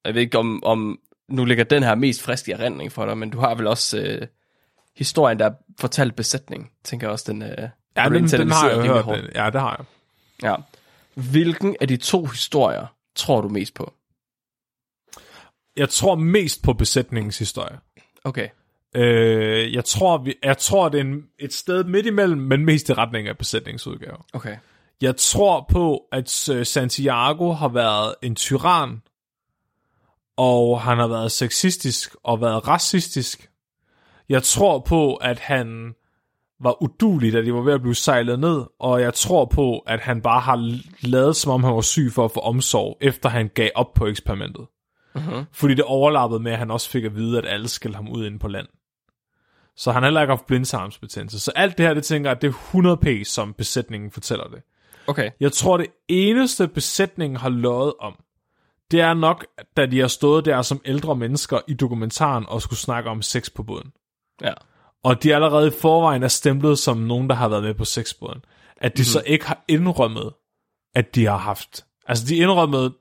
[0.05, 1.01] Jeg ved ikke, om, om
[1.31, 3.99] nu ligger den her mest frisk i erindring for dig, men du har vel også
[3.99, 4.27] øh,
[4.97, 8.83] historien, der er fortalt besætning, tænker jeg også, den, øh, Ja, den, den har jeg
[8.83, 9.05] hørt.
[9.05, 9.31] Den.
[9.35, 9.87] Ja, det har jeg.
[10.43, 10.57] Ja.
[11.15, 13.93] Hvilken af de to historier tror du mest på?
[15.77, 17.79] Jeg tror mest på besætningens historie.
[18.25, 18.49] Okay.
[18.97, 22.89] Øh, jeg tror, vi, jeg tror det er en, et sted midt imellem, men mest
[22.89, 24.17] i retning af besætningsudgave.
[24.33, 24.57] Okay.
[25.01, 29.03] Jeg tror på, at øh, Santiago har været en tyran,
[30.41, 33.51] og han har været sexistisk og været racistisk.
[34.29, 35.95] Jeg tror på, at han
[36.61, 40.01] var udulig, da de var ved at blive sejlet ned, og jeg tror på, at
[40.01, 43.51] han bare har lavet, som om han var syg for at få omsorg, efter han
[43.55, 44.67] gav op på eksperimentet.
[45.17, 45.45] Uh-huh.
[45.53, 48.27] Fordi det overlappede med, at han også fik at vide, at alle skældte ham ud
[48.27, 48.67] inde på land.
[49.77, 51.41] Så han har heller ikke haft blindtarmsbetændelse.
[51.41, 54.63] Så alt det her, det tænker jeg, det er 100p, som besætningen fortæller det.
[55.07, 55.31] Okay.
[55.41, 58.17] Jeg tror, det eneste besætningen har løjet om,
[58.91, 59.47] det er nok,
[59.77, 63.51] da de har stået der som ældre mennesker i dokumentaren og skulle snakke om sex
[63.55, 63.93] på båden.
[64.43, 64.53] Ja.
[65.05, 68.45] Og de allerede i forvejen er stemplet som nogen, der har været med på sexbåden.
[68.77, 69.05] At de mm-hmm.
[69.05, 70.33] så ikke har indrømmet,
[70.95, 71.85] at de har haft...
[72.07, 72.95] Altså, de indrømmede,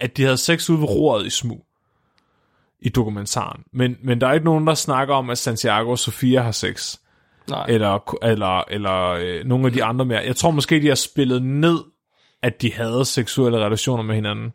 [0.00, 1.66] at de havde sex ude ved roret i smug
[2.80, 3.64] i dokumentaren.
[3.72, 6.98] Men, men der er ikke nogen, der snakker om, at Santiago og Sofia har sex.
[7.50, 7.66] Nej.
[7.68, 10.18] Eller, eller, eller øh, nogle af de andre mere.
[10.18, 11.78] Jeg tror måske, de har spillet ned,
[12.42, 14.52] at de havde seksuelle relationer med hinanden.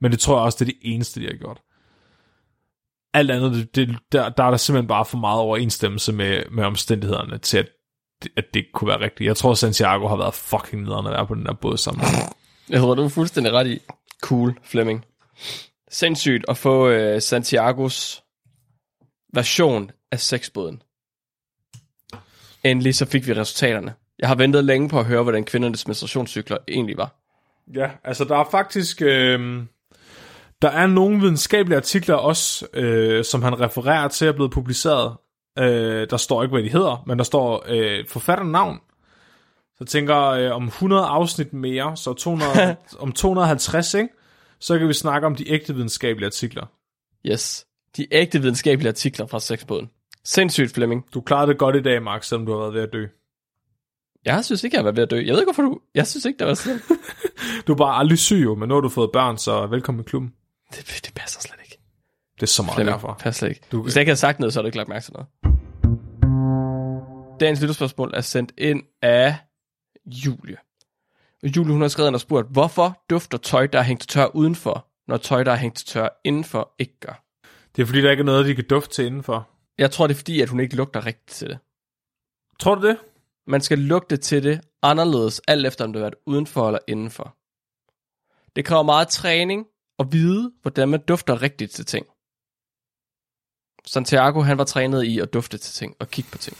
[0.00, 1.60] Men det tror jeg også, det er det eneste, de har gjort.
[3.14, 6.64] Alt andet, det, det, der, der er der simpelthen bare for meget overensstemmelse med, med
[6.64, 7.68] omstændighederne til, at,
[8.36, 9.28] at det kunne være rigtigt.
[9.28, 12.04] Jeg tror, Santiago har været fucking nederen at være på den der båd sammen.
[12.68, 13.78] Jeg tror, du er fuldstændig ret i.
[14.22, 15.04] Cool, Flemming.
[15.90, 18.22] Sindssygt at få øh, Santiagos
[19.34, 20.82] version af sexbåden.
[22.64, 23.94] Endelig så fik vi resultaterne.
[24.18, 27.14] Jeg har ventet længe på at høre, hvordan kvindernes menstruationscykler egentlig var.
[27.74, 29.02] Ja, altså der er faktisk...
[29.02, 29.62] Øh,
[30.62, 35.16] der er nogle videnskabelige artikler også, øh, som han refererer til, er blevet publiceret.
[35.58, 38.80] Øh, der står ikke, hvad de hedder, men der står øh, forfatternavn.
[39.66, 44.08] Så jeg tænker, øh, om 100 afsnit mere, så 200, om 250, ikke?
[44.60, 46.66] så kan vi snakke om de ægte videnskabelige artikler.
[47.26, 47.66] Yes.
[47.96, 49.90] De ægte videnskabelige artikler fra sexbåden.
[50.24, 51.04] Sindssygt, Flemming.
[51.14, 53.06] Du klarede det godt i dag, Mark, selvom du har været ved at dø.
[54.24, 55.16] Jeg synes ikke, jeg var ved at dø.
[55.16, 55.80] Jeg ved ikke, hvorfor du...
[55.94, 56.80] Jeg synes ikke, der var sådan.
[57.66, 60.08] Du er bare aldrig syg jo, men nu har du fået børn, så velkommen i
[60.08, 60.32] klubben.
[60.70, 61.78] Det, det passer slet ikke.
[62.34, 63.16] Det er så meget Flemming, derfor.
[63.20, 63.62] passer slet ikke.
[63.72, 65.26] Du- Hvis jeg ikke havde sagt noget, så har du ikke lagt mærke til noget.
[67.40, 69.36] Dagens lytterspørgsmål er sendt ind af
[70.06, 70.56] Julie.
[71.42, 74.26] Og Julie, hun har skrevet og spurgt, hvorfor dufter tøj, der er hængt til tør
[74.36, 77.24] udenfor, når tøj, der er hængt til tør indenfor, ikke gør?
[77.76, 79.48] Det er fordi, der ikke er noget, de kan dufte til indenfor.
[79.78, 81.58] Jeg tror, det er fordi, at hun ikke lugter rigtigt til det.
[82.60, 82.98] Tror du det?
[83.46, 87.36] Man skal lugte til det anderledes, alt efter om det har været udenfor eller indenfor.
[88.56, 89.66] Det kræver meget træning
[89.98, 92.06] at vide, hvordan man dufter rigtigt til ting.
[93.86, 96.56] Santiago, han var trænet i at dufte til ting og kigge på ting.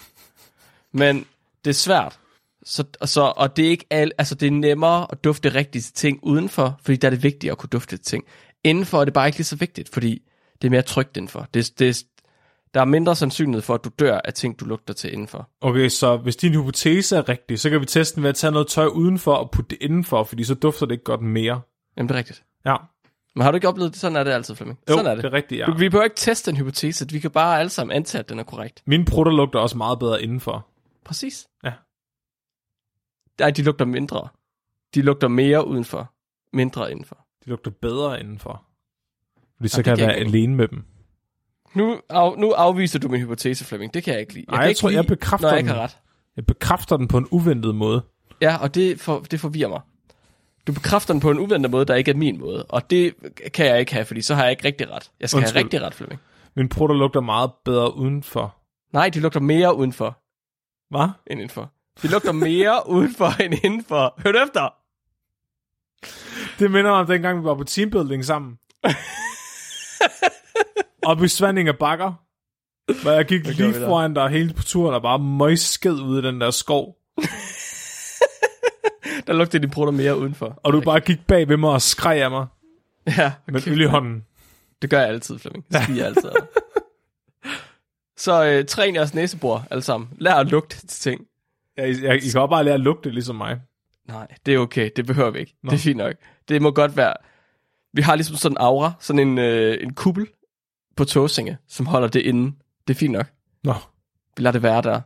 [0.93, 1.27] Men
[1.65, 2.19] det er svært.
[2.65, 5.95] Så, så, og det er ikke al, altså det er nemmere at dufte rigtigt til
[5.95, 8.25] ting udenfor, fordi der er det vigtigt at kunne dufte til ting.
[8.65, 10.23] Indenfor er det bare ikke lige så vigtigt, fordi
[10.63, 11.49] det er mere trygt indenfor.
[11.55, 12.05] Det, det,
[12.75, 15.51] Der er mindre sandsynlighed for, at du dør af ting, du lugter til indenfor.
[15.61, 18.51] Okay, så hvis din hypotese er rigtig, så kan vi teste den ved at tage
[18.51, 21.61] noget tøj udenfor og putte det indenfor, fordi så dufter det ikke godt mere.
[21.97, 22.45] Jamen, det er rigtigt.
[22.67, 22.77] Ja,
[23.37, 24.01] Men har du ikke oplevet det?
[24.01, 24.79] Sådan er det altid, Flemming.
[24.89, 25.25] jo, Sådan er det.
[25.25, 25.67] det er rigtigt, ja.
[25.67, 27.07] Du, vi behøver ikke teste en hypotese.
[27.11, 28.83] Vi kan bare alle sammen antage, at den er korrekt.
[28.87, 30.67] Mine prutter lugter også meget bedre indenfor.
[31.05, 31.47] Præcis.
[31.65, 31.73] Ja.
[33.41, 34.29] Nej, de lugter mindre.
[34.95, 36.13] De lugter mere udenfor.
[36.53, 37.27] Mindre indenfor.
[37.45, 38.65] De lugter bedre indenfor.
[39.57, 40.85] Fordi så det kan jeg være ikke alene med dem.
[41.75, 43.95] Nu, af, nu afviser du min hypotese, Flemming.
[43.95, 44.47] Det kan jeg ikke lide.
[44.49, 45.77] Nej, kan jeg ikke tror, jeg lide, bekræfter når jeg ikke den.
[45.77, 45.99] har ret.
[46.37, 48.03] Jeg bekræfter den på en uventet måde.
[48.41, 49.81] Ja, og det, for, det forvirrer mig.
[50.67, 52.65] Du bekræfter den på en uventet måde, der ikke er min måde.
[52.69, 53.15] Og det
[53.55, 55.11] kan jeg ikke have, fordi så har jeg ikke rigtig ret.
[55.21, 55.57] Jeg skal Undskyld.
[55.57, 56.21] have rigtig ret, Flemming.
[56.57, 58.57] Mine prutter lugter meget bedre udenfor.
[58.93, 60.19] Nej, de lugter mere udenfor
[60.91, 61.09] Hvad?
[61.27, 61.73] end indenfor.
[62.03, 64.15] De lugter mere udenfor end indenfor.
[64.23, 64.75] Hør du efter?
[66.59, 68.59] Det minder mig om dengang, vi var på teambuilding sammen.
[71.11, 72.13] Oppe i Svandinge Bakker.
[73.03, 76.41] Hvor jeg gik lige foran dig hele på turen og bare møgsked ude i den
[76.41, 76.97] der skov.
[79.27, 80.61] Der lugter de prutter mere udenfor.
[80.63, 82.47] Og du bare gik bag ved mig og skreg af mig
[83.19, 84.25] Ja, med øl i hånden.
[84.83, 85.65] det gør jeg altid, Flemming.
[85.73, 86.31] Det siger jeg altid.
[88.17, 90.11] Så øh, træn jeres næsebor alle sammen.
[90.19, 91.27] Lær at lugte til ting.
[91.79, 93.61] Ja, I, jeg, I kan også bare lære at lugte ligesom mig.
[94.09, 94.91] Nej, det er okay.
[94.97, 95.55] Det behøver vi ikke.
[95.63, 95.71] Nå.
[95.71, 96.15] Det er fint nok.
[96.49, 97.15] Det må godt være...
[97.93, 100.27] Vi har ligesom sådan en aura, sådan en, øh, en kuppel
[100.97, 102.57] på Tåsinge, som holder det inde.
[102.89, 103.27] Det er fint nok.
[103.65, 103.75] Nå,
[104.37, 105.01] Vi lader det være der.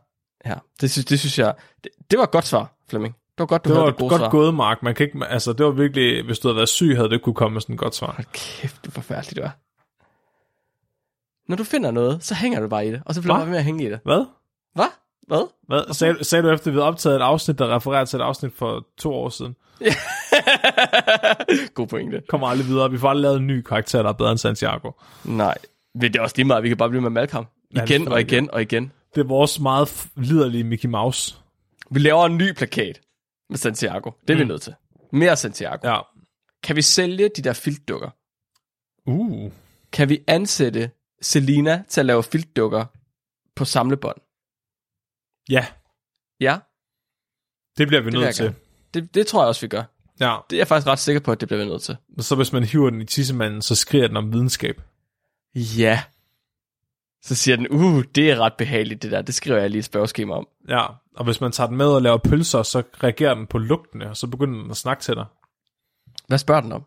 [0.46, 1.54] Ja, det, synes, det synes jeg...
[1.84, 3.16] Det, det var et godt svar, Flemming.
[3.38, 4.30] Det var godt, du det var det gode godt svar.
[4.30, 4.82] gået, Mark.
[4.82, 7.34] Man kan ikke, altså, det var virkelig, hvis du havde været syg, havde det kunne
[7.34, 8.12] komme med sådan et godt svar.
[8.12, 9.50] Hold kæft, du er forfærdelig, du er.
[11.48, 13.50] Når du finder noget, så hænger du bare i det, og så bliver du bare
[13.50, 14.00] med at hænge i det.
[14.04, 14.24] Hvad?
[14.74, 14.86] Hvad?
[15.26, 15.46] Hvad?
[15.66, 15.94] Hvad?
[15.94, 18.52] Sagde, sagde du efter, at vi havde optaget et afsnit, der refererer til et afsnit
[18.56, 19.56] for to år siden?
[21.74, 22.22] God pointe.
[22.28, 22.90] Kommer aldrig videre.
[22.90, 24.90] Vi får aldrig lavet en ny karakter, der er bedre end Santiago.
[25.24, 25.54] Nej,
[26.00, 27.44] det er også lige meget, vi kan bare blive med Malcolm.
[27.74, 28.92] Ja, det Igen tror og igen og igen.
[29.14, 31.36] Det er vores meget liderlige Mickey Mouse.
[31.90, 33.00] Vi laver en ny plakat
[33.50, 34.10] med Santiago.
[34.20, 34.40] Det er mm.
[34.40, 34.74] vi nødt til.
[35.12, 35.88] Mere Santiago.
[35.88, 36.00] Ja.
[36.62, 38.10] Kan vi sælge de der filtdukker?
[39.06, 39.52] Uh.
[39.92, 40.90] Kan vi ansætte
[41.22, 42.84] Selina til at lave filtdukker
[43.56, 44.16] på samlebånd?
[45.50, 45.66] Ja,
[46.40, 46.58] Ja,
[47.78, 48.54] det bliver vi det nødt til.
[48.94, 49.82] Det, det tror jeg også, vi gør.
[50.20, 51.96] Ja, Det er jeg faktisk ret sikker på, at det bliver vi nødt til.
[52.18, 54.82] så hvis man hiver den i tissemanden, så skriger den om videnskab.
[55.54, 56.02] Ja.
[57.22, 59.22] Så siger den, uh, det er ret behageligt det der.
[59.22, 60.48] Det skriver jeg lige et spørgeskema om.
[60.68, 64.10] Ja, og hvis man tager den med og laver pølser, så reagerer den på lugtene,
[64.10, 65.26] og så begynder den at snakke til dig.
[66.26, 66.84] Hvad spørger den om?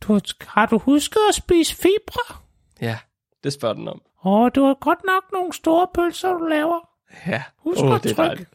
[0.00, 2.36] Du, har du husket at spise fibre?
[2.80, 2.98] Ja,
[3.44, 4.02] det spørger den om.
[4.24, 6.88] Åh, du har godt nok nogle store pølser, du laver.
[7.26, 8.50] Ja, Husk Åh, at det er dejligt.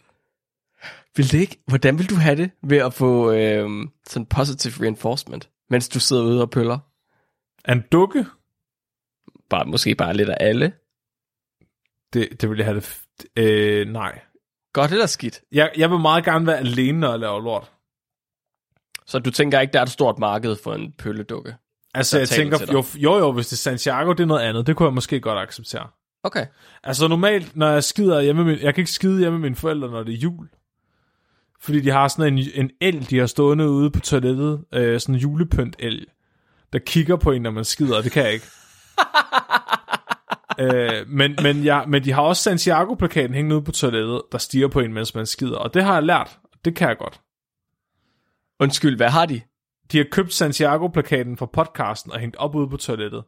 [1.16, 3.70] Vil det ikke, hvordan vil du have det ved at få øh,
[4.08, 6.80] sådan positive reinforcement, mens du sidder ude og pøller?
[7.66, 8.26] Er en dukke?
[9.50, 10.74] Bare, måske bare lidt af alle.
[12.14, 12.86] Det, det vil jeg have det...
[12.86, 13.06] f-
[13.38, 14.20] Øh, nej.
[14.74, 15.42] Godt eller skidt?
[15.52, 17.72] Jeg, jeg vil meget gerne være alene, når jeg laver lort.
[19.06, 21.56] Så du tænker ikke, der er et stort marked for en pølledukke?
[21.94, 24.68] Altså, jeg tænker, jo, jo, jo, hvis det er Santiago, det er noget andet.
[24.68, 25.88] Det kunne jeg måske godt acceptere.
[26.24, 26.46] Okay.
[26.84, 29.90] Altså normalt, når jeg skider hjemme min, jeg kan ikke skide hjemme med mine forældre,
[29.90, 30.50] når det er jul.
[31.62, 35.16] Fordi de har sådan en, en el, de har stående ude på toilettet, øh, sådan
[35.16, 36.06] en julepynt el,
[36.74, 38.48] der kigger på en, når man skider, og det kan jeg ikke.
[40.60, 44.68] øh, men, men, ja, men de har også Santiago-plakaten hængende ude på toilettet, der stiger
[44.68, 46.40] på en, mens man skider, og det har jeg lært.
[46.66, 47.22] Det kan jeg godt.
[48.60, 49.42] Undskyld, hvad har de?
[49.92, 53.24] De har købt Santiago-plakaten fra podcasten og hængt op ude på toilettet.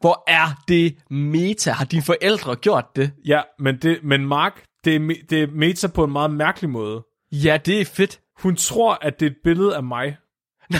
[0.00, 1.70] Hvor er det meta?
[1.70, 3.12] Har dine forældre gjort det?
[3.26, 6.70] Ja, men, det, men Mark, det er, me- det er meta på en meget mærkelig
[6.70, 7.04] måde.
[7.32, 8.20] Ja, det er fedt.
[8.42, 10.16] Hun tror, at det er et billede af mig,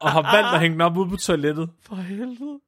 [0.00, 1.70] og har valgt at hænge den op ude på toilettet.
[1.86, 2.60] For helvede.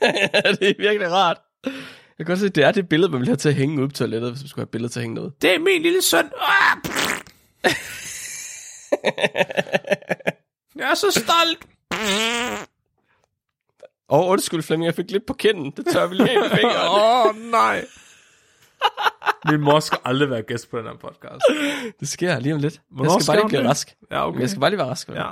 [0.60, 1.36] det er virkelig rart.
[2.18, 3.80] Jeg kan godt se, at det er det billede, man vil have til at hænge
[3.80, 5.42] ude på toilettet, hvis man skulle have et billede til at hænge noget.
[5.42, 6.24] Det er min lille søn.
[6.24, 6.76] Ah.
[10.76, 11.66] Jeg er så stolt.
[14.08, 15.70] Åh, oh, undskyld Flemming, jeg fik lidt på kinden.
[15.76, 16.38] Det tør vi lige.
[16.90, 17.84] Åh, oh, nej.
[19.50, 21.44] Min mor skal aldrig være gæst på den her podcast.
[22.00, 22.80] Det sker lige om lidt.
[22.90, 23.70] Hvornår jeg skal skal bare lige blive det?
[23.70, 23.96] rask.
[24.10, 24.40] Ja, okay.
[24.40, 25.08] Jeg skal bare lige være rask.
[25.08, 25.14] Ja.
[25.14, 25.30] Ja.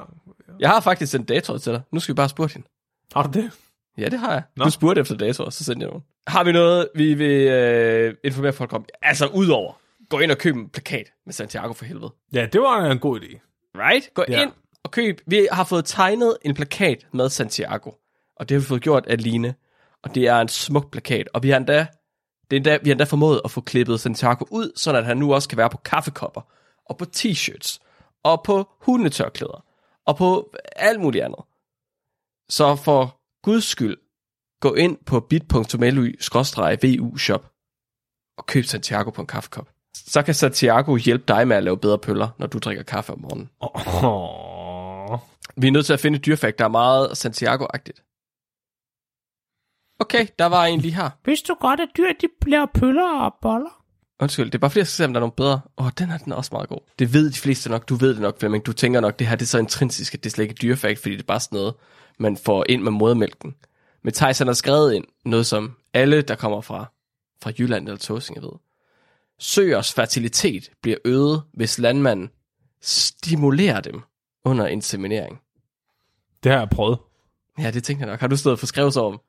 [0.60, 1.82] Jeg har faktisk en dator til dig.
[1.92, 2.66] Nu skal vi bare spørge hende.
[3.14, 3.50] Har du det?
[3.98, 4.42] Ja, det har jeg.
[4.56, 4.64] Nå.
[4.64, 6.02] Du spurgte efter datoer, så sendte jeg nogen.
[6.26, 8.84] Har vi noget, vi vil øh, informere folk om?
[9.02, 9.72] Altså, udover.
[10.10, 12.12] Gå ind og køb en plakat med Santiago for helvede.
[12.32, 13.38] Ja, det var en god idé.
[13.78, 14.14] Right?
[14.14, 14.42] Gå ja.
[14.42, 14.52] ind
[14.84, 15.20] og køb.
[15.26, 17.90] Vi har fået tegnet en plakat med Santiago.
[18.36, 19.54] Og det har vi fået gjort af Line.
[20.02, 21.28] Og det er en smuk plakat.
[21.34, 21.86] Og vi har endda,
[22.50, 25.16] det er endda, vi har endda formået at få klippet Santiago ud, så at han
[25.16, 26.40] nu også kan være på kaffekopper,
[26.86, 27.78] og på t-shirts,
[28.24, 29.64] og på hundetørklæder,
[30.06, 31.40] og på alt muligt andet.
[32.48, 33.96] Så for guds skyld,
[34.60, 37.50] gå ind på bit.ly-vu shop
[38.38, 39.68] og køb Santiago på en kaffekop.
[39.94, 43.20] Så kan Santiago hjælpe dig med at lave bedre pøller, når du drikker kaffe om
[43.20, 43.50] morgenen.
[43.60, 45.18] Oh.
[45.56, 48.03] Vi er nødt til at finde et dyrfakt, der er meget Santiago-agtigt.
[49.98, 51.10] Okay, der var en lige her.
[51.24, 53.84] Vidste du godt, at dyr de laver pøller og boller?
[54.20, 55.60] Undskyld, det er bare fordi, jeg skal se, om der er nogle bedre.
[55.78, 56.78] Åh, oh, den er den er også meget god.
[56.98, 57.88] Det ved de fleste nok.
[57.88, 58.66] Du ved det nok, Flemming.
[58.66, 60.98] Du tænker nok, det her det er så intrinsisk, at det er slet ikke dyrefakt,
[60.98, 61.74] fordi det er bare sådan noget,
[62.18, 63.54] man får ind med modermælken.
[64.02, 66.86] Men Thijs har skrevet ind noget, som alle, der kommer fra,
[67.42, 68.50] fra Jylland eller Tåsinge ved.
[69.38, 72.30] Søers fertilitet bliver øget, hvis landmanden
[72.82, 74.02] stimulerer dem
[74.44, 75.40] under inseminering.
[76.44, 76.98] Det har jeg prøvet.
[77.58, 78.20] Ja, det tænker jeg nok.
[78.20, 79.20] Har du stået for skrevet om?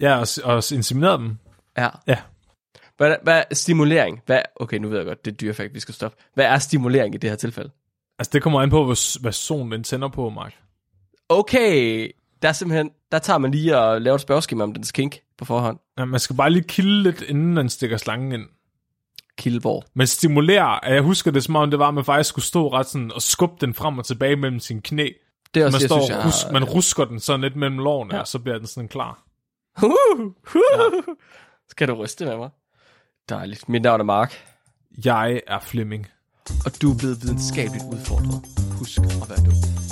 [0.00, 1.36] Ja, og, og insemineret dem.
[1.78, 1.88] Ja.
[2.06, 2.16] Ja.
[2.96, 4.22] Hvad, hvad er stimulering?
[4.26, 6.18] Hvad, okay, nu ved jeg godt, det er dyrefakt, vi skal stoppe.
[6.34, 7.70] Hvad er stimulering i det her tilfælde?
[8.18, 10.54] Altså, det kommer an på, hvad, hvad solen den tænder på, Mark.
[11.28, 12.10] Okay,
[12.42, 15.44] der er simpelthen, der tager man lige og laver et spørgeskema om dens kink på
[15.44, 15.78] forhånd.
[15.98, 18.46] Ja, man skal bare lige kilde lidt, inden man stikker slangen ind.
[19.38, 19.84] Kildborg.
[19.94, 22.86] Men stimulere, jeg husker det som om, det var, at man faktisk skulle stå ret
[22.86, 25.08] sådan og skubbe den frem og tilbage mellem sine knæ.
[25.54, 27.78] Det er også, Man, jeg står, synes, jeg rus, man rusker den sådan lidt mellem
[27.78, 28.14] lårene.
[28.14, 28.20] Ja.
[28.20, 29.22] og så bliver den sådan klar.
[29.82, 29.90] Uh,
[30.20, 31.02] uh,
[31.68, 32.50] Skal du ryste med mig?
[33.28, 33.68] Dejligt.
[33.68, 34.34] Mit navn er Mark,
[35.04, 36.06] Jeg er Flemming.
[36.64, 38.42] og du er blevet videnskabeligt udfordret.
[38.78, 39.83] Husk at være dum.